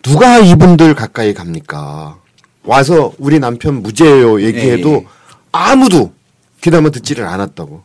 누가 0.03 0.39
이분들 0.39 0.95
가까이 0.95 1.33
갑니까? 1.33 2.19
와서 2.63 3.11
우리 3.17 3.39
남편 3.39 3.81
무죄예요 3.81 4.41
얘기해도 4.41 4.89
예, 4.89 4.95
예. 4.95 5.05
아무도 5.51 6.13
귀담아 6.61 6.89
듣지를 6.91 7.25
않았다고. 7.25 7.83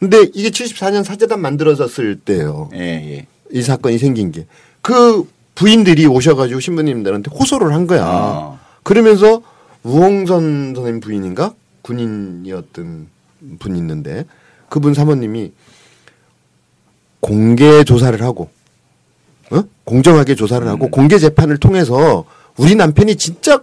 근데 0.00 0.22
이게 0.34 0.48
74년 0.48 1.04
사재단 1.04 1.40
만들어졌을 1.40 2.18
때예요. 2.18 2.70
예, 2.74 2.80
예. 2.80 3.26
이 3.52 3.62
사건이 3.62 3.98
생긴 3.98 4.32
게. 4.32 4.46
그 4.80 5.28
부인들이 5.54 6.06
오셔가지고 6.06 6.58
신부님들한테 6.58 7.30
호소를 7.30 7.74
한 7.74 7.86
거야. 7.86 8.04
아. 8.04 8.58
그러면서 8.82 9.42
우홍선 9.82 10.72
선생님 10.74 11.00
부인인가? 11.00 11.54
군인이었던 11.82 13.08
분 13.58 13.76
있는데 13.76 14.24
그분 14.70 14.94
사모님이 14.94 15.52
공개 17.20 17.84
조사를 17.84 18.20
하고 18.22 18.50
어? 19.50 19.62
공정하게 19.84 20.34
조사를 20.34 20.66
하고 20.66 20.86
음. 20.86 20.90
공개 20.90 21.18
재판을 21.18 21.58
통해서 21.58 22.24
우리 22.56 22.74
남편이 22.74 23.16
진짜 23.16 23.60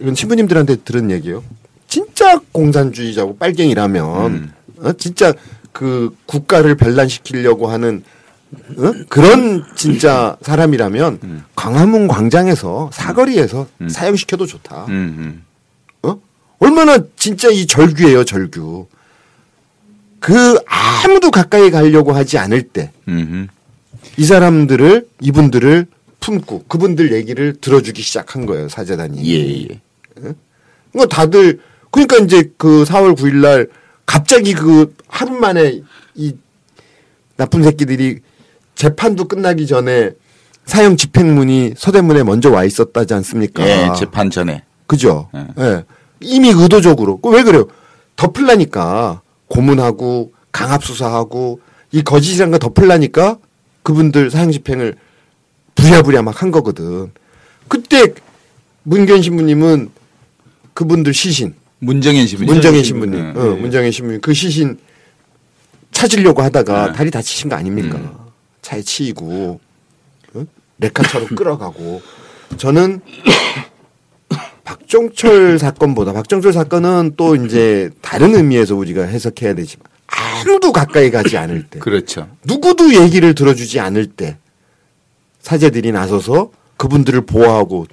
이건 0.00 0.14
신부님들한테 0.14 0.76
들은 0.76 1.10
얘기예요. 1.10 1.42
진짜 1.88 2.40
공산주의자고 2.52 3.36
빨갱이라면 3.36 4.26
음. 4.26 4.52
어? 4.82 4.92
진짜 4.94 5.32
그 5.72 6.14
국가를 6.26 6.76
변란시키려고 6.76 7.68
하는 7.68 8.02
어? 8.76 8.92
그런 9.08 9.64
진짜 9.76 10.36
사람이라면 10.42 11.44
광화문 11.56 12.08
광장에서 12.08 12.90
사거리에서 12.92 13.66
음. 13.80 13.88
사형시켜도 13.88 14.46
좋다. 14.46 14.86
음, 14.88 14.92
음. 14.92 15.44
어? 16.02 16.20
얼마나 16.58 16.98
진짜 17.16 17.48
이 17.48 17.66
절규예요, 17.66 18.24
절규. 18.24 18.86
그 20.20 20.56
아무도 20.66 21.30
가까이 21.30 21.70
가려고 21.70 22.12
하지 22.12 22.38
않을 22.38 22.62
때이 22.62 22.88
음, 23.08 23.48
사람들을 24.22 25.08
이분들을 25.20 25.86
품고 26.20 26.66
그분들 26.68 27.12
얘기를 27.12 27.54
들어주기 27.60 28.02
시작한 28.02 28.46
거예요, 28.46 28.68
사재단이. 28.68 29.24
예, 29.34 29.68
예. 29.68 30.34
뭐 30.92 31.06
다들 31.06 31.60
그러니까 31.90 32.18
이제 32.18 32.52
그 32.56 32.84
4월 32.84 33.16
9일 33.16 33.36
날 33.36 33.68
갑자기 34.12 34.52
그 34.52 34.94
하루 35.08 35.32
만에 35.32 35.80
이 36.14 36.34
나쁜 37.38 37.62
새끼들이 37.62 38.18
재판도 38.74 39.26
끝나기 39.26 39.66
전에 39.66 40.10
사형 40.66 40.98
집행문이 40.98 41.72
서대문에 41.78 42.22
먼저 42.22 42.50
와 42.50 42.62
있었다지 42.64 43.14
않습니까? 43.14 43.66
예, 43.66 43.90
재판 43.98 44.28
전에. 44.28 44.64
그죠? 44.86 45.30
예. 45.34 45.46
예. 45.58 45.84
이미 46.20 46.50
의도적으로. 46.50 47.22
그왜 47.22 47.42
그래요? 47.42 47.68
덮으려니까 48.16 49.22
고문하고 49.48 50.34
강압수사하고 50.52 51.60
이 51.92 52.02
거짓이란 52.02 52.50
거 52.50 52.58
덮으려니까 52.58 53.38
그분들 53.82 54.30
사형 54.30 54.52
집행을 54.52 54.96
부랴부랴 55.74 56.20
막 56.20 56.42
한 56.42 56.50
거거든. 56.50 57.12
그때 57.66 58.12
문견 58.82 59.22
신부님은 59.22 59.88
그분들 60.74 61.14
시신 61.14 61.54
문정현 61.82 62.26
신부. 62.28 62.44
문정현 62.44 62.84
신부님, 62.84 63.18
예, 63.18 63.40
어, 63.40 63.56
예. 63.56 63.60
문정현 63.60 63.90
신부님 63.90 64.20
그 64.20 64.32
시신 64.32 64.78
찾으려고 65.90 66.40
하다가 66.42 66.86
네. 66.86 66.92
다리 66.92 67.10
다치신 67.10 67.50
거 67.50 67.56
아닙니까? 67.56 67.98
음. 67.98 68.10
차에 68.62 68.82
치이고 68.82 69.60
어? 70.34 70.46
레카차로 70.78 71.26
끌어가고 71.34 72.00
저는 72.56 73.00
박종철 74.62 75.58
사건보다 75.58 76.12
박종철 76.12 76.52
사건은 76.52 77.14
또 77.16 77.34
이제 77.34 77.90
다른 78.00 78.36
의미에서 78.36 78.76
우리가 78.76 79.02
해석해야 79.02 79.54
되지만 79.54 79.84
아무도 80.06 80.70
가까이 80.70 81.10
가지 81.10 81.36
않을 81.36 81.64
때 81.68 81.80
그렇죠. 81.80 82.28
누구도 82.44 82.94
얘기를 82.94 83.34
들어주지 83.34 83.80
않을 83.80 84.06
때 84.06 84.38
사제들이 85.40 85.90
나서서 85.90 86.52
그분들을 86.76 87.22
보호하고 87.26 87.86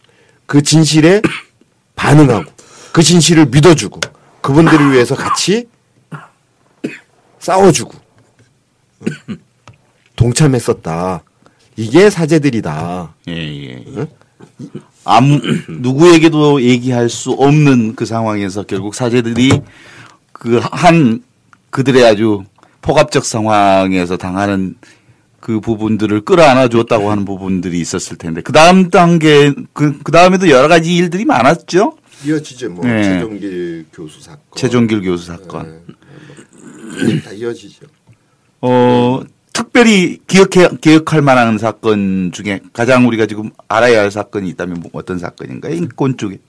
그 0.46 0.62
진실에 0.62 1.24
반응하고 1.96 2.52
그 3.00 3.04
진실을 3.04 3.46
믿어주고 3.46 4.02
그분들을 4.42 4.92
위해서 4.92 5.16
같이 5.16 5.70
싸워주고 7.40 7.94
동참했었다. 10.18 11.24
이게 11.78 12.10
사제들이다. 12.10 13.14
예, 13.30 13.34
예. 13.34 13.86
예. 13.96 14.08
아무 15.06 15.40
누구에게도 15.70 16.62
얘기할 16.62 17.08
수 17.08 17.32
없는 17.32 17.96
그 17.96 18.06
상황에서 18.06 18.64
결국 18.64 18.94
사제들이 18.94 19.62
그 20.34 20.60
한 20.70 21.24
그들의 21.70 22.04
아주 22.04 22.44
폭압적 22.82 23.24
상황에서 23.24 24.18
당하는 24.18 24.76
그 25.40 25.62
부분들을 25.62 26.26
끌어안아 26.26 26.68
주었다고 26.68 27.10
하는 27.10 27.24
부분들이 27.24 27.80
있었을 27.80 28.18
텐데 28.18 28.42
그 28.42 28.52
다음 28.52 28.90
단계 28.90 29.54
그, 29.72 29.98
그 30.00 30.12
다음에도 30.12 30.50
여러 30.50 30.68
가지 30.68 30.98
일들이 30.98 31.24
많았죠. 31.24 31.94
이어지죠. 32.26 32.70
뭐 32.70 32.86
네. 32.86 33.04
최종길 33.04 33.86
교수 33.94 34.22
사건. 34.22 34.42
최종길 34.56 35.02
교수 35.02 35.28
사건. 35.28 35.82
네, 37.06 37.22
다 37.22 37.32
이어지죠. 37.32 37.86
어, 38.62 39.22
특별히 39.54 40.20
기억해, 40.28 40.70
기억할 40.82 41.22
만한 41.22 41.58
사건 41.58 42.32
중에 42.32 42.62
가장 42.74 43.08
우리가 43.08 43.26
지금 43.26 43.52
알아야 43.68 44.02
할 44.02 44.12
사건이 44.12 44.50
있다면 44.50 44.82
뭐 44.82 44.92
어떤 44.94 45.18
사건인가요? 45.20 45.74
인권 45.76 46.18
쪽에. 46.18 46.40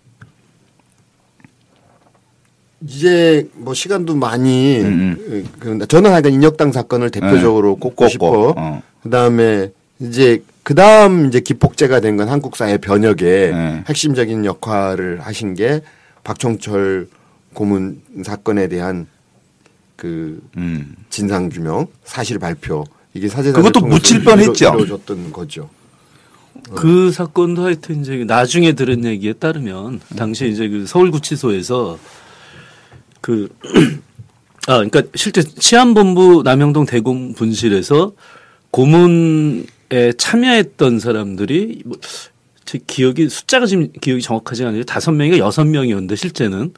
이제 2.83 3.49
뭐 3.53 3.75
시간도 3.75 4.17
많이 4.17 4.81
음, 4.81 5.47
그런데 5.59 5.85
저는 5.85 6.13
하여간 6.13 6.33
인혁당 6.33 6.73
사건을 6.73 7.11
대표적으로 7.11 7.75
꼽고 7.75 7.91
꼽고, 7.91 8.09
싶어. 8.09 8.55
어. 8.57 8.83
그다음에 9.03 9.71
이제 10.01 10.43
그 10.63 10.75
다음 10.75 11.27
이제 11.27 11.41
기폭제가 11.41 12.01
된 12.01 12.17
건 12.17 12.29
한국 12.29 12.57
사회 12.57 12.79
변혁에 12.79 13.51
네. 13.53 13.85
핵심적인 13.89 14.45
역할을 14.45 15.21
하신 15.21 15.55
게 15.55 15.83
박종철 16.25 17.09
고문 17.55 18.01
사건에 18.25 18.69
대한 18.69 19.07
그 19.97 20.41
음. 20.57 20.95
진상 21.11 21.49
규명, 21.49 21.87
사실 22.05 22.39
발표 22.39 22.85
이게 23.15 23.29
사제단 23.29 23.63
그것도 23.63 23.87
묻힐 23.87 24.23
뻔했죠. 24.25 24.69
이루어졌던 24.75 25.33
거죠. 25.33 25.69
그 26.75 27.11
사건도 27.11 27.65
하여튼 27.65 28.01
이제 28.01 28.25
나중에 28.25 28.73
들은 28.73 29.05
얘기에 29.05 29.35
따르면 29.35 30.01
당시에 30.17 30.49
이제 30.49 30.69
그 30.69 30.87
서울구치소에서 30.87 31.99
그 33.21 33.49
아, 34.69 34.77
그러니까 34.85 35.03
실제 35.15 35.43
치안본부 35.43 36.43
남영동 36.45 36.87
대공 36.87 37.33
분실에서 37.35 38.13
고문 38.71 39.67
참여했던 40.17 41.01
사람들이 41.01 41.83
뭐, 41.85 41.97
제 42.65 42.79
기억이 42.87 43.29
숫자가 43.29 43.67
지금 43.67 43.89
기억이 44.01 44.23
정확하지 44.23 44.65
않아요. 44.65 44.85
다섯 44.85 45.13
명인가 45.13 45.39
여섯 45.39 45.65
명이었는데 45.65 46.15
실제는 46.17 46.73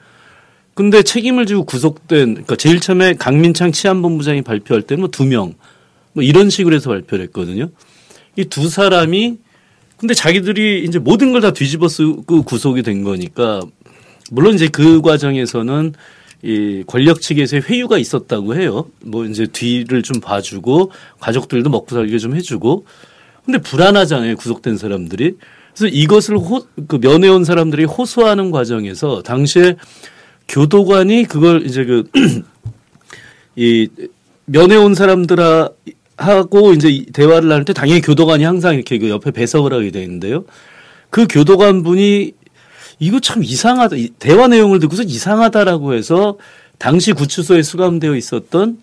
근데 0.74 1.02
책임을 1.02 1.44
지고 1.46 1.64
구속된 1.64 2.30
그러니까 2.32 2.56
제일 2.56 2.80
처음에 2.80 3.14
강민창 3.14 3.72
치안본부장이 3.72 4.42
발표할 4.42 4.82
때는 4.82 5.00
뭐 5.02 5.08
두 5.10 5.24
명 5.24 5.54
뭐 6.14 6.22
이런 6.22 6.50
식으로 6.50 6.74
해서 6.76 6.90
발표를 6.90 7.24
했거든요. 7.26 7.68
이 8.36 8.44
두 8.44 8.68
사람이 8.68 9.38
근데 9.98 10.14
자기들이 10.14 10.84
이제 10.84 10.98
모든 10.98 11.32
걸 11.32 11.40
다 11.40 11.52
뒤집어 11.52 11.88
쓰고 11.88 12.42
구속이 12.44 12.82
된 12.82 13.02
거니까 13.04 13.60
물론 14.30 14.54
이제 14.54 14.68
그 14.68 15.00
과정에서는 15.02 15.94
이 16.43 16.82
권력 16.86 17.20
측에서의 17.20 17.62
회유가 17.62 17.99
있었다고 17.99 18.57
해요. 18.57 18.86
뭐 19.01 19.24
이제 19.24 19.47
뒤를 19.47 20.03
좀 20.03 20.20
봐주고 20.20 20.90
가족들도 21.20 21.70
먹고 21.70 21.95
살게 21.95 22.18
좀 22.18 22.34
해주고 22.34 22.84
근데 23.45 23.59
불안하잖아요. 23.59 24.36
구속된 24.36 24.76
사람들이. 24.76 25.36
그래서 25.74 25.95
이것을 25.95 26.36
호, 26.38 26.66
그 26.86 26.99
면회온 27.01 27.45
사람들이 27.45 27.84
호소하는 27.84 28.51
과정에서 28.51 29.22
당시에 29.22 29.76
교도관이 30.49 31.24
그걸 31.24 31.64
이제 31.64 31.84
그 31.84 32.05
이 33.57 33.88
면회 34.47 34.76
온 34.76 34.95
사람들하고 34.95 35.72
이제 36.74 37.05
대화를 37.12 37.64
때 37.64 37.72
당연히 37.72 38.01
교도관이 38.01 38.45
항상 38.45 38.74
이렇게 38.74 38.99
그 38.99 39.09
옆에 39.09 39.30
배석을 39.30 39.72
하게 39.72 39.90
되는데요. 39.90 40.45
그 41.11 41.26
교도관 41.28 41.82
분이 41.82 42.32
이거 43.03 43.18
참 43.18 43.42
이상하다. 43.42 43.96
대화 44.20 44.46
내용을 44.46 44.78
듣고서 44.78 45.03
이상하다라고 45.03 45.94
해서 45.94 46.36
당시 46.78 47.12
구치소에 47.12 47.62
수감되어 47.62 48.14
있었던 48.14 48.78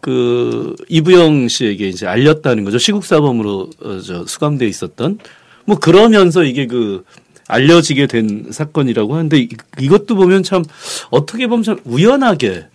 그 0.00 0.76
이부영 0.88 1.48
씨에게 1.48 1.88
이제 1.88 2.06
알렸다는 2.06 2.62
거죠. 2.64 2.78
시국사범으로 2.78 3.70
어, 3.82 4.00
저 4.06 4.24
수감되어 4.24 4.68
있었던 4.68 5.18
뭐 5.64 5.78
그러면서 5.80 6.44
이게 6.44 6.66
그 6.68 7.02
알려지게 7.48 8.06
된 8.06 8.46
사건이라고 8.50 9.14
하는데 9.14 9.36
이- 9.38 9.48
이것도 9.80 10.14
보면 10.14 10.44
참 10.44 10.64
어떻게 11.10 11.48
보면 11.48 11.64
참 11.64 11.80
우연하게 11.84 12.66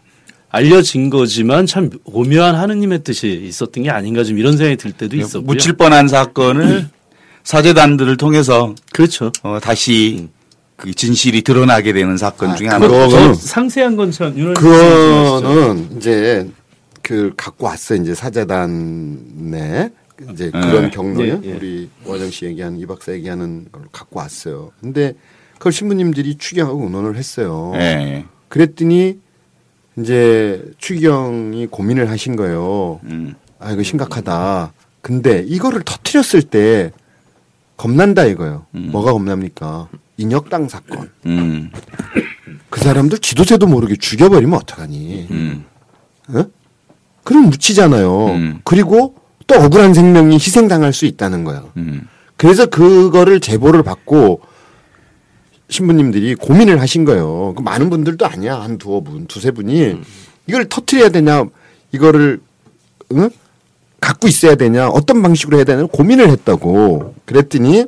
알려진 0.49 1.09
거지만 1.09 1.65
참 1.67 1.89
오묘한 2.03 2.55
하느님의 2.55 3.03
뜻이 3.05 3.29
있었던 3.47 3.83
게 3.83 3.89
아닌가 3.89 4.25
좀 4.25 4.37
이런 4.37 4.57
생각이 4.57 4.75
들 4.75 4.91
때도 4.91 5.15
있었고요. 5.15 5.45
묻힐 5.45 5.73
뻔한 5.73 6.09
사건을 6.09 6.89
사제단들을 7.45 8.17
통해서 8.17 8.75
그렇죠. 8.91 9.31
어, 9.43 9.57
다시 9.61 10.27
그 10.81 10.93
진실이 10.95 11.43
드러나게 11.43 11.93
되는 11.93 12.17
사건 12.17 12.49
아, 12.51 12.55
중에 12.55 12.67
그거- 12.67 12.75
하나. 12.75 12.87
더 12.87 13.07
그거는- 13.07 13.35
상세한 13.35 13.95
선생님 13.95 14.45
말씀하시죠. 14.47 15.41
그거는 15.41 15.97
이제 15.97 16.49
그 17.03 17.33
갖고 17.37 17.67
왔어요. 17.67 18.01
이제 18.01 18.15
사재단에 18.15 19.91
이제 20.31 20.49
그런 20.51 20.83
네. 20.83 20.89
경로요. 20.89 21.41
예, 21.43 21.49
예. 21.49 21.53
우리 21.53 21.89
원영 22.05 22.29
씨 22.31 22.45
얘기하는 22.45 22.79
이 22.79 22.85
박사 22.85 23.11
얘기하는 23.11 23.67
걸 23.71 23.83
갖고 23.91 24.19
왔어요. 24.19 24.71
근데 24.81 25.13
그걸 25.57 25.71
신부님들이 25.71 26.35
추경하고 26.37 26.83
의논을 26.83 27.15
했어요. 27.15 27.73
예. 27.75 28.25
그랬더니 28.49 29.19
이제 29.99 30.63
추경이 30.79 31.67
고민을 31.67 32.09
하신 32.09 32.35
거예요. 32.35 32.99
음. 33.03 33.35
아 33.59 33.71
이거 33.71 33.83
심각하다. 33.83 34.73
근데 35.01 35.43
이거를 35.47 35.81
터트렸을 35.83 36.41
때 36.43 36.91
겁난다 37.77 38.25
이거요. 38.25 38.65
뭐가 38.71 39.11
겁납니까? 39.13 39.89
인혁당 40.21 40.69
사건. 40.69 41.09
음. 41.25 41.71
그 42.69 42.79
사람들 42.79 43.19
지도세도 43.19 43.67
모르게 43.67 43.95
죽여버리면 43.95 44.59
어떡하니? 44.59 45.27
음. 45.31 45.65
어? 46.29 46.45
그럼 47.23 47.49
묻히잖아요. 47.49 48.25
음. 48.27 48.61
그리고 48.63 49.15
또 49.47 49.55
억울한 49.55 49.93
생명이 49.93 50.35
희생당할 50.35 50.93
수 50.93 51.05
있다는 51.05 51.43
거예요. 51.43 51.71
음. 51.77 52.07
그래서 52.37 52.65
그거를 52.65 53.39
제보를 53.39 53.83
받고 53.83 54.41
신부님들이 55.69 56.35
고민을 56.35 56.81
하신 56.81 57.05
거예요. 57.05 57.53
그 57.55 57.61
많은 57.61 57.89
분들도 57.89 58.25
아니야. 58.25 58.59
한 58.59 58.77
두어 58.77 59.01
분, 59.01 59.25
두세 59.27 59.51
분이 59.51 59.97
이걸 60.47 60.65
터트려야 60.67 61.09
되냐, 61.09 61.45
이거를, 61.91 62.41
응? 63.13 63.29
갖고 64.01 64.27
있어야 64.27 64.55
되냐, 64.55 64.89
어떤 64.89 65.21
방식으로 65.21 65.57
해야 65.57 65.63
되냐 65.63 65.85
고민을 65.85 66.29
했다고. 66.29 67.15
그랬더니 67.25 67.85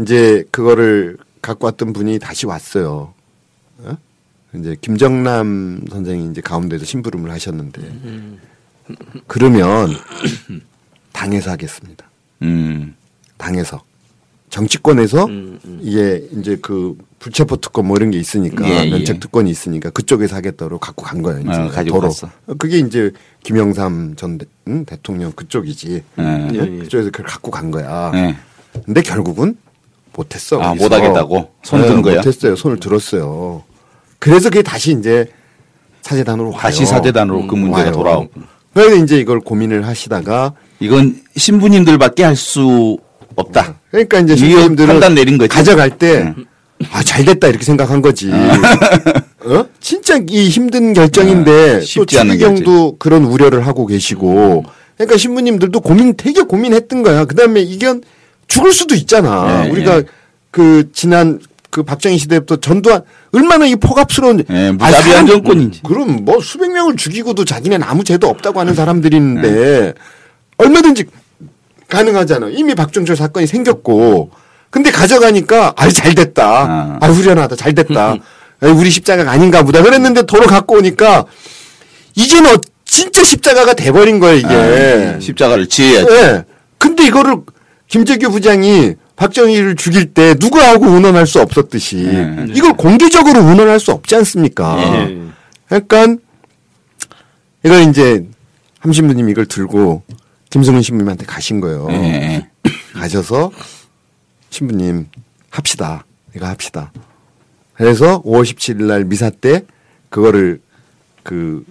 이제 0.00 0.44
그거를 0.50 1.16
갖고 1.42 1.66
왔던 1.66 1.92
분이 1.92 2.18
다시 2.18 2.46
왔어요. 2.46 3.14
어? 3.78 3.96
이제 4.54 4.76
김정남 4.80 5.84
선생이 5.90 6.30
이제 6.30 6.40
가운데서 6.40 6.84
심부름을 6.84 7.30
하셨는데 7.30 7.82
그러면 9.26 9.90
당에서 11.12 11.50
하겠습니다. 11.50 12.08
음. 12.42 12.94
당에서 13.36 13.82
정치권에서 14.50 15.26
음, 15.26 15.58
음. 15.64 15.78
이게 15.82 16.26
이제 16.38 16.56
그 16.62 16.96
불체포 17.18 17.56
특권 17.56 17.86
뭐 17.86 17.96
이런 17.96 18.10
게 18.10 18.18
있으니까 18.18 18.66
예, 18.68 18.86
예. 18.86 18.90
면책 18.90 19.20
특권이 19.20 19.50
있으니까 19.50 19.90
그쪽에서 19.90 20.36
하겠다고 20.36 20.78
갖고 20.78 21.04
간 21.04 21.20
거예요. 21.20 21.40
이제 21.40 21.50
어, 21.52 21.68
가지고 21.68 21.98
도로. 21.98 22.08
갔어. 22.08 22.30
그게 22.58 22.78
이제 22.78 23.10
김영삼 23.42 24.14
전 24.16 24.38
대, 24.38 24.46
응? 24.68 24.84
대통령 24.86 25.32
그쪽이지. 25.32 25.92
예. 25.94 26.22
응? 26.22 26.48
예, 26.54 26.58
예. 26.60 26.78
그쪽에서 26.78 27.10
그걸 27.10 27.26
갖고 27.26 27.50
간 27.50 27.70
거야. 27.70 28.12
예. 28.14 28.36
근데 28.86 29.02
결국은 29.02 29.56
못했어. 30.14 30.60
아. 30.60 30.74
못하겠다고? 30.74 31.48
손 31.62 31.82
네, 31.82 31.88
든 31.88 32.02
거야? 32.02 32.16
못했어요. 32.16 32.56
손을 32.56 32.78
들었어요. 32.80 33.62
그래서 34.18 34.50
그게 34.50 34.62
다시 34.62 34.92
이제 34.98 35.26
사재단으로 36.02 36.50
와요. 36.50 36.58
다시 36.60 36.84
사제단으로 36.86 37.46
그 37.46 37.54
문제가 37.54 37.82
와요. 37.82 37.92
돌아오고. 37.92 38.30
그래서 38.74 38.96
이제 38.96 39.18
이걸 39.18 39.40
고민을 39.40 39.86
하시다가 39.86 40.52
이건 40.80 41.20
신부님들밖에 41.36 42.24
할 42.24 42.36
수 42.36 42.98
없다. 43.36 43.76
그러니까 43.90 44.18
이제 44.20 44.34
이 44.34 44.36
신부님들은 44.38 44.88
판단 44.88 45.14
내린 45.14 45.38
거지. 45.38 45.48
가져갈 45.48 45.96
때 45.98 46.34
아, 46.92 47.02
잘 47.04 47.24
됐다 47.24 47.48
이렇게 47.48 47.64
생각한 47.64 48.02
거지. 48.02 48.30
어? 48.32 49.66
진짜 49.80 50.18
이 50.28 50.48
힘든 50.48 50.92
결정인데 50.92 51.76
아, 51.76 51.80
또 51.96 52.04
추기경도 52.06 52.96
그런 52.98 53.24
우려를 53.24 53.66
하고 53.66 53.86
계시고 53.86 54.64
그러니까 54.96 55.16
신부님들도 55.16 55.80
고민 55.80 56.16
되게 56.16 56.42
고민했던 56.42 57.02
거야. 57.02 57.24
그다음에 57.24 57.60
이건 57.60 58.02
죽을 58.48 58.72
수도 58.72 58.94
있잖아. 58.94 59.64
예, 59.66 59.70
우리가 59.70 59.98
예. 59.98 60.02
그 60.50 60.90
지난 60.92 61.38
그 61.70 61.82
박정희 61.82 62.16
시대부터 62.18 62.56
전두환 62.56 63.02
얼마나 63.32 63.66
이 63.66 63.76
포갑스러운 63.76 64.44
예, 64.50 64.68
아, 64.68 64.72
무자비한 64.72 65.26
정권이지. 65.26 65.82
그럼 65.84 66.24
뭐 66.24 66.40
수백 66.40 66.72
명을 66.72 66.96
죽이고도 66.96 67.44
자기는 67.44 67.82
아무 67.82 68.02
죄도 68.04 68.28
없다고 68.28 68.58
하는 68.58 68.74
사람들이 68.74 69.16
있는데 69.16 69.92
얼마든지 70.56 71.04
가능하잖아. 71.88 72.48
이미 72.50 72.74
박정철 72.74 73.16
사건이 73.16 73.46
생겼고. 73.46 74.30
근데 74.70 74.90
가져가니까 74.90 75.74
아유 75.76 75.92
잘 75.92 76.14
됐다. 76.14 76.46
아. 76.46 76.98
아 77.00 77.06
후련하다. 77.08 77.56
잘 77.56 77.74
됐다. 77.74 78.16
아유, 78.60 78.72
우리 78.72 78.90
십자가가 78.90 79.30
아닌가 79.30 79.62
보다. 79.62 79.82
그랬는데 79.82 80.22
도로 80.22 80.46
갖고 80.46 80.76
오니까 80.76 81.24
이제는 82.14 82.54
어- 82.56 82.60
진짜 82.84 83.22
십자가가 83.22 83.74
돼버린 83.74 84.18
거야 84.18 84.32
이게. 84.32 84.46
아, 84.48 85.20
십자가를 85.20 85.68
지어야지. 85.68 86.10
예. 86.10 86.44
근데 86.78 87.06
이거를 87.06 87.36
김재규 87.88 88.30
부장이 88.30 88.94
박정희를 89.16 89.76
죽일 89.76 90.12
때 90.14 90.34
누구하고 90.38 90.86
의논할 90.86 91.26
수 91.26 91.40
없었듯이 91.40 91.96
네. 91.96 92.46
이걸 92.54 92.74
공개적으로 92.74 93.42
의논할 93.42 93.80
수 93.80 93.90
없지 93.90 94.14
않습니까? 94.16 94.78
예. 94.78 95.18
그러니까 95.66 96.22
이걸 97.64 97.82
이제 97.88 98.26
함신부님 98.78 99.28
이걸 99.28 99.46
들고 99.46 100.02
김성은 100.50 100.82
신부님한테 100.82 101.26
가신 101.26 101.60
거예요. 101.60 101.88
예. 101.90 102.46
가셔서 102.94 103.50
신부님 104.50 105.06
합시다. 105.50 106.04
이거 106.36 106.46
합시다. 106.46 106.92
그래서 107.74 108.22
5월 108.22 108.42
17일 108.42 108.84
날 108.84 109.04
미사 109.04 109.30
때 109.30 109.64
그거를 110.10 110.60
그 111.22 111.64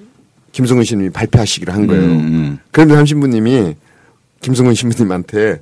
김성은 0.51 0.83
신부님이 0.83 1.13
발표하시기로 1.13 1.71
한 1.71 1.87
거예요. 1.87 2.03
음, 2.03 2.09
음. 2.09 2.59
그런데 2.71 2.95
함신부님이 2.95 3.75
김성은 4.41 4.73
신부님한테 4.73 5.61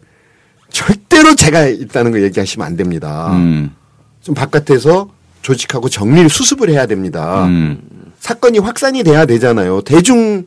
절대로 0.76 1.36
제가 1.36 1.68
있다는 1.68 2.12
거 2.12 2.22
얘기하시면 2.22 2.68
안 2.68 2.76
됩니다. 2.76 3.32
음. 3.32 3.74
좀 4.22 4.36
바깥에서 4.36 5.10
조직하고 5.42 5.88
정리를 5.88 6.30
수습을 6.30 6.70
해야 6.70 6.86
됩니다. 6.86 7.46
음. 7.46 7.82
사건이 8.20 8.60
확산이 8.60 9.02
돼야 9.04 9.26
되잖아요. 9.26 9.82
대중 9.82 10.46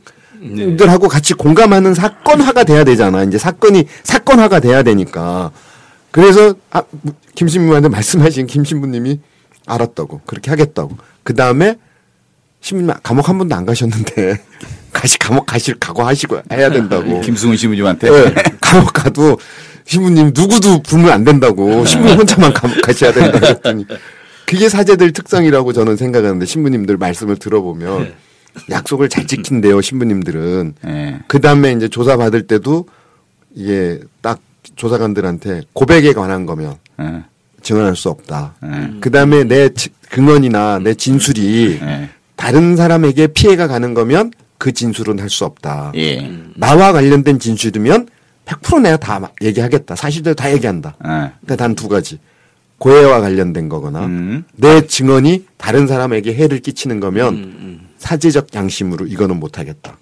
들하고 0.77 1.09
같이 1.09 1.33
공감하는 1.33 1.95
사건화가 1.95 2.65
돼야 2.65 2.85
되잖아. 2.85 3.25
이제 3.25 3.39
사건이 3.39 3.87
사건화가 4.03 4.61
돼야 4.61 4.83
되니까. 4.83 5.51
그래서 6.11 6.55
아, 6.71 6.83
김신부한테 7.35 7.89
말씀하신 7.89 8.47
김신부님이 8.47 9.21
알았다고 9.67 10.21
그렇게 10.27 10.51
하겠다고. 10.51 10.99
그 11.23 11.35
다음에 11.35 11.77
신부님 12.61 12.95
감옥 13.03 13.31
한 13.31 13.39
번도 13.39 13.55
안 13.55 13.65
가셨는데 13.65 14.39
가시 14.99 15.17
감옥 15.19 15.47
가실 15.47 15.77
각오하시고 15.79 16.41
해야 16.53 16.71
된다고. 16.71 17.21
김승훈 17.23 17.57
신부님한테. 17.57 18.11
네, 18.11 18.35
감옥 18.61 18.93
가도 18.93 19.39
신부님 19.85 20.33
누구도 20.35 20.83
부르면 20.83 21.13
안 21.13 21.23
된다고 21.25 21.85
신부님 21.85 22.19
혼자만 22.19 22.53
감옥 22.53 22.81
가셔야 22.83 23.13
된다고 23.13 23.47
했더니 23.47 23.87
그게 24.45 24.69
사제들 24.69 25.13
특성이라고 25.13 25.73
저는 25.73 25.97
생각하는데 25.97 26.45
신부님들 26.45 26.97
말씀을 26.97 27.37
들어보면 27.37 28.13
약속을 28.71 29.09
잘 29.09 29.27
지킨대요 29.27 29.81
신부님들은 29.81 30.75
예. 30.89 31.19
그 31.29 31.41
다음에 31.41 31.71
이제 31.73 31.87
조사 31.89 32.17
받을 32.17 32.47
때도 32.49 32.87
이게 33.55 34.01
딱 34.21 34.41
조사관들한테 34.75 35.63
고백에 35.75 36.13
관한 36.13 36.45
거면 36.45 36.75
예. 37.01 37.23
증언할 37.63 37.95
수 37.95 38.09
없다. 38.09 38.55
예. 38.65 38.91
그 39.01 39.11
다음에 39.13 39.45
내 39.45 39.69
지- 39.69 39.91
근원이나 40.11 40.81
내 40.81 40.95
진술이 40.95 41.79
예. 41.81 42.09
다른 42.37 42.75
사람에게 42.77 43.29
피해가 43.29 43.69
가는 43.69 43.95
거면 43.95 44.33
그 44.59 44.73
진술은 44.73 45.21
할 45.21 45.29
수 45.31 45.45
없다. 45.45 45.93
예. 45.97 46.31
나와 46.57 46.93
관련된 46.93 47.39
진술이면 47.39 48.09
100% 48.45 48.83
내가 48.83 48.97
다 48.97 49.19
마- 49.21 49.29
얘기하겠다. 49.43 49.95
사실대로 49.95 50.35
다 50.35 50.53
얘기한다. 50.53 50.97
예. 51.07 51.33
근데 51.41 51.57
단 51.57 51.75
두 51.75 51.89
가지. 51.89 52.19
고해와 52.79 53.21
관련된 53.21 53.69
거거나 53.69 54.07
음. 54.07 54.45
내 54.55 54.87
증언이 54.87 55.47
다른 55.57 55.87
사람에게 55.89 56.33
해를 56.35 56.61
끼치는 56.61 57.01
거면 57.01 57.35
음, 57.35 57.89
사제적 57.99 58.55
양심으로 58.55 59.07
이거는 59.09 59.41
못 59.41 59.59
하겠다. 59.59 59.99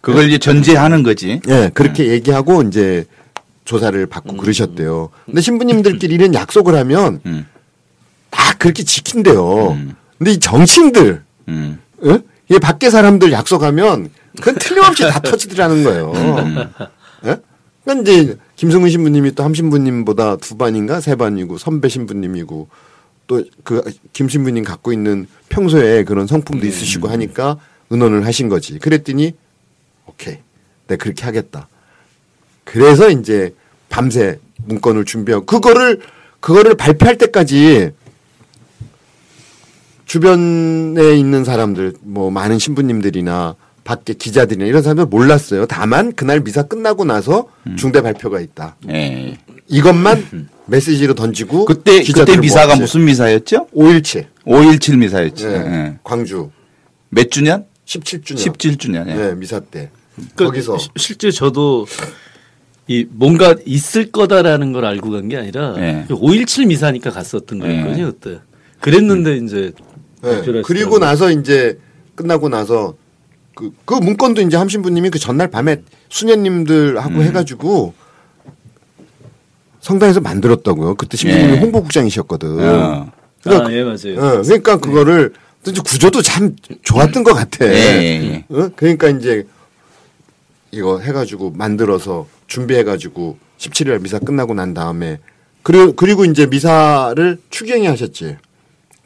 그걸 0.00 0.28
이제 0.28 0.38
전제하는 0.38 1.02
거지. 1.02 1.40
예, 1.48 1.70
그렇게 1.74 2.06
얘기하고 2.08 2.62
이제 2.62 3.04
조사를 3.64 4.04
받고 4.06 4.36
그러셨대요. 4.36 5.10
근데 5.26 5.40
신부님들끼리는 5.40 6.34
약속을 6.34 6.74
하면 6.76 7.20
음. 7.26 7.46
다 8.30 8.54
그렇게 8.58 8.82
지킨대요. 8.84 9.70
음. 9.72 9.94
근데 10.18 10.32
이 10.32 10.38
정치인들, 10.38 11.22
음. 11.48 11.80
예? 12.04 12.18
이 12.52 12.58
밖에 12.58 12.90
사람들 12.90 13.32
약속하면 13.32 14.10
그건 14.36 14.54
틀림없이 14.56 15.02
다 15.04 15.20
터지더라는 15.20 15.84
거예요. 15.84 16.12
예? 17.26 17.36
그러니까 17.84 18.12
이제 18.12 18.38
김성은 18.56 18.90
신부님이 18.90 19.34
또 19.34 19.42
함 19.44 19.54
신부님보다 19.54 20.36
두 20.36 20.56
반인가 20.56 21.00
세 21.00 21.14
반이고 21.16 21.58
선배 21.58 21.88
신부님이고 21.88 22.68
또 23.26 23.42
그 23.64 23.82
김 24.12 24.28
신부님 24.28 24.64
갖고 24.64 24.92
있는 24.92 25.26
평소에 25.48 26.04
그런 26.04 26.26
성품도 26.26 26.66
있으시고 26.66 27.08
하니까 27.08 27.58
의논을 27.90 28.26
하신 28.26 28.48
거지. 28.48 28.78
그랬더니 28.78 29.34
오케이, 30.06 30.38
내가 30.88 31.02
그렇게 31.02 31.24
하겠다. 31.24 31.68
그래서 32.64 33.08
이제 33.10 33.54
밤새 33.88 34.38
문건을 34.66 35.04
준비하고 35.04 35.44
그거를 35.46 36.00
그거를 36.40 36.74
발표할 36.74 37.18
때까지 37.18 37.90
주변에 40.52 41.16
있는 41.16 41.42
사람들 41.42 41.94
뭐 42.02 42.30
많은 42.30 42.58
신부님들이나 42.58 43.56
밖에 43.82 44.12
기자들이나 44.12 44.66
이런 44.66 44.82
사람들 44.82 45.06
몰랐어요. 45.06 45.64
다만 45.66 46.12
그날 46.12 46.40
미사 46.40 46.62
끝나고 46.62 47.06
나서 47.06 47.48
중대 47.78 48.02
발표가 48.02 48.38
있다. 48.40 48.76
예. 48.90 49.38
이것만 49.68 50.48
메시지로 50.66 51.14
던지고 51.14 51.64
그때 51.64 52.02
그때 52.02 52.36
미사가 52.36 52.66
모았지. 52.66 52.80
무슨 52.82 53.04
미사였죠? 53.06 53.68
5.17 53.74 54.26
5.17 54.46 54.98
미사였지. 54.98 55.46
예. 55.46 55.50
예. 55.50 55.98
광주 56.04 56.50
몇 57.08 57.30
주년? 57.30 57.64
17주년 57.86 58.36
17주년. 58.36 59.08
예. 59.08 59.14
네, 59.14 59.34
미사 59.34 59.60
때 59.60 59.90
그 60.36 60.44
거기서 60.44 60.76
시- 60.76 60.88
실제 60.96 61.30
저도 61.30 61.86
이 62.86 63.06
뭔가 63.10 63.56
있을 63.64 64.12
거다라는 64.12 64.74
걸 64.74 64.84
알고 64.84 65.10
간 65.10 65.28
게 65.30 65.38
아니라 65.38 65.74
예. 65.78 66.04
5.17 66.10 66.66
미사니까 66.66 67.08
갔었던 67.10 67.58
거였거든요 67.58 68.02
예. 68.08 68.10
그때. 68.10 68.40
그랬는데 68.80 69.36
이제 69.38 69.72
네. 70.22 70.62
그리고. 70.64 70.98
나서 70.98 71.30
이제 71.30 71.78
끝나고 72.14 72.48
나서 72.48 72.94
그, 73.54 73.72
그 73.84 73.94
문건도 73.94 74.40
이제 74.42 74.56
함신부님이 74.56 75.10
그 75.10 75.18
전날 75.18 75.48
밤에 75.48 75.82
수녀님들하고 76.08 77.14
음. 77.14 77.22
해가지고 77.22 77.94
성당에서 79.80 80.20
만들었다고요. 80.20 80.94
그때 80.94 81.16
신부님이 81.16 81.52
예. 81.54 81.58
홍보국장이셨거든. 81.58 82.60
어. 82.60 83.12
그러니까, 83.42 83.68
아, 83.68 83.72
예 83.72 83.82
맞아요. 83.82 84.18
어, 84.18 84.42
그러니까 84.42 84.78
그거를 84.78 85.32
또 85.64 85.70
이제 85.70 85.80
구조도 85.84 86.22
참 86.22 86.56
좋았던 86.82 87.24
것 87.24 87.34
같아. 87.34 87.66
예, 87.66 87.72
예, 87.72 88.44
예. 88.50 88.56
어? 88.56 88.70
그러니까 88.76 89.08
이제 89.08 89.46
이거 90.70 90.98
해가지고 90.98 91.50
만들어서 91.50 92.26
준비해가지고 92.46 93.38
17일 93.58 94.00
미사 94.00 94.18
끝나고 94.18 94.54
난 94.54 94.74
다음에 94.74 95.18
그리고 95.62 95.92
그리고 95.92 96.24
이제 96.24 96.46
미사를 96.46 97.38
추경이 97.50 97.86
하셨지 97.86 98.36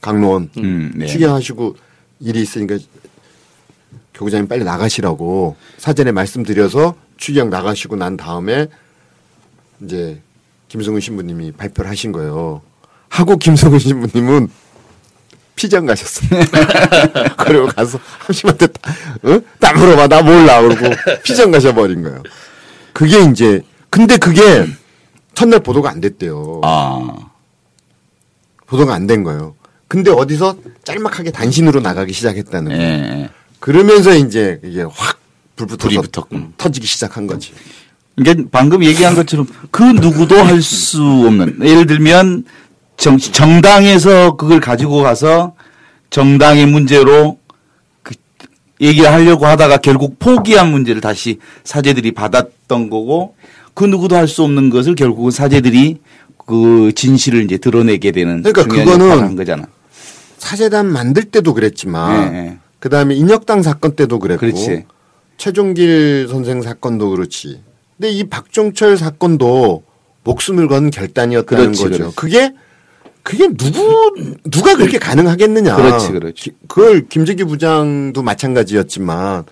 강로원 0.00 0.50
음, 0.58 0.92
네. 0.96 1.06
추경하시고 1.06 1.76
일이 2.20 2.42
있으니까 2.42 2.78
교구장님 4.14 4.48
빨리 4.48 4.64
나가시라고 4.64 5.56
사전에 5.78 6.12
말씀드려서 6.12 6.94
추경 7.16 7.50
나가시고 7.50 7.96
난 7.96 8.16
다음에 8.16 8.68
이제 9.82 10.20
김성은 10.68 11.00
신부님이 11.00 11.52
발표를 11.52 11.90
하신 11.90 12.12
거예요. 12.12 12.62
하고 13.08 13.36
김성은 13.36 13.78
신부님은 13.78 14.48
피장 15.54 15.86
가셨어요. 15.86 16.28
그리고 17.46 17.66
가서 17.68 17.98
함심한테 18.18 18.66
다, 18.66 18.92
어? 19.22 19.40
다 19.58 19.72
물어봐 19.72 20.08
나 20.08 20.22
몰라 20.22 20.60
그러고 20.62 20.94
피장 21.24 21.50
가셔버린 21.50 22.02
거예요. 22.02 22.22
그게 22.92 23.20
이제 23.30 23.62
근데 23.90 24.16
그게 24.18 24.66
첫날 25.34 25.60
보도가 25.60 25.90
안 25.90 26.00
됐대요. 26.00 26.60
아. 26.64 27.30
보도가 28.66 28.94
안 28.94 29.06
된 29.06 29.22
거예요. 29.22 29.54
근데 29.88 30.10
어디서 30.10 30.56
짤막하게 30.84 31.30
단신으로 31.30 31.80
나가기 31.80 32.12
시작했다는 32.12 32.72
예. 32.72 32.76
거예요. 32.76 33.04
예. 33.22 33.28
그러면서 33.60 34.14
이제 34.14 34.60
이게 34.64 34.82
확 34.82 35.18
불붙어서 35.56 35.88
불이 35.88 35.96
붙었군. 36.08 36.52
터지기 36.58 36.86
시작한 36.86 37.26
거지. 37.26 37.52
그러니까 38.16 38.48
방금 38.50 38.82
얘기한 38.84 39.14
것처럼 39.14 39.46
그 39.70 39.82
누구도 39.82 40.36
할 40.36 40.60
수 40.62 41.02
없는 41.02 41.58
예를 41.62 41.86
들면 41.86 42.44
정, 42.96 43.18
정당에서 43.18 44.36
그걸 44.36 44.60
가지고 44.60 45.02
가서 45.02 45.54
정당의 46.10 46.66
문제로 46.66 47.38
그 48.02 48.14
얘기를 48.80 49.10
하려고 49.10 49.46
하다가 49.46 49.78
결국 49.78 50.18
포기한 50.18 50.70
문제를 50.70 51.00
다시 51.00 51.38
사제들이 51.64 52.12
받았던 52.12 52.90
거고 52.90 53.34
그 53.74 53.84
누구도 53.84 54.16
할 54.16 54.26
수 54.28 54.42
없는 54.42 54.70
것을 54.70 54.94
결국은 54.94 55.30
사제들이 55.30 55.98
그 56.46 56.92
진실을 56.94 57.42
이제 57.44 57.58
드러내게 57.58 58.12
되는 58.12 58.42
그러니까 58.42 58.64
그거는 58.64 59.36
거잖아. 59.36 59.66
사재단 60.50 60.86
만들 60.86 61.24
때도 61.24 61.54
그랬지만 61.54 62.32
예, 62.34 62.38
예. 62.38 62.58
그다음에 62.78 63.16
인혁당 63.16 63.62
사건 63.62 63.96
때도 63.96 64.20
그랬고 64.20 64.40
그렇지. 64.46 64.84
최종길 65.38 66.28
선생 66.30 66.62
사건도 66.62 67.10
그렇지. 67.10 67.60
근데 67.96 68.10
이 68.10 68.24
박종철 68.24 68.96
사건도 68.96 69.82
목숨을 70.22 70.68
건 70.68 70.90
결단이었다는 70.90 71.64
그렇지, 71.72 71.82
거죠. 71.82 71.98
그렇지. 72.12 72.16
그게 72.16 72.52
그게 73.24 73.48
누구 73.56 74.14
누가 74.48 74.76
그렇게 74.76 74.98
가능하겠느냐. 74.98 75.74
그렇지, 75.74 76.12
그렇지. 76.12 76.34
기- 76.42 76.56
그걸 76.68 77.08
김재기 77.08 77.42
부장도 77.44 78.22
마찬가지였지만 78.22 79.44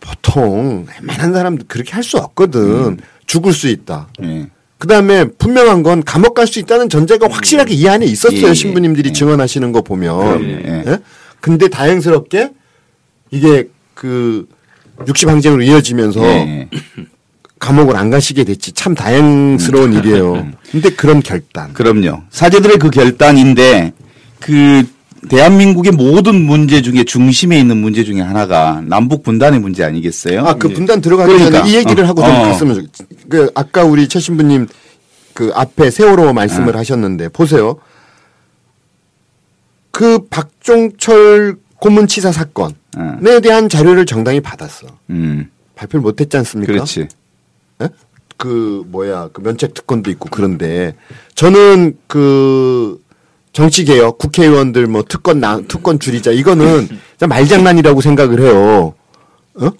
보통 0.00 0.86
웬만한 1.00 1.32
사람들 1.32 1.66
그렇게 1.66 1.92
할 1.92 2.02
수 2.04 2.18
없거든. 2.18 2.60
음. 2.62 2.96
죽을 3.26 3.52
수 3.52 3.66
있다. 3.68 4.08
예. 4.22 4.48
그 4.82 4.88
다음에 4.88 5.26
분명한 5.38 5.84
건 5.84 6.02
감옥 6.02 6.34
갈 6.34 6.48
수 6.48 6.58
있다는 6.58 6.88
전제가 6.88 7.28
확실하게 7.30 7.72
이 7.72 7.86
안에 7.88 8.04
있었어요. 8.04 8.46
예, 8.46 8.48
예, 8.48 8.54
신부님들이 8.54 9.10
예. 9.10 9.12
증언하시는 9.12 9.70
거 9.70 9.80
보면. 9.80 10.42
예, 10.42 10.62
예. 10.66 10.84
예? 10.90 10.98
근데 11.40 11.68
다행스럽게 11.68 12.50
이게 13.30 13.68
그 13.94 14.48
육시방쟁으로 15.06 15.62
이어지면서 15.62 16.20
예, 16.24 16.68
예. 16.68 16.68
감옥을 17.60 17.94
안 17.94 18.10
가시게 18.10 18.42
됐지. 18.42 18.72
참 18.72 18.96
다행스러운 18.96 19.92
일이에요. 19.92 20.48
근데 20.72 20.90
그런 20.90 21.22
결단. 21.22 21.72
그럼요. 21.74 22.22
사제들의 22.30 22.78
그 22.78 22.90
결단인데 22.90 23.92
그 24.40 24.82
대한민국의 25.28 25.92
모든 25.92 26.34
문제 26.34 26.82
중에 26.82 27.04
중심에 27.04 27.58
있는 27.58 27.76
문제 27.76 28.04
중에 28.04 28.20
하나가 28.20 28.82
남북 28.84 29.22
분단의 29.22 29.60
문제 29.60 29.84
아니겠어요? 29.84 30.40
아, 30.40 30.54
그 30.54 30.68
분단 30.68 31.00
들어가기 31.00 31.32
그러니까. 31.32 31.58
전에 31.58 31.70
이 31.70 31.76
얘기를 31.76 32.04
어, 32.04 32.08
하고 32.08 32.22
좀 32.22 32.30
어. 32.34 32.42
갔으면 32.42 32.74
좋 32.74 33.06
그, 33.28 33.50
아까 33.54 33.84
우리 33.84 34.08
최 34.08 34.18
신부님 34.18 34.66
그 35.32 35.52
앞에 35.54 35.90
세월호 35.90 36.28
어. 36.28 36.32
말씀을 36.32 36.76
하셨는데, 36.76 37.28
보세요. 37.28 37.76
그 39.92 40.26
박종철 40.28 41.56
고문치사 41.76 42.32
사건에 42.32 42.74
어. 42.96 43.40
대한 43.42 43.68
자료를 43.68 44.06
정당이 44.06 44.40
받았어. 44.40 44.86
음, 45.10 45.50
발표를 45.76 46.02
못 46.02 46.20
했지 46.20 46.36
않습니까? 46.36 46.72
그렇지. 46.72 47.08
예? 47.82 47.88
그 48.36 48.84
뭐야 48.88 49.28
그 49.32 49.40
면책 49.40 49.74
특권도 49.74 50.10
있고 50.10 50.28
그런데 50.30 50.94
저는 51.34 51.96
그 52.08 53.00
정치 53.52 53.84
개혁 53.84 54.18
국회의원들 54.18 54.86
뭐 54.86 55.04
특권 55.06 55.40
나 55.40 55.60
특권 55.68 55.98
줄이자 55.98 56.30
이거는 56.30 56.88
말장난이라고 57.20 58.00
생각을 58.00 58.40
해요. 58.40 58.94
어? 59.54 59.70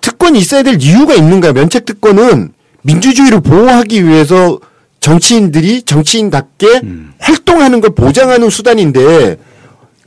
특권이 0.00 0.38
있어야 0.38 0.62
될 0.62 0.78
이유가 0.80 1.14
있는가? 1.14 1.52
면책 1.52 1.84
특권은 1.84 2.52
민주주의를 2.82 3.40
보호하기 3.40 4.06
위해서 4.06 4.58
정치인들이 5.00 5.82
정치인답게 5.82 6.82
활동하는 7.18 7.80
걸 7.80 7.94
보장하는 7.94 8.48
수단인데 8.50 9.36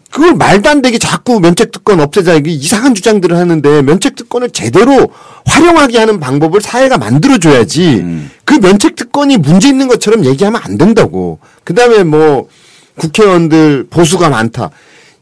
그걸 0.09 0.33
말도 0.35 0.69
안 0.69 0.81
되게 0.81 0.97
자꾸 0.97 1.39
면책 1.39 1.71
특권 1.71 2.01
없애자 2.01 2.33
이게 2.33 2.51
이상한 2.51 2.93
주장들을 2.95 3.37
하는데 3.37 3.81
면책 3.83 4.15
특권을 4.15 4.49
제대로 4.49 5.09
활용하게 5.45 5.99
하는 5.99 6.19
방법을 6.19 6.59
사회가 6.59 6.97
만들어 6.97 7.37
줘야지 7.37 8.27
그 8.43 8.55
면책 8.55 8.95
특권이 8.95 9.37
문제 9.37 9.69
있는 9.69 9.87
것처럼 9.87 10.25
얘기하면 10.25 10.59
안 10.63 10.77
된다고. 10.77 11.39
그다음에 11.63 12.03
뭐 12.03 12.49
국회의원들 12.97 13.87
보수가 13.89 14.29
많다. 14.29 14.69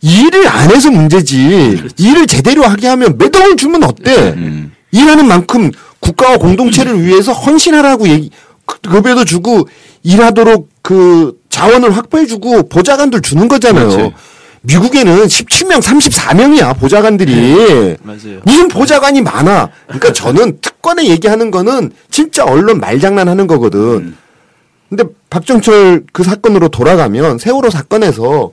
일을 0.01 0.47
안 0.47 0.71
해서 0.71 0.89
문제지. 0.91 1.81
일을 1.97 2.27
제대로 2.27 2.63
하게 2.63 2.87
하면 2.87 3.17
매동을 3.17 3.55
주면 3.57 3.83
어때? 3.83 4.35
일하는 4.91 5.27
만큼 5.27 5.71
국가와 5.99 6.37
공동체를 6.37 7.03
위해서 7.05 7.33
헌신하라고 7.33 8.07
얘기 8.07 8.31
그- 8.65 8.79
급여도 8.81 9.25
주고 9.25 9.67
일하도록 10.03 10.69
그 10.81 11.37
자원을 11.49 11.95
확보해주고 11.95 12.69
보좌관들 12.69 13.21
주는 13.21 13.47
거잖아요. 13.47 13.89
그렇지. 13.89 14.13
미국에는 14.61 15.25
17명, 15.25 15.81
34명이야 15.81 16.77
보좌관들이. 16.79 17.97
맞아요. 18.03 18.39
무슨 18.43 18.67
보좌관이 18.67 19.21
많아. 19.21 19.69
그러니까 19.87 20.11
저는 20.13 20.59
특권에 20.61 21.05
얘기하는 21.07 21.49
거는 21.51 21.91
진짜 22.11 22.43
언론 22.45 22.79
말장난하는 22.79 23.47
거거든. 23.47 24.15
근데 24.89 25.03
박정철 25.29 26.05
그 26.11 26.23
사건으로 26.23 26.69
돌아가면 26.69 27.37
세월호 27.37 27.69
사건에서 27.69 28.51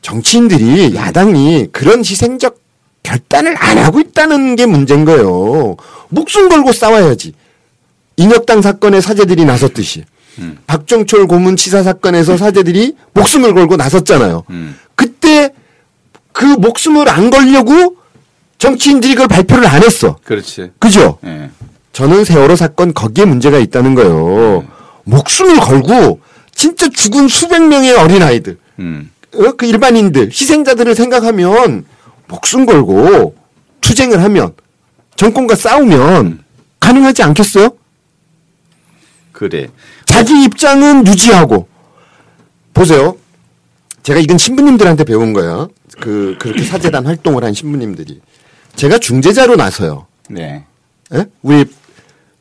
정치인들이 0.00 0.94
야당이 0.94 1.68
그런 1.72 2.00
희생적 2.00 2.60
결단을 3.02 3.56
안 3.58 3.78
하고 3.78 3.98
있다는 4.00 4.54
게 4.54 4.66
문제인 4.66 5.04
거예요. 5.04 5.76
목숨 6.08 6.48
걸고 6.48 6.72
싸워야지. 6.72 7.32
인혁당 8.16 8.62
사건에 8.62 9.00
사제들이 9.00 9.44
나섰듯이. 9.44 10.04
박정철 10.68 11.26
고문 11.26 11.56
치사 11.56 11.82
사건에서 11.82 12.36
사제들이 12.36 12.94
목숨을 13.12 13.54
걸고 13.54 13.76
나섰잖아요. 13.76 14.44
음. 14.50 14.78
그때 14.94 15.52
그 16.32 16.44
목숨을 16.44 17.08
안 17.08 17.30
걸려고 17.30 17.96
정치인들이 18.58 19.14
그걸 19.14 19.26
발표를 19.26 19.66
안 19.66 19.82
했어. 19.82 20.16
그렇지. 20.22 20.70
그죠? 20.78 21.18
예. 21.24 21.50
저는 21.92 22.24
세월호 22.24 22.54
사건 22.54 22.94
거기에 22.94 23.24
문제가 23.24 23.58
있다는 23.58 23.96
거예요. 23.96 24.64
목숨을 25.08 25.56
걸고 25.56 26.20
진짜 26.54 26.88
죽은 26.88 27.28
수백 27.28 27.66
명의 27.66 27.92
어린아이들, 27.92 28.58
음. 28.80 29.10
어? 29.34 29.52
그 29.52 29.66
일반인들, 29.66 30.26
희생자들을 30.26 30.94
생각하면 30.94 31.84
목숨 32.26 32.66
걸고 32.66 33.34
투쟁을 33.80 34.22
하면 34.22 34.54
정권과 35.16 35.54
싸우면 35.54 36.44
가능하지 36.80 37.22
않겠어요? 37.22 37.70
그래. 39.32 39.68
자기 40.04 40.44
입장은 40.44 41.06
유지하고 41.06 41.68
보세요. 42.74 43.16
제가 44.02 44.20
이건 44.20 44.36
신부님들한테 44.36 45.04
배운 45.04 45.32
거야. 45.32 45.68
그 46.00 46.36
그렇게 46.38 46.64
사재단 46.64 47.06
활동을 47.06 47.44
한 47.44 47.54
신부님들이 47.54 48.20
제가 48.76 48.98
중재자로 48.98 49.56
나서요. 49.56 50.06
네. 50.28 50.64
예? 51.14 51.26
우리 51.42 51.64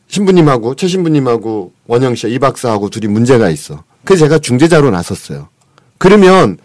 신부님하고 0.07 0.75
최 0.75 0.87
신부님하고 0.87 1.73
원영 1.87 2.15
씨, 2.15 2.29
이 2.29 2.39
박사하고 2.39 2.89
둘이 2.89 3.07
문제가 3.07 3.49
있어. 3.49 3.83
그래서 4.03 4.25
제가 4.25 4.39
중재자로 4.39 4.89
나섰어요. 4.91 5.49
그러면 5.97 6.57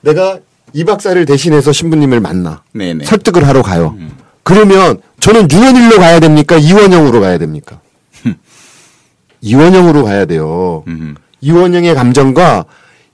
내가 0.00 0.38
이 0.72 0.84
박사를 0.84 1.22
대신해서 1.24 1.72
신부님을 1.72 2.20
만나 2.20 2.62
네네. 2.72 3.04
설득을 3.04 3.46
하러 3.46 3.62
가요. 3.62 3.96
그러면 4.42 5.00
저는 5.20 5.50
윤원일로 5.50 5.96
가야 5.96 6.20
됩니까? 6.20 6.56
이원영으로 6.56 7.20
가야 7.20 7.38
됩니까? 7.38 7.80
이원영으로 9.40 10.04
가야 10.04 10.24
돼요. 10.24 10.84
음. 10.86 11.14
이원영의 11.40 11.94
감정과 11.94 12.64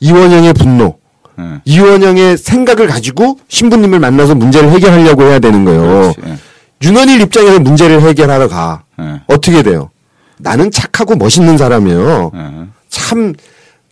이원영의 0.00 0.54
분노, 0.54 0.98
음. 1.38 1.60
이원영의 1.64 2.38
생각을 2.38 2.86
가지고 2.86 3.38
신부님을 3.48 3.98
만나서 3.98 4.34
문제를 4.34 4.70
해결하려고 4.70 5.22
해야 5.22 5.38
되는 5.38 5.64
거예요. 5.64 6.12
그렇지. 6.16 6.42
예. 6.84 6.88
윤원일 6.88 7.20
입장에서 7.22 7.60
문제를 7.60 8.02
해결하러 8.02 8.48
가. 8.48 8.84
예. 9.00 9.22
어떻게 9.26 9.62
돼요? 9.62 9.90
나는 10.38 10.70
착하고 10.70 11.16
멋있는 11.16 11.56
사람이에요. 11.56 12.30
예. 12.34 12.66
참, 12.88 13.32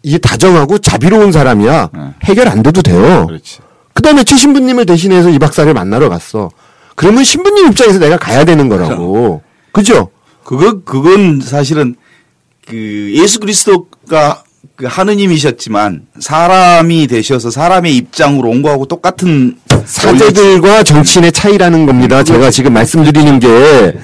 이게 0.03 0.19
다정하고 0.19 0.79
자비로운 0.79 1.33
사람이야. 1.33 1.91
응. 1.95 2.15
해결 2.25 2.49
안 2.49 2.63
돼도 2.63 2.83
돼요. 2.83 3.27
그 3.95 4.03
다음에 4.03 4.25
최 4.25 4.37
신부님을 4.37 4.87
대신해서 4.87 5.31
이 5.31 5.39
박사를 5.39 5.73
만나러 5.73 6.09
갔어. 6.09 6.51
그러면 6.97 7.25
신부님 7.25 7.69
입장에서 7.69 7.99
내가 7.99 8.17
가야 8.17 8.45
되는 8.45 8.69
거라고. 8.69 9.43
그죠? 9.73 10.11
그거 10.45 10.81
그건 10.85 11.41
사실은 11.41 11.95
그 12.67 13.13
예수 13.15 13.39
그리스도가 13.41 14.43
그 14.77 14.87
하느님이셨지만 14.87 16.07
사람이 16.21 17.07
되셔서 17.07 17.51
사람의 17.51 17.97
입장으로 17.97 18.49
온 18.49 18.63
거하고 18.63 18.87
똑같은 18.87 19.57
사제들과 19.85 20.83
정치인의 20.83 21.33
차이라는 21.33 21.87
겁니다. 21.87 22.23
제가 22.23 22.51
지금 22.51 22.73
말씀드리는 22.75 23.39
게 23.41 23.95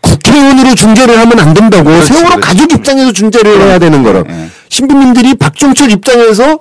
국회의원으로 0.00 0.74
중재를 0.74 1.18
하면 1.18 1.40
안 1.40 1.54
된다고 1.54 1.84
그렇지, 1.84 2.06
세월호 2.08 2.28
그렇지. 2.36 2.40
가족 2.40 2.72
입장에서 2.72 3.12
중재를 3.12 3.60
해야 3.60 3.78
되는 3.78 4.02
거라. 4.02 4.22
예. 4.28 4.48
신부님들이 4.68 5.34
박종철 5.34 5.90
입장에서 5.90 6.60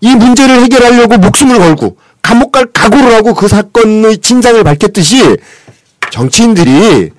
이 0.00 0.14
문제를 0.14 0.60
해결하려고 0.62 1.16
목숨을 1.18 1.58
걸고 1.58 1.96
감옥 2.22 2.52
갈 2.52 2.66
각오를 2.66 3.14
하고 3.14 3.34
그 3.34 3.48
사건의 3.48 4.18
진상을 4.18 4.62
밝혔듯이 4.62 5.36
정치인들이 6.10 7.10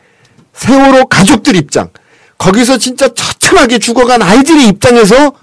세월호 0.54 1.06
가족들 1.06 1.56
입장 1.56 1.90
거기서 2.38 2.78
진짜 2.78 3.08
처참하게 3.14 3.80
죽어간 3.80 4.22
아이들의 4.22 4.68
입장에서 4.68 5.34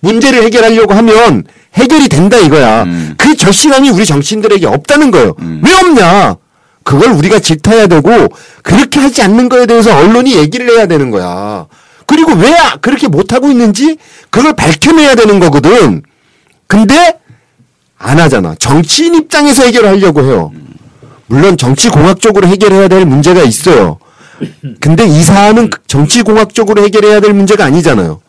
문제를 0.00 0.42
해결하려고 0.44 0.94
하면 0.94 1.44
해결이 1.74 2.08
된다 2.08 2.36
이거야. 2.38 2.82
음. 2.84 3.14
그 3.16 3.34
결심함이 3.34 3.90
우리 3.90 4.04
정치인들에게 4.04 4.66
없다는 4.66 5.10
거예요. 5.10 5.34
왜 5.62 5.72
없냐? 5.80 6.36
그걸 6.84 7.12
우리가 7.12 7.38
질타해야 7.38 7.86
되고 7.86 8.28
그렇게 8.62 9.00
하지 9.00 9.22
않는 9.22 9.48
거에 9.48 9.66
대해서 9.66 9.96
언론이 9.96 10.34
얘기를 10.36 10.68
해야 10.70 10.86
되는 10.86 11.10
거야. 11.10 11.66
그리고 12.06 12.32
왜 12.32 12.54
그렇게 12.80 13.08
못하고 13.08 13.48
있는지 13.48 13.96
그걸 14.30 14.54
밝혀내야 14.54 15.14
되는 15.14 15.40
거거든. 15.40 16.02
근데 16.66 17.18
안 17.98 18.18
하잖아. 18.18 18.54
정치인 18.58 19.14
입장에서 19.14 19.62
해결하려고 19.64 20.22
해요. 20.22 20.52
물론 21.26 21.56
정치공학적으로 21.56 22.48
해결해야 22.48 22.88
될 22.88 23.06
문제가 23.06 23.42
있어요. 23.42 23.98
근데 24.80 25.06
이 25.06 25.22
사안은 25.22 25.70
정치공학적으로 25.86 26.82
해결해야 26.82 27.20
될 27.20 27.32
문제가 27.32 27.64
아니잖아요. 27.64 28.20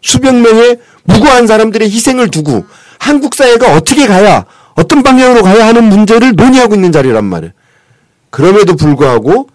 수백 0.00 0.34
명의 0.34 0.78
무고한 1.04 1.46
사람들의 1.46 1.90
희생을 1.90 2.30
두고 2.30 2.64
한국 3.00 3.34
사회가 3.34 3.74
어떻게 3.74 4.06
가야 4.06 4.44
어떤 4.74 5.02
방향으로 5.02 5.42
가야 5.42 5.66
하는 5.66 5.84
문제를 5.88 6.34
논의하고 6.36 6.74
있는 6.74 6.92
자리란 6.92 7.24
말이에요. 7.24 7.52
그럼에도 8.28 8.76
불구하고 8.76 9.48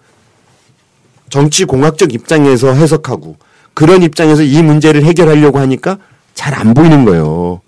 정치 1.29 1.63
공학적 1.63 2.13
입장에서 2.13 2.73
해석하고 2.73 3.37
그런 3.73 4.01
입장에서 4.03 4.41
이 4.43 4.61
문제를 4.61 5.03
해결하려고 5.05 5.59
하니까 5.59 5.97
잘 6.33 6.53
안 6.55 6.73
보이는 6.73 7.05
거예요. 7.05 7.61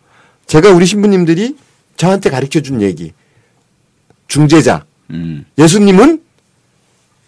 제가 0.48 0.72
우리 0.72 0.86
신부님들이 0.86 1.56
저한테 1.96 2.30
가르쳐 2.30 2.60
준 2.62 2.82
얘기. 2.82 3.14
중재자. 4.28 4.84
음. 5.12 5.46
예수님은 5.58 6.22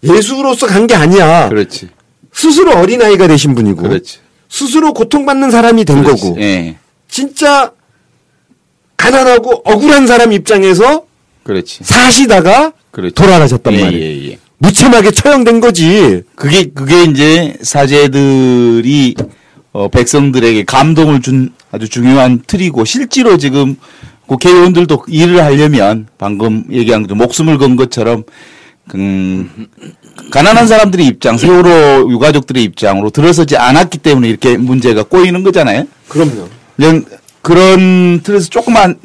예수로서 0.02 0.66
간 0.66 0.86
게 0.86 0.94
아니야. 0.94 1.48
그렇지. 1.48 1.88
스스로 2.32 2.72
어린아이가 2.76 3.26
되신 3.28 3.54
분이고 3.54 3.82
그렇지. 3.82 4.18
스스로 4.48 4.92
고통받는 4.92 5.50
사람이 5.50 5.84
된 5.84 6.02
그렇지. 6.02 6.22
거고 6.22 6.40
예. 6.40 6.76
진짜 7.08 7.72
가난하고 9.00 9.62
억울한 9.64 10.06
사람 10.06 10.32
입장에서 10.32 11.04
그렇지. 11.42 11.82
사시다가 11.82 12.72
그렇지. 12.90 13.14
돌아가셨단 13.14 13.72
예, 13.74 13.82
말이에요. 13.82 14.04
예, 14.04 14.30
예. 14.32 14.38
무참하게 14.58 15.12
처형된 15.12 15.60
거지. 15.60 16.22
그게 16.34 16.66
그게 16.66 17.04
이제 17.04 17.56
사제들이 17.62 19.14
어, 19.72 19.88
백성들에게 19.88 20.64
감동을 20.64 21.22
준 21.22 21.52
아주 21.72 21.88
중요한 21.88 22.42
틀이고 22.46 22.84
실제로 22.84 23.38
지금 23.38 23.76
국회의원들도 24.26 25.04
일을 25.08 25.42
하려면 25.42 26.06
방금 26.18 26.64
얘기한 26.70 27.06
그 27.06 27.14
목숨을 27.14 27.56
건 27.56 27.76
것처럼 27.76 28.24
음, 28.96 29.68
가난한 30.30 30.66
사람들의 30.66 31.06
입장, 31.06 31.38
세월호 31.38 32.10
유가족들의 32.10 32.62
입장으로 32.62 33.10
들어서지 33.10 33.56
않았기 33.56 33.98
때문에 33.98 34.28
이렇게 34.28 34.56
문제가 34.56 35.04
꼬이는 35.04 35.42
거잖아요. 35.42 35.84
그럼요. 36.08 36.48
그냥 36.76 37.04
그런 37.42 38.20
틀에서 38.22 38.48
조금만 38.48 38.96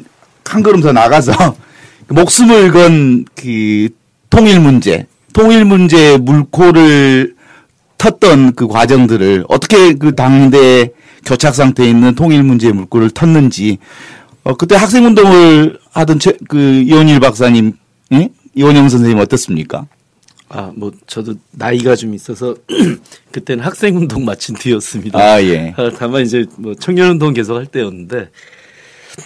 한 0.44 0.62
걸음 0.62 0.80
더 0.80 0.92
나가서 0.92 1.32
목숨을 2.08 2.70
건 2.72 3.24
그 3.34 3.88
통일 4.30 4.60
문제, 4.60 5.06
통일 5.32 5.64
문제 5.64 6.18
물꼬를 6.18 7.34
텄던 7.98 8.54
그 8.56 8.68
과정들을 8.68 9.44
어떻게 9.48 9.94
그 9.94 10.14
당대 10.14 10.90
교착 11.24 11.54
상태에 11.54 11.88
있는 11.88 12.14
통일 12.14 12.42
문제의 12.42 12.72
물꼬를 12.72 13.10
텄는지 13.10 13.78
어 14.44 14.54
그때 14.54 14.76
학생 14.76 15.06
운동을 15.06 15.78
하던 15.92 16.18
최, 16.18 16.34
그 16.48 16.58
이원일 16.58 17.20
박사님, 17.20 17.72
예? 18.12 18.28
이원영 18.54 18.88
선생님 18.88 19.18
어떻습니까? 19.18 19.86
아, 20.48 20.72
뭐 20.74 20.92
저도 21.06 21.34
나이가 21.52 21.96
좀 21.96 22.14
있어서 22.14 22.54
그때는 23.32 23.64
학생 23.64 23.96
운동 23.96 24.24
마친 24.24 24.54
뒤였습니다. 24.54 25.18
아 25.18 25.42
예. 25.42 25.74
아, 25.76 25.90
다만 25.96 26.22
이제 26.22 26.46
뭐 26.56 26.74
청년 26.74 27.10
운동 27.10 27.34
계속 27.34 27.56
할 27.56 27.66
때였는데 27.66 28.30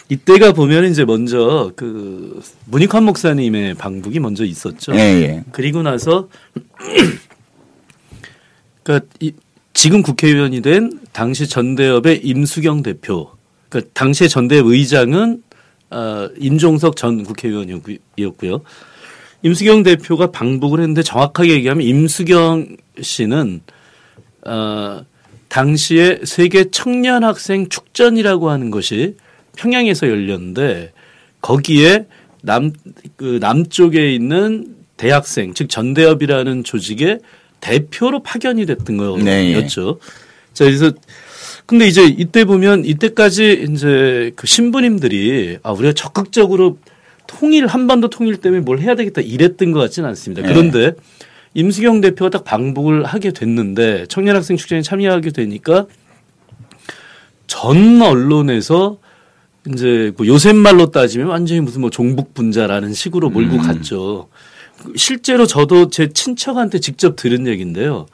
이때가 0.08 0.52
보면 0.52 0.90
이제 0.90 1.04
먼저 1.04 1.72
그 1.76 2.40
문익환 2.66 3.04
목사님의 3.04 3.74
방북이 3.74 4.20
먼저 4.20 4.44
있었죠. 4.44 4.94
예, 4.94 4.98
예. 4.98 5.44
그리고 5.52 5.82
나서 5.82 6.28
이, 9.20 9.32
지금 9.72 10.02
국회의원이 10.02 10.62
된 10.62 11.00
당시 11.12 11.48
전대협의 11.48 12.24
임수경 12.24 12.82
대표, 12.82 13.30
그러니까 13.68 13.90
당시의 13.94 14.28
전대협 14.28 14.66
의장은 14.66 15.42
어, 15.90 16.28
임종석 16.38 16.96
전 16.96 17.24
국회의원이었고요. 17.24 18.62
임수경 19.43 19.82
대표가 19.82 20.30
방북을 20.30 20.80
했는데 20.80 21.03
정확하게 21.03 21.53
얘기하면 21.53 21.86
임수경 21.86 22.76
씨는 23.01 23.61
어 24.47 25.05
당시에 25.49 26.20
세계 26.24 26.70
청년 26.70 27.24
학생 27.24 27.68
축전이라고 27.68 28.51
하는 28.51 28.70
것이 28.70 29.16
평양에서 29.57 30.09
열렸는데 30.09 30.93
거기에 31.41 32.07
남 32.43 32.72
그 33.16 33.38
남쪽에 33.41 34.14
있는 34.14 34.76
대학생 34.97 35.53
즉 35.55 35.68
전대협이라는 35.68 36.64
조직의 36.64 37.20
대표로 37.61 38.22
파견이 38.22 38.64
됐던 38.66 39.24
네, 39.24 39.49
예. 39.49 39.55
거였죠. 39.55 39.99
자 40.55 40.64
그래서 40.64 40.91
근데 41.66 41.86
이제 41.86 42.05
이때 42.07 42.45
보면 42.45 42.84
이때까지 42.86 43.66
이제 43.70 44.32
그 44.36 44.47
신부님들이 44.47 45.59
아 45.62 45.72
우리가 45.72 45.93
적극적으로 45.93 46.78
통일 47.30 47.68
한반도 47.68 48.10
통일 48.10 48.38
때문에 48.38 48.60
뭘 48.60 48.80
해야 48.80 48.96
되겠다 48.96 49.20
이랬던 49.20 49.70
것 49.70 49.78
같지는 49.78 50.08
않습니다. 50.08 50.42
네. 50.42 50.48
그런데 50.52 50.92
임수경 51.54 52.00
대표가 52.00 52.28
딱 52.28 52.42
방북을 52.44 53.04
하게 53.04 53.30
됐는데 53.30 54.06
청년학생 54.06 54.56
축제에 54.56 54.82
참여하게 54.82 55.30
되니까 55.30 55.86
전 57.46 58.02
언론에서 58.02 58.98
이제 59.68 60.12
그 60.16 60.26
요새 60.26 60.52
말로 60.52 60.90
따지면 60.90 61.28
완전히 61.28 61.60
무슨 61.60 61.82
뭐 61.82 61.90
종북 61.90 62.34
분자라는 62.34 62.94
식으로 62.94 63.30
몰고 63.30 63.56
음. 63.56 63.62
갔죠. 63.62 64.28
실제로 64.96 65.46
저도 65.46 65.88
제 65.88 66.08
친척한테 66.12 66.80
직접 66.80 67.14
들은 67.14 67.46
얘기인데요. 67.46 68.06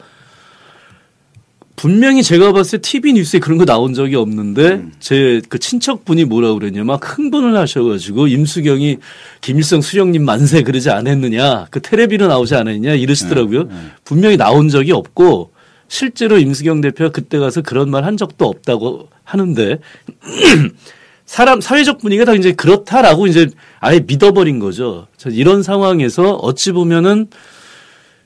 분명히 1.77 2.23
제가 2.23 2.53
봤을 2.53 2.79
때 2.81 2.91
TV 2.91 3.13
뉴스에 3.13 3.39
그런 3.39 3.59
거 3.59 3.67
나온 3.67 3.93
적이 3.93 4.17
없는데 4.17 4.83
제그 4.99 5.59
친척분이 5.59 6.25
뭐라 6.25 6.55
그랬냐 6.55 6.85
막 6.85 7.01
흥분을 7.19 7.55
하셔가지고 7.57 8.29
임수경이 8.29 8.97
김일성 9.43 9.83
수령님 9.83 10.25
만세 10.25 10.63
그러지 10.63 10.89
않았느냐 10.91 11.67
그 11.71 11.81
텔레비로 11.83 12.29
나오지 12.29 12.55
않았냐 12.55 12.95
이러시더라고요. 12.95 13.69
분명히 14.05 14.37
나온 14.39 14.71
적이 14.71 14.93
없고 14.93 15.51
실제로 15.89 16.39
임수경 16.39 16.81
대표가 16.81 17.11
그때 17.13 17.39
가서 17.39 17.61
그런 17.61 17.91
말 17.91 18.05
한 18.05 18.17
적도 18.17 18.47
없다고 18.47 19.09
하는데 19.25 19.79
사람 21.27 21.61
사회적 21.61 21.99
분위기가 21.99 22.25
다 22.25 22.35
이제 22.35 22.53
그렇다라고 22.53 23.27
이제 23.27 23.49
아예 23.81 24.01
믿어버린 24.01 24.61
거죠. 24.61 25.09
저 25.17 25.29
이런 25.29 25.63
상황에서 25.63 26.37
어찌 26.37 26.73
보면은 26.73 27.27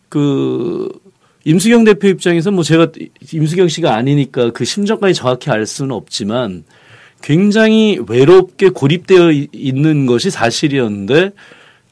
그 0.08 0.88
임수경 1.44 1.84
대표 1.84 2.08
입장에서 2.08 2.50
뭐 2.50 2.62
제가 2.62 2.88
임수경 3.32 3.68
씨가 3.68 3.94
아니니까 3.94 4.50
그 4.50 4.64
심정까지 4.64 5.14
정확히 5.14 5.50
알 5.50 5.66
수는 5.66 5.92
없지만 5.94 6.64
굉장히 7.22 7.98
외롭게 8.08 8.70
고립되어 8.70 9.32
이- 9.32 9.48
있는 9.52 10.06
것이 10.06 10.30
사실이었는데 10.30 11.30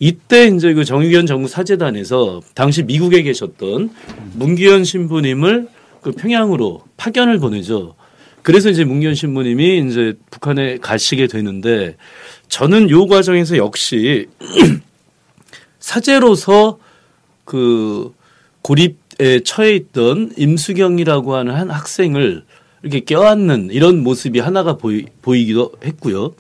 이때 0.01 0.47
이제 0.47 0.75
그 0.75 0.85
정의견 0.85 1.27
정부 1.27 1.49
사재단에서 1.49 2.41
당시 2.55 2.83
미국에 2.83 3.23
계셨던 3.23 3.91
문기현 4.35 4.85
신부님을 4.85 5.69
그 6.03 6.13
평양으로 6.13 6.83
파견을 6.97 7.39
보내죠. 7.41 7.95
그래서 8.43 8.71
이제 8.71 8.85
문기현 8.85 9.15
신부님이 9.15 9.85
이제 9.89 10.15
북한에 10.31 10.79
가시게 10.79 11.27
되는데 11.27 11.97
저는 12.49 12.89
요 12.91 13.07
과정에서 13.07 13.57
역시 13.57 14.27
사제로서 15.81 16.79
그 17.45 18.13
고립에 18.63 18.95
처해 19.45 19.75
있던 19.75 20.33
임수경이라고 20.37 21.35
하는 21.35 21.55
한 21.55 21.71
학생을 21.71 22.45
이렇게 22.83 23.01
껴안는 23.01 23.71
이런 23.73 24.03
모습이 24.03 24.39
하나가 24.39 24.77
보이, 24.77 25.07
보이기도 25.23 25.73
했고요. 25.85 26.35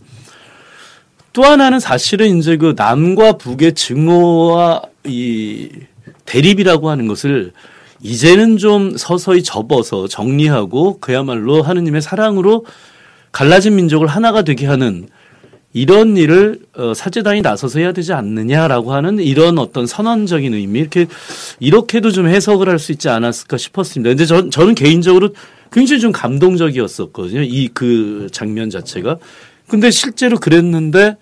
또 1.32 1.44
하나는 1.44 1.80
사실은 1.80 2.38
이제 2.38 2.56
그 2.56 2.74
남과 2.76 3.32
북의 3.38 3.74
증오와 3.74 4.82
이 5.04 5.68
대립이라고 6.24 6.90
하는 6.90 7.06
것을 7.06 7.52
이제는 8.00 8.58
좀 8.58 8.96
서서히 8.96 9.42
접어서 9.42 10.06
정리하고 10.06 11.00
그야말로 11.00 11.62
하느님의 11.62 12.02
사랑으로 12.02 12.64
갈라진 13.32 13.76
민족을 13.76 14.06
하나가 14.06 14.42
되게 14.42 14.66
하는 14.66 15.08
이런 15.78 16.16
일을 16.16 16.60
어, 16.76 16.92
사제단이 16.94 17.42
나서서 17.42 17.78
해야 17.78 17.92
되지 17.92 18.12
않느냐라고 18.12 18.92
하는 18.92 19.18
이런 19.18 19.58
어떤 19.58 19.86
선언적인 19.86 20.52
의미 20.54 20.80
이렇게 20.80 21.06
이렇게도 21.60 22.10
좀 22.10 22.26
해석을 22.28 22.68
할 22.68 22.78
수 22.78 22.92
있지 22.92 23.08
않았을까 23.08 23.56
싶었습니다. 23.56 24.10
근데 24.10 24.24
전, 24.26 24.50
저는 24.50 24.74
개인적으로 24.74 25.30
굉장히 25.70 26.00
좀 26.00 26.12
감동적이었었거든요. 26.12 27.42
이 27.42 27.68
그 27.74 28.28
장면 28.32 28.70
자체가. 28.70 29.18
근데 29.68 29.90
실제로 29.90 30.38
그랬는데 30.38 31.16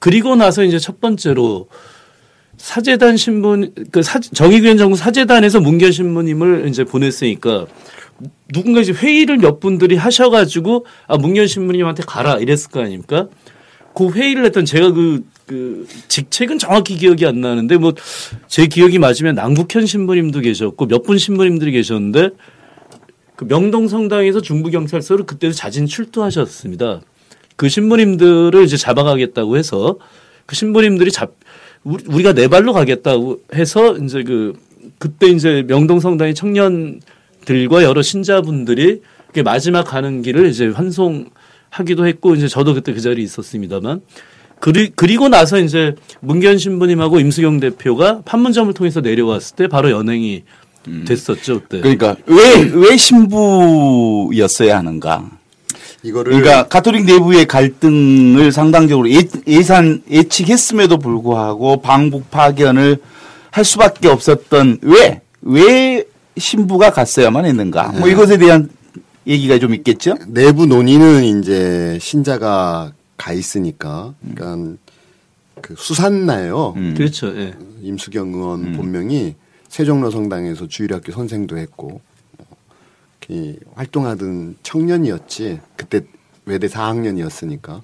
그리고 0.00 0.34
나서 0.36 0.64
이제 0.64 0.78
첫 0.78 1.00
번째로 1.00 1.68
사제단 2.56 3.16
신분 3.16 3.72
그 3.90 4.02
사, 4.02 4.18
정의규현 4.20 4.76
정부 4.78 4.96
사제단에서 4.96 5.60
문견 5.60 5.92
신부님을 5.92 6.68
이제 6.68 6.84
보냈으니까 6.84 7.66
누군가 8.52 8.80
이제 8.80 8.92
회의를 8.92 9.38
몇 9.38 9.60
분들이 9.60 9.96
하셔가지고 9.96 10.86
아 11.06 11.16
문견 11.16 11.46
신부님한테 11.46 12.04
가라 12.06 12.36
이랬을 12.36 12.70
거 12.70 12.80
아닙니까? 12.80 13.28
그 13.94 14.10
회의를 14.10 14.44
했던 14.44 14.64
제가 14.64 14.90
그, 14.92 15.24
그 15.46 15.86
직책은 16.08 16.58
정확히 16.58 16.96
기억이 16.96 17.26
안 17.26 17.40
나는데 17.40 17.76
뭐 17.76 17.92
제 18.48 18.66
기억이 18.66 18.98
맞으면 18.98 19.34
남국현 19.34 19.86
신부님도 19.86 20.40
계셨고 20.40 20.86
몇 20.86 21.02
분 21.04 21.18
신부님들이 21.18 21.72
계셨는데 21.72 22.30
그 23.36 23.46
명동 23.46 23.88
성당에서 23.88 24.40
중부경찰서를 24.40 25.26
그때도 25.26 25.52
자진 25.54 25.86
출두하셨습니다. 25.86 27.00
그 27.56 27.68
신부님들을 27.68 28.64
이제 28.64 28.76
잡아가겠다고 28.76 29.56
해서 29.56 29.98
그 30.46 30.54
신부님들이 30.56 31.10
잡 31.12 31.32
우리- 31.84 32.04
우리가 32.06 32.32
네 32.32 32.48
발로 32.48 32.72
가겠다고 32.72 33.40
해서 33.54 33.96
이제 33.98 34.22
그 34.22 34.54
그때 34.98 35.26
이제 35.28 35.64
명동 35.66 36.00
성당의 36.00 36.34
청년들과 36.34 37.82
여러 37.82 38.02
신자분들이 38.02 39.02
그 39.32 39.40
마지막 39.40 39.82
가는 39.84 40.22
길을 40.22 40.46
이제 40.46 40.68
환송 40.68 41.30
하기도 41.74 42.06
했고 42.06 42.34
이제 42.36 42.46
저도 42.46 42.72
그때 42.74 42.92
그 42.92 43.00
자리에 43.00 43.24
있었습니다만 43.24 44.00
그리, 44.60 44.90
그리고 44.94 45.28
나서 45.28 45.58
이제 45.58 45.94
문견 46.20 46.58
신부님하고 46.58 47.18
임수경 47.18 47.58
대표가 47.58 48.22
판문점을 48.24 48.72
통해서 48.74 49.00
내려왔을 49.00 49.56
때 49.56 49.66
바로 49.66 49.90
연행이 49.90 50.44
됐었죠 51.06 51.62
그때. 51.62 51.80
그러니까 51.80 52.14
왜 52.26 52.70
왜 52.72 52.96
신부였어야 52.96 54.78
하는가? 54.78 55.28
이거를 56.04 56.32
그러니까 56.34 56.68
가톨릭 56.68 57.06
내부의 57.06 57.46
갈등을 57.46 58.52
상당적으로 58.52 59.10
예, 59.10 59.22
예산 59.48 60.02
예측했음에도 60.10 60.98
불구하고 60.98 61.80
방북 61.80 62.30
파견을 62.30 62.98
할 63.50 63.64
수밖에 63.64 64.08
없었던 64.08 64.78
왜왜 64.82 66.04
신부가 66.38 66.90
갔어야만 66.90 67.46
했는가? 67.46 67.94
뭐 67.98 68.08
이것에 68.08 68.36
대한 68.38 68.68
얘기가 69.26 69.58
좀 69.58 69.74
있겠죠? 69.74 70.14
내부 70.28 70.66
논의는 70.66 71.24
이제 71.24 71.98
신자가 72.00 72.92
가 73.16 73.32
있으니까, 73.32 74.14
그러니까 74.20 74.76
그 75.60 75.74
수산나요. 75.78 76.74
음. 76.76 76.94
그렇죠. 76.94 77.28
예. 77.38 77.54
임수경 77.80 78.34
의원 78.34 78.72
본명이 78.72 79.34
세종로 79.68 80.10
성당에서 80.10 80.68
주일학교 80.68 81.12
선생도 81.12 81.56
했고 81.56 82.00
어, 82.38 82.44
이 83.28 83.56
활동하던 83.74 84.56
청년이었지 84.62 85.60
그때 85.76 86.02
외대 86.44 86.66
4학년이었으니까 86.66 87.80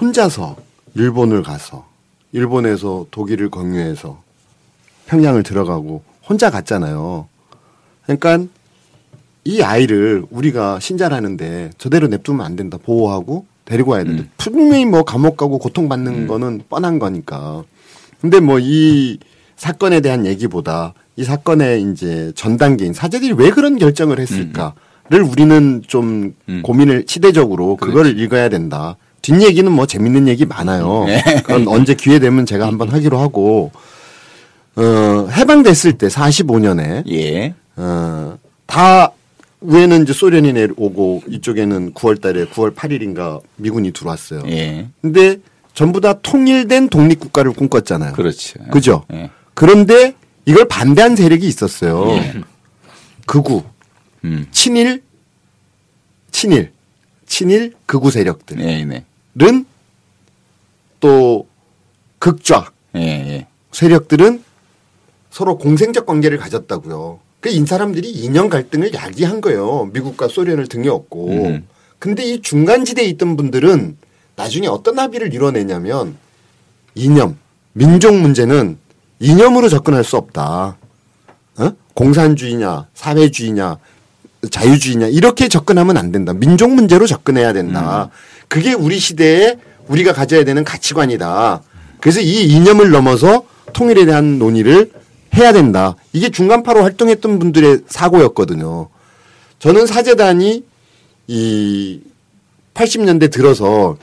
혼자서 0.00 0.56
일본을 0.94 1.42
가서 1.42 1.86
일본에서 2.32 3.06
독일을 3.10 3.50
경유해서 3.50 4.22
평양을 5.06 5.42
들어가고 5.42 6.02
혼자 6.26 6.50
갔잖아요. 6.50 7.28
그러니까 8.04 8.38
이 9.44 9.62
아이를 9.62 10.24
우리가 10.30 10.80
신자라는데 10.80 11.70
저대로 11.78 12.06
냅두면 12.08 12.44
안 12.44 12.56
된다 12.56 12.78
보호하고 12.82 13.46
데리고 13.64 13.92
와야 13.92 14.04
된다. 14.04 14.24
분명히 14.36 14.84
뭐 14.84 15.04
감옥 15.04 15.36
가고 15.36 15.58
고통받는 15.58 16.26
거는 16.26 16.62
뻔한 16.68 16.98
거니까. 16.98 17.62
근데 18.20 18.40
뭐 18.40 18.58
이 18.58 19.18
사건에 19.56 20.00
대한 20.00 20.26
얘기보다 20.26 20.94
이 21.16 21.24
사건의 21.24 21.82
이제 21.82 22.32
전 22.34 22.56
단계인 22.56 22.92
사제들이 22.92 23.32
왜 23.32 23.50
그런 23.50 23.78
결정을 23.78 24.18
했을까를 24.18 25.22
우리는 25.22 25.82
좀 25.86 26.34
음. 26.48 26.62
고민을 26.62 27.04
시대적으로 27.06 27.76
그걸 27.76 28.18
읽어야 28.18 28.48
된다. 28.48 28.96
뒷 29.22 29.40
얘기는 29.40 29.70
뭐 29.70 29.86
재밌는 29.86 30.28
얘기 30.28 30.44
많아요. 30.44 31.04
네. 31.06 31.22
그건 31.44 31.66
언제 31.68 31.94
기회 31.94 32.18
되면 32.18 32.44
제가 32.46 32.66
한번 32.66 32.88
하기로 32.90 33.18
하고 33.18 33.70
어 34.76 35.28
해방됐을 35.30 35.94
때 35.98 36.08
45년에 36.08 37.08
예. 37.10 37.54
어, 37.76 38.36
다 38.66 39.12
위에는 39.64 40.02
이제 40.02 40.12
소련이 40.12 40.52
내려오고 40.52 41.22
이쪽에는 41.28 41.94
9월 41.94 42.20
달에 42.20 42.44
9월 42.46 42.74
8일인가 42.74 43.40
미군이 43.56 43.92
들어왔어요. 43.92 44.42
예. 44.48 44.88
근데 45.00 45.38
전부 45.72 46.00
다 46.00 46.14
통일된 46.20 46.88
독립 46.90 47.18
국가를 47.18 47.52
꿈꿨잖아요. 47.52 48.12
그렇죠. 48.12 48.60
그죠? 48.70 49.04
예. 49.12 49.30
그런데 49.54 50.14
이걸 50.44 50.68
반대한 50.68 51.16
세력이 51.16 51.46
있었어요. 51.46 52.10
예. 52.10 52.34
극우, 53.26 53.62
음. 54.24 54.46
친일, 54.50 55.02
친일, 56.30 56.72
친일 57.26 57.74
극우 57.86 58.10
세력들은 58.10 58.68
예, 58.68 58.84
네. 58.84 59.04
또 61.00 61.46
극좌, 62.18 62.70
예, 62.96 63.00
예. 63.00 63.46
세력들은 63.72 64.44
서로 65.30 65.56
공생적 65.58 66.06
관계를 66.06 66.38
가졌다고요. 66.38 67.18
그이 67.44 67.66
사람들이 67.66 68.10
이념 68.10 68.48
갈등을 68.48 68.94
야기한 68.94 69.42
거예요. 69.42 69.90
미국과 69.92 70.28
소련을 70.28 70.66
등에 70.66 70.88
업고. 70.88 71.30
음. 71.30 71.66
근데 71.98 72.24
이 72.24 72.40
중간지대에 72.40 73.04
있던 73.04 73.36
분들은 73.36 73.98
나중에 74.34 74.66
어떤 74.66 74.98
합의를 74.98 75.34
이뤄내냐면 75.34 76.16
이념, 76.94 77.36
민족 77.74 78.14
문제는 78.16 78.78
이념으로 79.20 79.68
접근할 79.68 80.04
수 80.04 80.16
없다. 80.16 80.78
어? 81.58 81.70
공산주의냐, 81.92 82.86
사회주의냐, 82.94 83.76
자유주의냐 84.50 85.08
이렇게 85.08 85.48
접근하면 85.48 85.98
안 85.98 86.12
된다. 86.12 86.32
민족 86.32 86.72
문제로 86.72 87.06
접근해야 87.06 87.52
된다. 87.52 88.08
그게 88.48 88.72
우리 88.72 88.98
시대에 88.98 89.58
우리가 89.88 90.14
가져야 90.14 90.44
되는 90.44 90.64
가치관이다. 90.64 91.60
그래서 92.00 92.20
이 92.20 92.44
이념을 92.44 92.88
넘어서 92.90 93.44
통일에 93.74 94.06
대한 94.06 94.38
논의를 94.38 94.92
해야 95.34 95.52
된다. 95.52 95.96
이게 96.12 96.28
중간파로 96.30 96.82
활동했던 96.82 97.38
분들의 97.38 97.80
사고였거든요. 97.86 98.88
저는 99.58 99.86
사재단이 99.86 100.64
이 101.26 102.00
80년대 102.74 103.30
들어서 103.30 103.96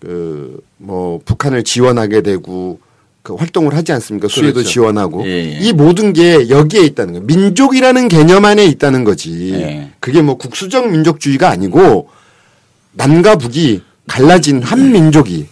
그 0.00 0.62
뭐 0.82 1.20
북한을 1.24 1.62
지원하게 1.62 2.22
되고 2.22 2.80
그 3.22 3.34
활동을 3.34 3.74
하지 3.76 3.92
않습니까? 3.92 4.26
수혜도 4.26 4.54
그렇죠. 4.54 4.68
지원하고 4.68 5.24
예, 5.26 5.30
예. 5.30 5.58
이 5.60 5.72
모든 5.72 6.12
게 6.12 6.48
여기에 6.48 6.82
있다는 6.82 7.12
거예요. 7.12 7.26
민족이라는 7.26 8.08
개념 8.08 8.44
안에 8.44 8.64
있다는 8.64 9.04
거지. 9.04 9.52
예. 9.54 9.90
그게 10.00 10.22
뭐 10.22 10.36
국수적 10.36 10.90
민족주의가 10.90 11.48
아니고 11.48 12.08
남과 12.92 13.36
북이 13.36 13.82
갈라진 14.08 14.60
한 14.62 14.90
민족이 14.90 15.46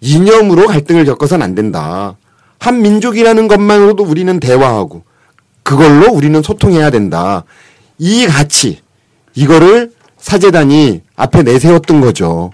이념으로 0.00 0.66
갈등을 0.66 1.04
겪어서는 1.04 1.44
안 1.44 1.54
된다. 1.54 2.16
한 2.64 2.80
민족이라는 2.80 3.46
것만으로도 3.46 4.04
우리는 4.04 4.40
대화하고 4.40 5.02
그걸로 5.62 6.10
우리는 6.10 6.40
소통해야 6.40 6.88
된다. 6.88 7.44
이 7.98 8.26
가치 8.26 8.78
이거를 9.34 9.92
사재단이 10.16 11.02
앞에 11.14 11.42
내세웠던 11.42 12.00
거죠. 12.00 12.52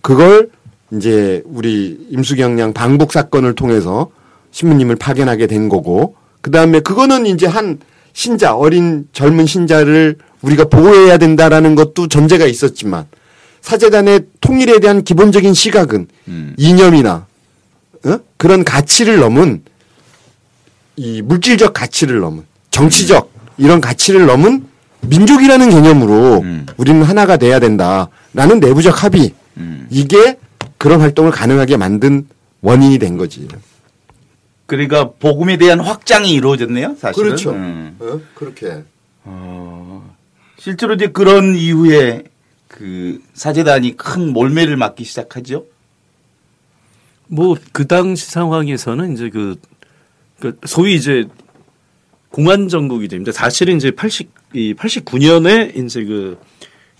그걸 0.00 0.50
이제 0.92 1.42
우리 1.46 1.98
임수경 2.10 2.60
양 2.60 2.72
방북 2.72 3.12
사건을 3.12 3.56
통해서 3.56 4.10
신부님을 4.52 4.94
파견하게 4.94 5.48
된 5.48 5.68
거고 5.68 6.14
그 6.40 6.52
다음에 6.52 6.78
그거는 6.78 7.26
이제 7.26 7.48
한 7.48 7.80
신자 8.12 8.54
어린 8.54 9.08
젊은 9.12 9.44
신자를 9.46 10.18
우리가 10.40 10.66
보호해야 10.66 11.18
된다라는 11.18 11.74
것도 11.74 12.06
전제가 12.06 12.46
있었지만 12.46 13.06
사재단의 13.60 14.26
통일에 14.40 14.78
대한 14.78 15.02
기본적인 15.02 15.52
시각은 15.52 16.06
음. 16.28 16.54
이념이나 16.56 17.27
어? 18.04 18.18
그런 18.36 18.64
가치를 18.64 19.18
넘은 19.18 19.62
이 20.96 21.22
물질적 21.22 21.72
가치를 21.72 22.20
넘은 22.20 22.44
정치적 22.70 23.30
이런 23.56 23.80
가치를 23.80 24.26
넘은 24.26 24.66
민족이라는 25.00 25.70
개념으로 25.70 26.40
음. 26.40 26.66
우리는 26.76 27.02
하나가 27.02 27.36
돼야 27.36 27.60
된다라는 27.60 28.60
내부적 28.60 29.04
합의 29.04 29.32
음. 29.56 29.86
이게 29.90 30.38
그런 30.76 31.00
활동을 31.00 31.30
가능하게 31.30 31.76
만든 31.76 32.26
원인이 32.60 32.98
된 32.98 33.16
거지. 33.16 33.48
그러니까 34.66 35.10
복음에 35.12 35.56
대한 35.56 35.80
확장이 35.80 36.32
이루어졌네요, 36.32 36.96
사실은. 36.98 37.28
그렇죠. 37.28 37.52
음. 37.52 37.96
어? 38.00 38.20
그렇게. 38.34 38.82
어, 39.24 40.14
실제로 40.58 40.94
이제 40.94 41.08
그런 41.08 41.56
이후에 41.56 42.24
그 42.66 43.20
사재단이 43.34 43.96
큰 43.96 44.32
몰매를 44.32 44.76
맞기 44.76 45.04
시작하죠. 45.04 45.64
뭐 47.28 47.56
그 47.72 47.86
당시 47.86 48.30
상황에서는 48.30 49.12
이제 49.12 49.30
그, 49.30 49.56
그 50.40 50.58
소위 50.66 50.94
이제 50.94 51.26
공안 52.30 52.68
정국이 52.68 53.08
됩니다. 53.08 53.32
사실은 53.32 53.76
이제 53.76 53.90
80, 53.90 54.30
이 54.54 54.74
89년에 54.74 55.76
이제 55.76 56.04
그 56.04 56.38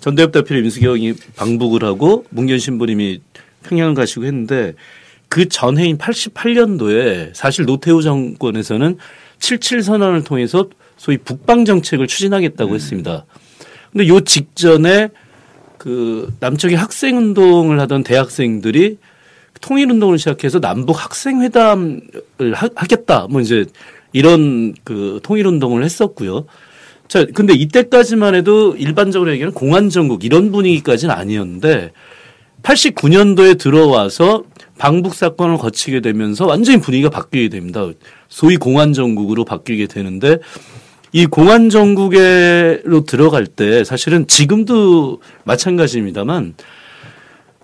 전대협 0.01 0.33
대표 0.33 0.55
임수경이 0.55 1.15
방북을 1.37 1.83
하고 1.85 2.25
문견 2.31 2.59
신부님이 2.59 3.21
평양을 3.65 3.95
가시고 3.95 4.25
했는데 4.25 4.75
그 5.29 5.49
전해인 5.49 5.99
88년도에 5.99 7.35
사실 7.35 7.67
노태우 7.67 8.03
정권에서는 8.03 8.97
77 9.41 9.83
선언을 9.83 10.25
통해서 10.25 10.69
소위 10.97 11.19
북방 11.19 11.65
정책을 11.65 12.07
추진하겠다고 12.07 12.75
했습니다. 12.75 13.27
근데 13.93 14.09
요 14.09 14.21
직전에 14.21 15.09
그 15.77 16.33
남쪽에 16.41 16.75
학생 16.75 17.17
운동을 17.17 17.79
하던 17.81 18.03
대학생들이 18.05 18.99
통일 19.69 19.91
운동을 19.91 20.19
시작해서 20.19 20.61
남북 20.61 21.05
학생 21.05 21.43
회담을 21.43 22.01
하, 22.55 22.71
하겠다. 22.75 23.27
뭐 23.29 23.43
이제 23.43 23.67
이런 24.15 24.73
그 24.83 25.21
통일 25.23 25.47
운동을 25.47 25.85
했었고요. 25.85 26.47
자, 27.07 27.27
근데 27.35 27.53
이때까지만 27.53 28.35
해도 28.35 28.75
일반적으로 28.77 29.31
얘기하는 29.31 29.53
공안 29.53 29.91
정국 29.91 30.25
이런 30.25 30.51
분위기까지는 30.53 31.15
아니었는데 31.15 31.93
89년도에 32.63 33.59
들어와서 33.59 34.45
방북 34.79 35.15
사건을 35.15 35.59
거치게 35.59 36.01
되면서 36.01 36.47
완전히 36.47 36.81
분위기가 36.81 37.11
바뀌게 37.11 37.51
됩니다. 37.51 37.87
소위 38.29 38.57
공안 38.57 38.95
정국으로 38.95 39.45
바뀌게 39.45 39.87
되는데 39.87 40.39
이 41.13 41.27
공안 41.27 41.69
정국에로 41.69 43.05
들어갈 43.05 43.47
때 43.47 43.85
사실은 43.85 44.27
지금도 44.27 45.21
마찬가지입니다만 45.45 46.55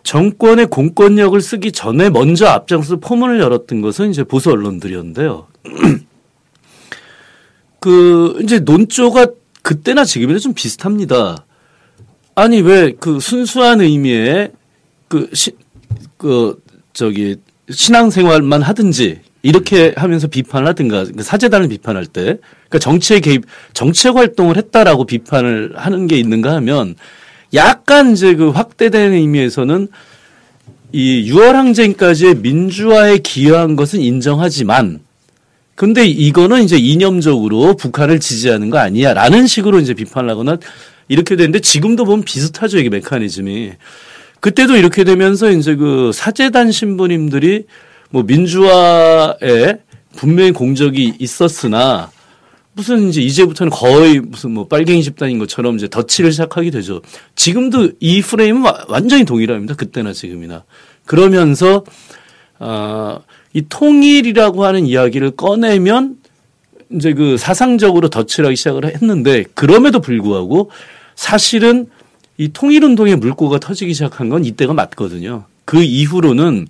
정권의 0.04 0.66
공권력을 0.66 1.40
쓰기 1.40 1.72
전에 1.72 2.10
먼저 2.10 2.46
앞장서 2.46 2.96
포문을 2.96 3.40
열었던 3.40 3.80
것은 3.80 4.10
이제 4.10 4.22
보수 4.22 4.50
언론들이었는데요. 4.50 5.48
그 7.80 8.38
이제 8.42 8.60
논조가 8.60 9.26
그때나 9.62 10.04
지금이나 10.04 10.38
좀 10.38 10.54
비슷합니다. 10.54 11.44
아니 12.34 12.60
왜 12.60 12.94
그 12.98 13.20
순수한 13.20 13.80
의미의 13.80 14.52
그, 15.08 15.30
시, 15.32 15.52
그, 16.16 16.60
저기, 16.92 17.36
신앙생활만 17.70 18.62
하든지, 18.62 19.20
이렇게 19.42 19.94
하면서 19.96 20.26
비판을 20.26 20.66
하든가, 20.68 21.04
그 21.16 21.22
사재단을 21.22 21.68
비판할 21.68 22.06
때, 22.06 22.38
그러니까 22.68 22.78
정치에 22.78 23.20
개입, 23.20 23.44
정책 23.74 24.16
활동을 24.16 24.56
했다라고 24.56 25.04
비판을 25.04 25.74
하는 25.76 26.06
게 26.06 26.18
있는가 26.18 26.54
하면, 26.56 26.96
약간 27.54 28.12
이제 28.12 28.34
그 28.34 28.50
확대된 28.50 29.12
의미에서는 29.12 29.88
이 30.92 31.30
6월 31.32 31.52
항쟁까지의 31.52 32.36
민주화에 32.36 33.18
기여한 33.18 33.76
것은 33.76 34.00
인정하지만, 34.00 35.00
근데 35.74 36.06
이거는 36.06 36.62
이제 36.62 36.76
이념적으로 36.76 37.74
북한을 37.74 38.20
지지하는 38.20 38.70
거 38.70 38.78
아니야. 38.78 39.12
라는 39.12 39.46
식으로 39.46 39.80
이제 39.80 39.92
비판을 39.92 40.30
하거나 40.30 40.58
이렇게 41.08 41.36
되는데 41.36 41.58
지금도 41.58 42.04
보면 42.04 42.24
비슷하죠. 42.24 42.78
이게 42.78 42.90
메커니즘이. 42.90 43.72
그때도 44.40 44.76
이렇게 44.76 45.04
되면서 45.04 45.50
이제 45.50 45.74
그 45.74 46.12
사재단 46.14 46.70
신부님들이 46.70 47.64
뭐 48.10 48.22
민주화에 48.22 49.78
분명히 50.16 50.52
공적이 50.52 51.14
있었으나 51.18 52.10
무슨 52.74 53.08
이제 53.08 53.20
이제부터는 53.22 53.70
거의 53.70 54.20
무슨 54.20 54.50
뭐 54.52 54.66
빨갱이 54.66 55.02
집단인 55.02 55.38
것처럼 55.38 55.76
이제 55.76 55.88
덧치를 55.88 56.32
시작하게 56.32 56.70
되죠. 56.70 57.00
지금도 57.36 57.92
이 58.00 58.20
프레임은 58.20 58.62
와- 58.62 58.84
완전히 58.88 59.24
동일합니다. 59.24 59.74
그때나 59.74 60.12
지금이나. 60.12 60.64
그러면서 61.06 61.84
아, 62.58 63.20
이 63.52 63.62
통일이라고 63.68 64.64
하는 64.64 64.86
이야기를 64.86 65.32
꺼내면 65.32 66.16
이제 66.92 67.12
그 67.14 67.36
사상적으로 67.36 68.08
덧칠 68.08 68.44
하기 68.44 68.56
시작을 68.56 68.84
했는데 68.94 69.44
그럼에도 69.54 70.00
불구하고 70.00 70.70
사실은 71.14 71.86
이 72.38 72.48
통일운동의 72.52 73.16
물꼬가 73.16 73.58
터지기 73.58 73.94
시작한 73.94 74.28
건 74.28 74.44
이때가 74.44 74.74
맞거든요. 74.74 75.44
그 75.64 75.82
이후로는 75.82 76.66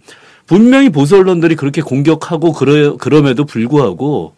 분명히 0.46 0.90
보수 0.90 1.16
언론들이 1.16 1.56
그렇게 1.56 1.80
공격하고 1.80 2.52
그러, 2.52 2.96
그럼에도 2.98 3.46
불구하고 3.46 4.33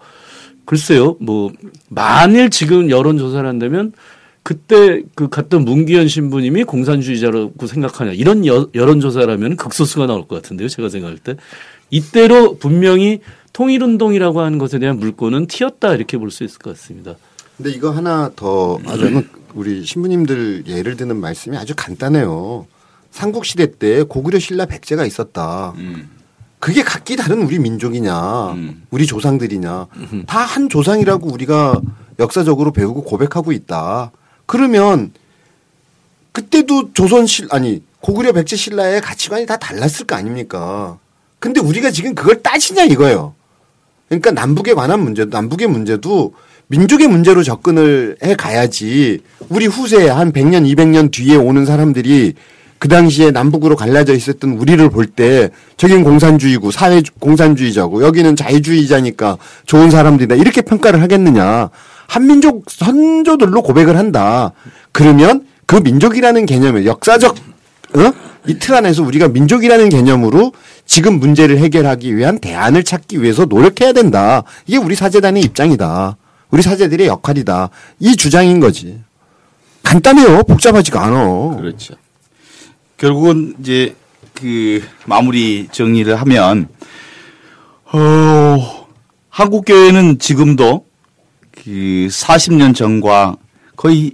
글쎄요, 0.66 1.16
뭐, 1.20 1.52
만일 1.88 2.50
지금 2.50 2.90
여론 2.90 3.16
조사를 3.18 3.48
한다면 3.48 3.92
그때 4.42 5.02
그 5.14 5.28
갔던 5.28 5.64
문기현 5.64 6.06
신부님이 6.08 6.64
공산주의자라고 6.64 7.66
생각하냐 7.66 8.12
이런 8.12 8.46
여, 8.46 8.68
여론조사라면 8.74 9.56
극소수가 9.56 10.06
나올 10.06 10.28
것 10.28 10.36
같은데요. 10.42 10.68
제가 10.68 10.88
생각할 10.88 11.18
때. 11.18 11.36
이때로 11.90 12.58
분명히 12.58 13.20
통일운동이라고 13.52 14.40
하는 14.40 14.58
것에 14.58 14.78
대한 14.78 14.98
물꼬는 14.98 15.46
튀었다 15.46 15.94
이렇게 15.94 16.18
볼 16.18 16.30
수 16.30 16.44
있을 16.44 16.58
것 16.58 16.76
같습니다. 16.76 17.14
근데 17.56 17.70
이거 17.70 17.90
하나 17.90 18.30
더 18.36 18.78
하자면 18.84 19.28
우리 19.54 19.84
신부님들 19.84 20.64
예를 20.66 20.96
드는 20.96 21.16
말씀이 21.16 21.56
아주 21.56 21.72
간단해요. 21.76 22.66
삼국시대 23.12 23.78
때 23.78 24.02
고구려 24.02 24.38
신라 24.38 24.66
백제가 24.66 25.06
있었다. 25.06 25.72
음. 25.78 26.10
그게 26.58 26.82
각기 26.82 27.16
다른 27.16 27.42
우리 27.42 27.58
민족이냐, 27.58 28.52
음. 28.52 28.82
우리 28.90 29.06
조상들이냐, 29.06 29.86
다 30.26 30.44
한 30.44 30.68
조상이라고 30.68 31.28
우리가 31.30 31.80
역사적으로 32.18 32.72
배우고 32.72 33.04
고백하고 33.04 33.52
있다. 33.52 34.10
그러면 34.46 35.12
그때도 36.32 36.92
조선실 36.92 37.48
아니 37.50 37.82
고구려 38.00 38.32
백제 38.32 38.56
신라의 38.56 39.00
가치관이 39.00 39.46
다 39.46 39.56
달랐을 39.56 40.06
거 40.06 40.16
아닙니까? 40.16 40.98
근데 41.38 41.60
우리가 41.60 41.90
지금 41.90 42.14
그걸 42.14 42.42
따지냐 42.42 42.84
이거예요. 42.84 43.34
그러니까 44.08 44.30
남북에 44.30 44.74
관한 44.74 45.00
문제도 45.00 45.28
남북의 45.30 45.66
문제도 45.68 46.34
민족의 46.68 47.08
문제로 47.08 47.42
접근을 47.42 48.16
해 48.22 48.34
가야지 48.34 49.20
우리 49.48 49.66
후세 49.66 50.08
한 50.08 50.32
100년, 50.32 50.66
200년 50.74 51.10
뒤에 51.12 51.36
오는 51.36 51.64
사람들이 51.66 52.34
그 52.78 52.88
당시에 52.88 53.30
남북으로 53.30 53.74
갈라져 53.76 54.14
있었던 54.14 54.52
우리를 54.52 54.88
볼 54.90 55.06
때 55.06 55.48
저긴 55.76 56.04
공산주의고 56.04 56.70
사회 56.70 57.00
공산주의자고 57.20 58.02
여기는 58.02 58.36
자유주의자니까 58.36 59.38
좋은 59.64 59.90
사람들이다. 59.90 60.34
이렇게 60.34 60.60
평가를 60.62 61.00
하겠느냐. 61.00 61.70
한민족 62.08 62.64
선조들로 62.68 63.62
고백을 63.62 63.96
한다. 63.96 64.52
그러면 64.92 65.46
그 65.66 65.76
민족이라는 65.76 66.44
개념에 66.46 66.84
역사적 66.84 67.34
어? 67.94 68.12
이틀 68.46 68.74
안에서 68.74 69.02
우리가 69.02 69.28
민족이라는 69.28 69.88
개념으로 69.88 70.52
지금 70.84 71.18
문제를 71.18 71.58
해결하기 71.58 72.16
위한 72.16 72.38
대안을 72.38 72.84
찾기 72.84 73.22
위해서 73.22 73.44
노력해야 73.46 73.92
된다. 73.92 74.42
이게 74.66 74.76
우리 74.76 74.94
사제단의 74.94 75.42
입장이다. 75.42 76.16
우리 76.50 76.62
사제들의 76.62 77.06
역할이다. 77.08 77.70
이 78.00 78.14
주장인 78.16 78.60
거지. 78.60 79.00
간단해요. 79.82 80.42
복잡하지가 80.44 81.04
않아. 81.06 81.56
그렇죠. 81.56 81.94
결국은 82.96 83.54
이제 83.60 83.94
그 84.32 84.82
마무리 85.06 85.68
정리를 85.70 86.14
하면 86.14 86.68
어 87.92 88.86
한국 89.28 89.64
교회는 89.66 90.18
지금도 90.18 90.86
그 91.50 92.08
40년 92.10 92.74
전과 92.74 93.36
거의 93.76 94.12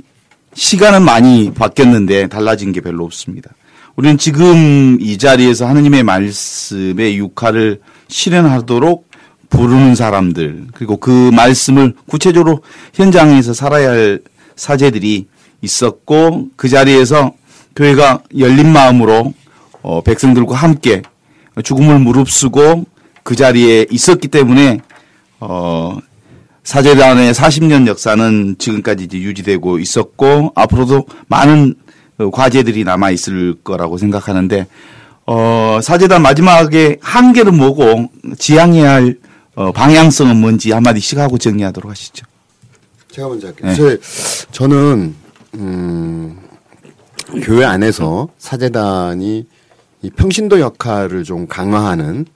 시간은 0.55 1.03
많이 1.03 1.53
바뀌었는데 1.55 2.28
달라진 2.28 2.72
게 2.72 2.80
별로 2.80 3.05
없습니다. 3.05 3.51
우리는 3.95 4.18
지금 4.18 4.99
이 5.01 5.18
자리에서 5.18 5.66
하느님의 5.66 6.03
말씀의 6.03 7.18
육화를 7.18 7.80
실현하도록 8.09 9.07
부르는 9.49 9.95
사람들 9.95 10.68
그리고 10.72 10.97
그 10.97 11.30
말씀을 11.33 11.95
구체적으로 12.09 12.62
현장에서 12.95 13.53
살아야 13.53 13.91
할 13.91 14.20
사제들이 14.57 15.26
있었고 15.61 16.49
그 16.57 16.68
자리에서 16.68 17.35
교회가 17.77 18.23
열린 18.39 18.73
마음으로 18.73 19.33
어, 19.83 20.01
백성들과 20.03 20.55
함께 20.55 21.03
죽음을 21.62 21.99
무릅쓰고 21.99 22.85
그 23.23 23.37
자리에 23.37 23.87
있었기 23.91 24.29
때문에 24.29 24.81
어, 25.41 25.99
사제단의 26.64 27.35
40년 27.35 27.87
역사는 27.87 28.57
지금까지 28.59 29.09
유지되고 29.12 29.79
있었고 29.79 30.53
앞으로도 30.55 31.07
많은 31.27 31.75
어, 32.18 32.31
과제들이 32.31 32.85
남아 32.85 33.11
있을 33.11 33.57
거라고 33.64 33.99
생각하는데 33.99 34.66
어, 35.27 35.79
사제단 35.83 36.23
마지막에 36.23 36.99
한계는 37.01 37.57
뭐고 37.57 38.11
지향해야 38.39 38.91
할 38.91 39.18
어, 39.55 39.73
방향성은 39.73 40.41
뭔지 40.41 40.73
한마디씩 40.73 41.18
하고 41.18 41.37
정리하도록 41.39 41.91
하시죠. 41.91 42.25
제가 43.11 43.29
먼저 43.29 43.49
할게요. 43.49 43.68
네. 43.68 43.77
저, 43.77 44.51
저는 44.51 45.14
음, 45.55 46.39
교회 47.43 47.64
안에서 47.64 48.29
사제단이 48.39 49.47
이 50.03 50.11
평신도 50.11 50.61
역할을 50.61 51.25
좀 51.25 51.47
강화하는 51.47 52.27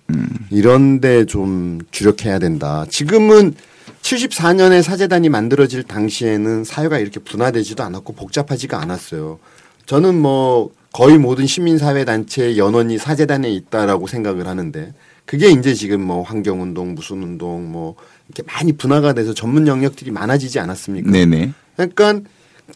이런데 0.51 1.25
좀 1.25 1.81
주력해야 1.91 2.39
된다. 2.39 2.87
지금은 2.89 3.55
74년에 4.03 4.83
사제단이 4.83 5.29
만들어질 5.29 5.83
당시에는 5.83 6.65
사회가 6.65 6.99
이렇게 6.99 7.19
분화되지도 7.19 7.83
않았고 7.83 8.13
복잡하지가 8.13 8.81
않았어요. 8.81 9.39
저는 9.87 10.15
뭐 10.15 10.71
거의 10.93 11.19
모든 11.19 11.47
시민사회 11.47 12.05
단체의 12.05 12.57
연원이 12.57 12.99
사제단에 12.99 13.51
있다라고 13.51 14.07
생각을 14.07 14.47
하는데 14.47 14.95
그게 15.25 15.51
이제 15.51 15.75
지금 15.75 16.01
뭐 16.03 16.23
환경운동, 16.23 16.95
무슨 16.95 17.23
운동 17.23 17.71
뭐 17.71 17.97
이렇게 18.29 18.51
많이 18.51 18.73
분화가 18.73 19.13
돼서 19.13 19.35
전문 19.35 19.67
영역들이 19.67 20.13
많아지지 20.13 20.61
않았습니까? 20.61 21.11
네네. 21.11 21.53
그러니까 21.75 22.21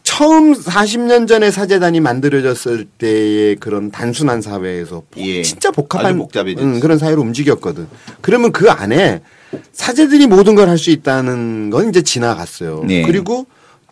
처음 0.03 0.53
40년 0.53 1.27
전에 1.27 1.51
사제단이 1.51 1.99
만들어졌을 1.99 2.85
때의 2.97 3.57
그런 3.57 3.91
단순한 3.91 4.41
사회에서 4.41 5.03
예. 5.17 5.43
진짜 5.43 5.69
복합한. 5.71 6.17
응, 6.63 6.79
그런 6.79 6.97
사회로 6.97 7.21
움직였거든. 7.21 7.87
그러면 8.21 8.51
그 8.51 8.69
안에 8.71 9.21
사제들이 9.73 10.27
모든 10.27 10.55
걸 10.55 10.69
할 10.69 10.77
수 10.77 10.91
있다는 10.91 11.69
건 11.71 11.89
이제 11.89 12.01
지나갔어요. 12.01 12.85
네. 12.87 13.01
그리고 13.03 13.45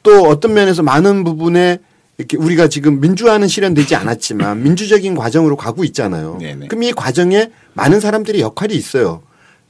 또 0.04 0.24
어떤 0.24 0.54
면에서 0.54 0.84
많은 0.84 1.26
부분에 1.26 1.80
이렇게 2.18 2.38
우리가 2.38 2.70
지금 2.70 3.02
민주화는 3.02 3.47
실현되지 3.50 3.95
않았지만 3.95 4.64
민주적인 4.64 5.16
과정으로 5.16 5.58
가고 5.58 5.84
있잖아요. 5.84 6.38
네네. 6.39 6.68
그럼 6.68 6.84
이 6.84 6.93
과정에 6.93 7.50
많은 7.74 8.00
사람들의 8.00 8.39
역할이 8.39 8.74
있어요. 8.74 9.22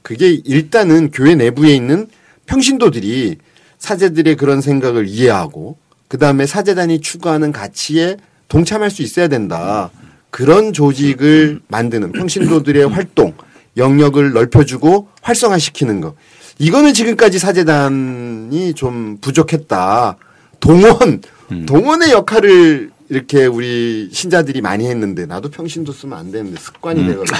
그게 0.02 0.30
일단은 0.44 1.10
교회 1.10 1.34
내부에 1.34 1.74
있는 1.74 2.06
평신도들이 2.46 3.38
사제들의 3.78 4.36
그런 4.36 4.60
생각을 4.60 5.08
이해하고 5.08 5.76
그 6.10 6.18
다음에 6.18 6.44
사제단이 6.44 7.00
추구하는 7.02 7.52
가치에 7.52 8.16
동참할 8.48 8.90
수 8.90 9.02
있어야 9.02 9.28
된다. 9.28 9.90
그런 10.30 10.72
조직을 10.72 11.60
만드는 11.68 12.10
평신도들의 12.10 12.88
활동, 12.88 13.32
영역을 13.76 14.32
넓혀주고 14.32 15.06
활성화시키는 15.22 16.00
거. 16.00 16.16
이거는 16.58 16.94
지금까지 16.94 17.38
사제단이 17.38 18.74
좀 18.74 19.18
부족했다. 19.20 20.16
동원, 20.58 21.22
동원의 21.66 22.10
역할을 22.10 22.90
이렇게 23.08 23.46
우리 23.46 24.08
신자들이 24.10 24.62
많이 24.62 24.88
했는데 24.88 25.26
나도 25.26 25.48
평신도 25.50 25.92
쓰면 25.92 26.18
안 26.18 26.32
되는데 26.32 26.60
습관이 26.60 27.06
돼가지고 27.06 27.38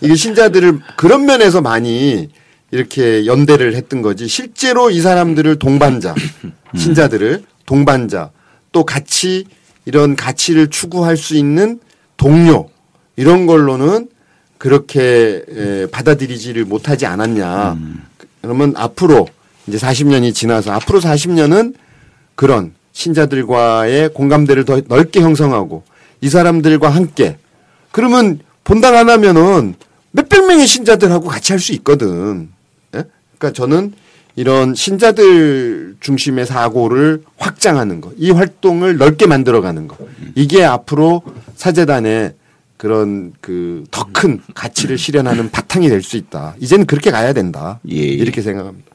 이게 0.00 0.14
신자들을 0.14 0.80
그런 0.96 1.26
면에서 1.26 1.60
많이 1.60 2.30
이렇게 2.70 3.26
연대를 3.26 3.74
했던 3.74 4.00
거지 4.00 4.26
실제로 4.26 4.90
이 4.90 5.02
사람들을 5.02 5.58
동반자 5.58 6.14
신자들을 6.76 7.44
동반자 7.66 8.30
또 8.72 8.84
같이 8.84 9.44
이런 9.84 10.16
가치를 10.16 10.68
추구할 10.68 11.16
수 11.16 11.36
있는 11.36 11.80
동료 12.16 12.68
이런 13.16 13.46
걸로는 13.46 14.08
그렇게 14.58 15.42
에, 15.48 15.86
받아들이지를 15.90 16.64
못하지 16.64 17.06
않았냐 17.06 17.76
그러면 18.42 18.74
앞으로 18.76 19.28
이제 19.66 19.78
40년이 19.78 20.34
지나서 20.34 20.72
앞으로 20.72 21.00
40년은 21.00 21.74
그런 22.34 22.74
신자들과의 22.92 24.10
공감대를 24.14 24.64
더 24.64 24.80
넓게 24.86 25.20
형성하고 25.20 25.82
이 26.20 26.28
사람들과 26.28 26.88
함께 26.90 27.38
그러면 27.90 28.40
본당 28.64 28.96
하나면은 28.96 29.74
몇백 30.12 30.46
명의 30.46 30.66
신자들하고 30.66 31.26
같이 31.28 31.52
할 31.52 31.58
수 31.60 31.72
있거든. 31.72 32.48
예? 32.94 33.04
그러니까 33.36 33.52
저는 33.52 33.92
이런 34.36 34.74
신자들 34.74 35.96
중심의 36.00 36.46
사고를 36.46 37.22
확장하는 37.38 38.00
거, 38.00 38.12
이 38.16 38.30
활동을 38.30 38.96
넓게 38.96 39.26
만들어가는 39.26 39.86
거, 39.88 39.96
이게 40.34 40.64
앞으로 40.64 41.22
사제단의 41.54 42.34
그런 42.76 43.32
그 43.40 43.84
더 43.90 44.04
큰 44.12 44.40
가치를 44.54 44.98
실현하는 44.98 45.50
바탕이 45.50 45.88
될 45.88 46.02
수 46.02 46.16
있다. 46.16 46.54
이제는 46.60 46.86
그렇게 46.86 47.10
가야 47.10 47.32
된다. 47.32 47.80
예, 47.90 47.96
예. 47.96 48.00
이렇게 48.02 48.42
생각합니다. 48.42 48.90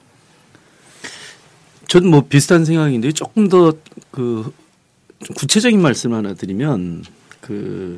저는 1.88 2.10
뭐 2.10 2.26
비슷한 2.28 2.66
생각인데 2.66 3.12
조금 3.14 3.48
더 3.50 3.74
그 4.12 4.52
구체적인 5.36 5.82
말씀 5.82 6.14
하나 6.14 6.34
드리면 6.34 7.04
그 7.42 7.98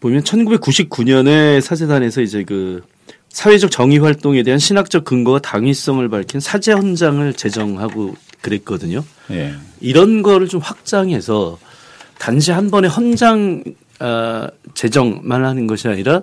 보면 0.00 0.22
1999년에 0.22 1.60
사제단에서 1.60 2.22
이제 2.22 2.42
그 2.44 2.82
사회적 3.30 3.70
정의 3.70 3.98
활동에 3.98 4.42
대한 4.42 4.58
신학적 4.58 5.04
근거와 5.04 5.38
당위성을 5.38 6.06
밝힌 6.08 6.40
사제 6.40 6.72
헌장을 6.72 7.32
제정하고 7.34 8.14
그랬거든요. 8.42 9.04
예. 9.30 9.54
이런 9.80 10.22
거를 10.22 10.48
좀 10.48 10.60
확장해서 10.60 11.58
단지 12.18 12.50
한 12.50 12.70
번에 12.70 12.88
헌장 12.88 13.64
아, 13.98 14.48
제정만 14.74 15.44
하는 15.44 15.66
것이 15.66 15.86
아니라 15.88 16.22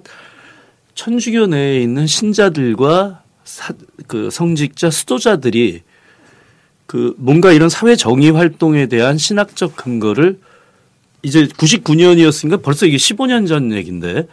천주교 0.95 1.47
내에 1.47 1.81
있는 1.81 2.07
신자들과 2.07 3.21
사, 3.43 3.73
그 4.07 4.29
성직자 4.31 4.89
수도자들이 4.89 5.83
그 6.87 7.13
뭔가 7.17 7.51
이런 7.51 7.69
사회 7.69 7.95
정의 7.95 8.31
활동에 8.31 8.87
대한 8.87 9.17
신학적 9.17 9.75
근거를 9.75 10.39
이제 11.21 11.45
99년이었으니까 11.45 12.63
벌써 12.63 12.85
이게 12.85 12.97
15년 12.97 13.47
전 13.47 13.71
얘기인데 13.71 14.27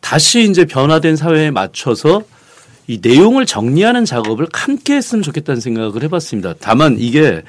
다시 0.00 0.48
이제 0.48 0.64
변화된 0.64 1.16
사회에 1.16 1.50
맞춰서 1.50 2.22
이 2.86 3.00
내용을 3.02 3.44
정리하는 3.46 4.04
작업을 4.04 4.46
함께 4.52 4.94
했으면 4.96 5.22
좋겠다는 5.22 5.60
생각을 5.60 6.02
해봤습니다. 6.04 6.54
다만 6.60 6.96
이게 6.98 7.42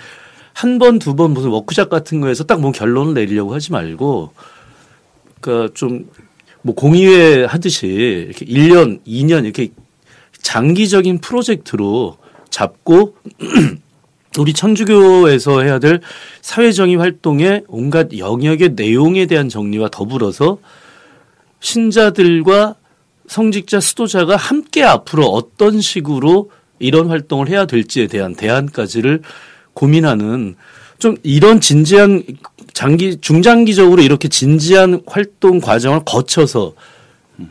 한 0.54 0.78
번, 0.80 1.00
두 1.00 1.16
번 1.16 1.32
무슨 1.32 1.50
워크샵 1.50 1.90
같은 1.90 2.20
거에서 2.22 2.44
딱 2.44 2.60
뭐 2.60 2.72
결론을 2.72 3.14
내리려고 3.14 3.54
하지 3.54 3.72
말고 3.72 4.34
그러니까 5.42 5.74
좀 5.74 6.06
뭐 6.62 6.76
공의회 6.76 7.46
하듯이 7.46 7.88
이렇게 7.88 8.46
1년, 8.46 9.00
2년 9.06 9.46
이렇게 9.46 9.70
장기적인 10.42 11.20
프로젝트로 11.20 12.18
잡고 12.50 13.16
우리 14.38 14.54
천주교에서 14.54 15.62
해야 15.62 15.80
될 15.80 16.02
사회정의 16.42 16.98
활동의 16.98 17.64
온갖 17.68 18.18
영역의 18.18 18.74
내용에 18.76 19.26
대한 19.26 19.50
정리와 19.50 19.90
더불어서 19.90 20.60
신자들과 21.60 22.76
성직자 23.28 23.80
수도자가 23.80 24.36
함께 24.36 24.84
앞으로 24.84 25.28
어떤 25.28 25.82
식으로 25.82 26.52
이런 26.80 27.08
활동을 27.08 27.50
해야 27.50 27.66
될지에 27.66 28.08
대한 28.08 28.36
대안까지를 28.36 29.22
고민하는 29.74 30.56
좀 30.98 31.16
이런 31.24 31.62
진지한 31.62 32.24
장기 32.74 33.18
중장기적으로 33.22 34.02
이렇게 34.02 34.28
진지한 34.28 35.02
활동 35.06 35.60
과정을 35.60 36.02
거쳐서 36.06 36.74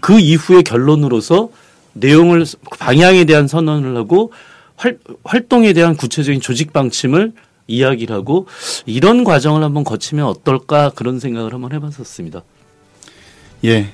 그 0.01 0.19
이후의 0.19 0.63
결론으로서 0.65 1.51
내용을 1.95 2.45
방향에 2.79 3.25
대한 3.25 3.49
선언을 3.49 3.97
하고 3.97 4.33
활, 4.77 4.99
활동에 5.25 5.73
대한 5.73 5.97
구체적인 5.97 6.41
조직 6.41 6.73
방침을 6.73 7.33
이야기를 7.67 8.15
하고 8.15 8.47
이런 8.87 9.25
과정을 9.25 9.63
한번 9.63 9.85
거치면 9.85 10.25
어떨까 10.27 10.91
그런 10.95 11.21
생각을 11.21 11.53
한번 11.53 11.73
해봤었습니다. 11.73 12.43
예. 13.65 13.93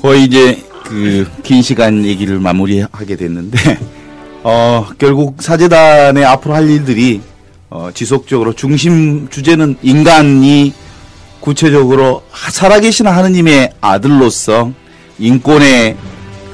거의 0.00 0.24
이제 0.24 0.62
그 0.84 1.26
긴 1.42 1.62
시간 1.62 2.04
얘기를 2.04 2.38
마무리하게 2.38 3.16
됐는데 3.16 3.78
어 4.42 4.86
결국 4.98 5.42
사재단의 5.42 6.24
앞으로 6.24 6.54
할 6.54 6.68
일들이 6.70 7.20
어 7.70 7.90
지속적으로 7.92 8.52
중심 8.52 9.28
주제는 9.28 9.76
인간이 9.82 10.72
구체적으로 11.40 12.22
살아계신 12.50 13.06
하느님의 13.06 13.72
아들로서 13.80 14.72
인권의 15.18 15.96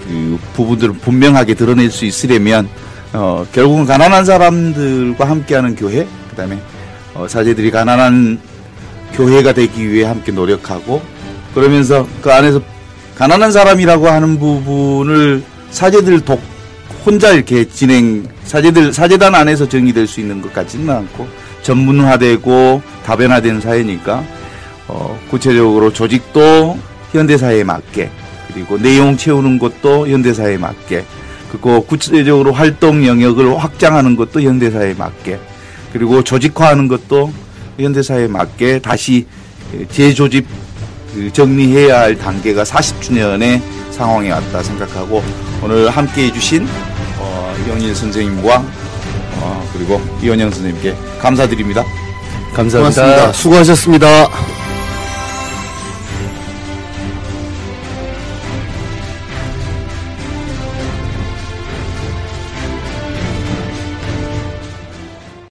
그 0.05 0.39
부분들을 0.55 0.95
분명하게 0.95 1.55
드러낼 1.55 1.91
수 1.91 2.05
있으려면 2.05 2.69
어 3.13 3.47
결국은 3.53 3.85
가난한 3.85 4.25
사람들과 4.25 5.29
함께하는 5.29 5.77
교회 5.77 6.07
그다음에 6.31 6.59
어 7.15 7.27
사제들이 7.29 7.71
가난한 7.71 8.41
교회가 9.13 9.53
되기 9.53 9.91
위해 9.91 10.07
함께 10.07 10.33
노력하고 10.33 11.03
그러면서 11.55 12.07
그 12.23 12.33
안에서 12.33 12.63
가난한 13.15 13.53
사람이라고 13.53 14.09
하는 14.09 14.39
부분을 14.39 15.43
사제들 15.71 16.21
독 16.21 16.41
혼자 17.05 17.33
이렇게 17.33 17.69
진행 17.69 18.27
사제들 18.45 18.93
사제단 18.93 19.35
안에서 19.35 19.69
정의될 19.69 20.07
수 20.07 20.21
있는 20.21 20.41
것 20.41 20.53
같지는 20.53 20.89
않고 20.91 21.27
전문화되고 21.63 22.83
다변화된 23.05 23.61
사회니까 23.61 24.25
어, 24.89 25.19
구체적으로 25.31 25.93
조직도 25.93 26.79
현대 27.13 27.37
사회에 27.37 27.65
맞게 27.65 28.11
그리고 28.53 28.79
내용 28.79 29.17
채우는 29.17 29.59
것도 29.59 30.09
현대 30.09 30.33
사회에 30.33 30.59
맞게 30.59 31.05
그리고 31.51 31.85
구체적으로 31.85 32.53
활동 32.53 33.07
영역을 33.07 33.59
확장하는 33.59 34.17
것도 34.17 34.41
현대 34.41 34.71
사회에 34.71 34.95
맞게 34.95 35.39
그리고 35.93 36.25
조직화하는 36.25 36.89
것도 36.89 37.33
현대 37.79 38.03
사회에 38.03 38.27
맞게 38.29 38.81
다시 38.81 39.27
재조직 39.91 40.47
그 41.15 41.33
정리해야 41.33 42.01
할 42.01 42.17
단계가 42.17 42.65
40주년의 42.65 43.61
상황에 43.91 44.31
왔다 44.31 44.63
생각하고 44.63 45.23
오늘 45.63 45.91
함께 45.91 46.27
해주신 46.27 46.67
어, 47.19 47.55
영일 47.69 47.95
선생님과 47.95 48.65
어, 49.41 49.71
그리고 49.73 50.01
이원영 50.23 50.51
선생님께 50.51 50.97
감사드립니다. 51.21 51.85
감사합니다. 52.55 52.79
고맙습니다. 53.03 53.33
수고하셨습니다. 53.33 54.52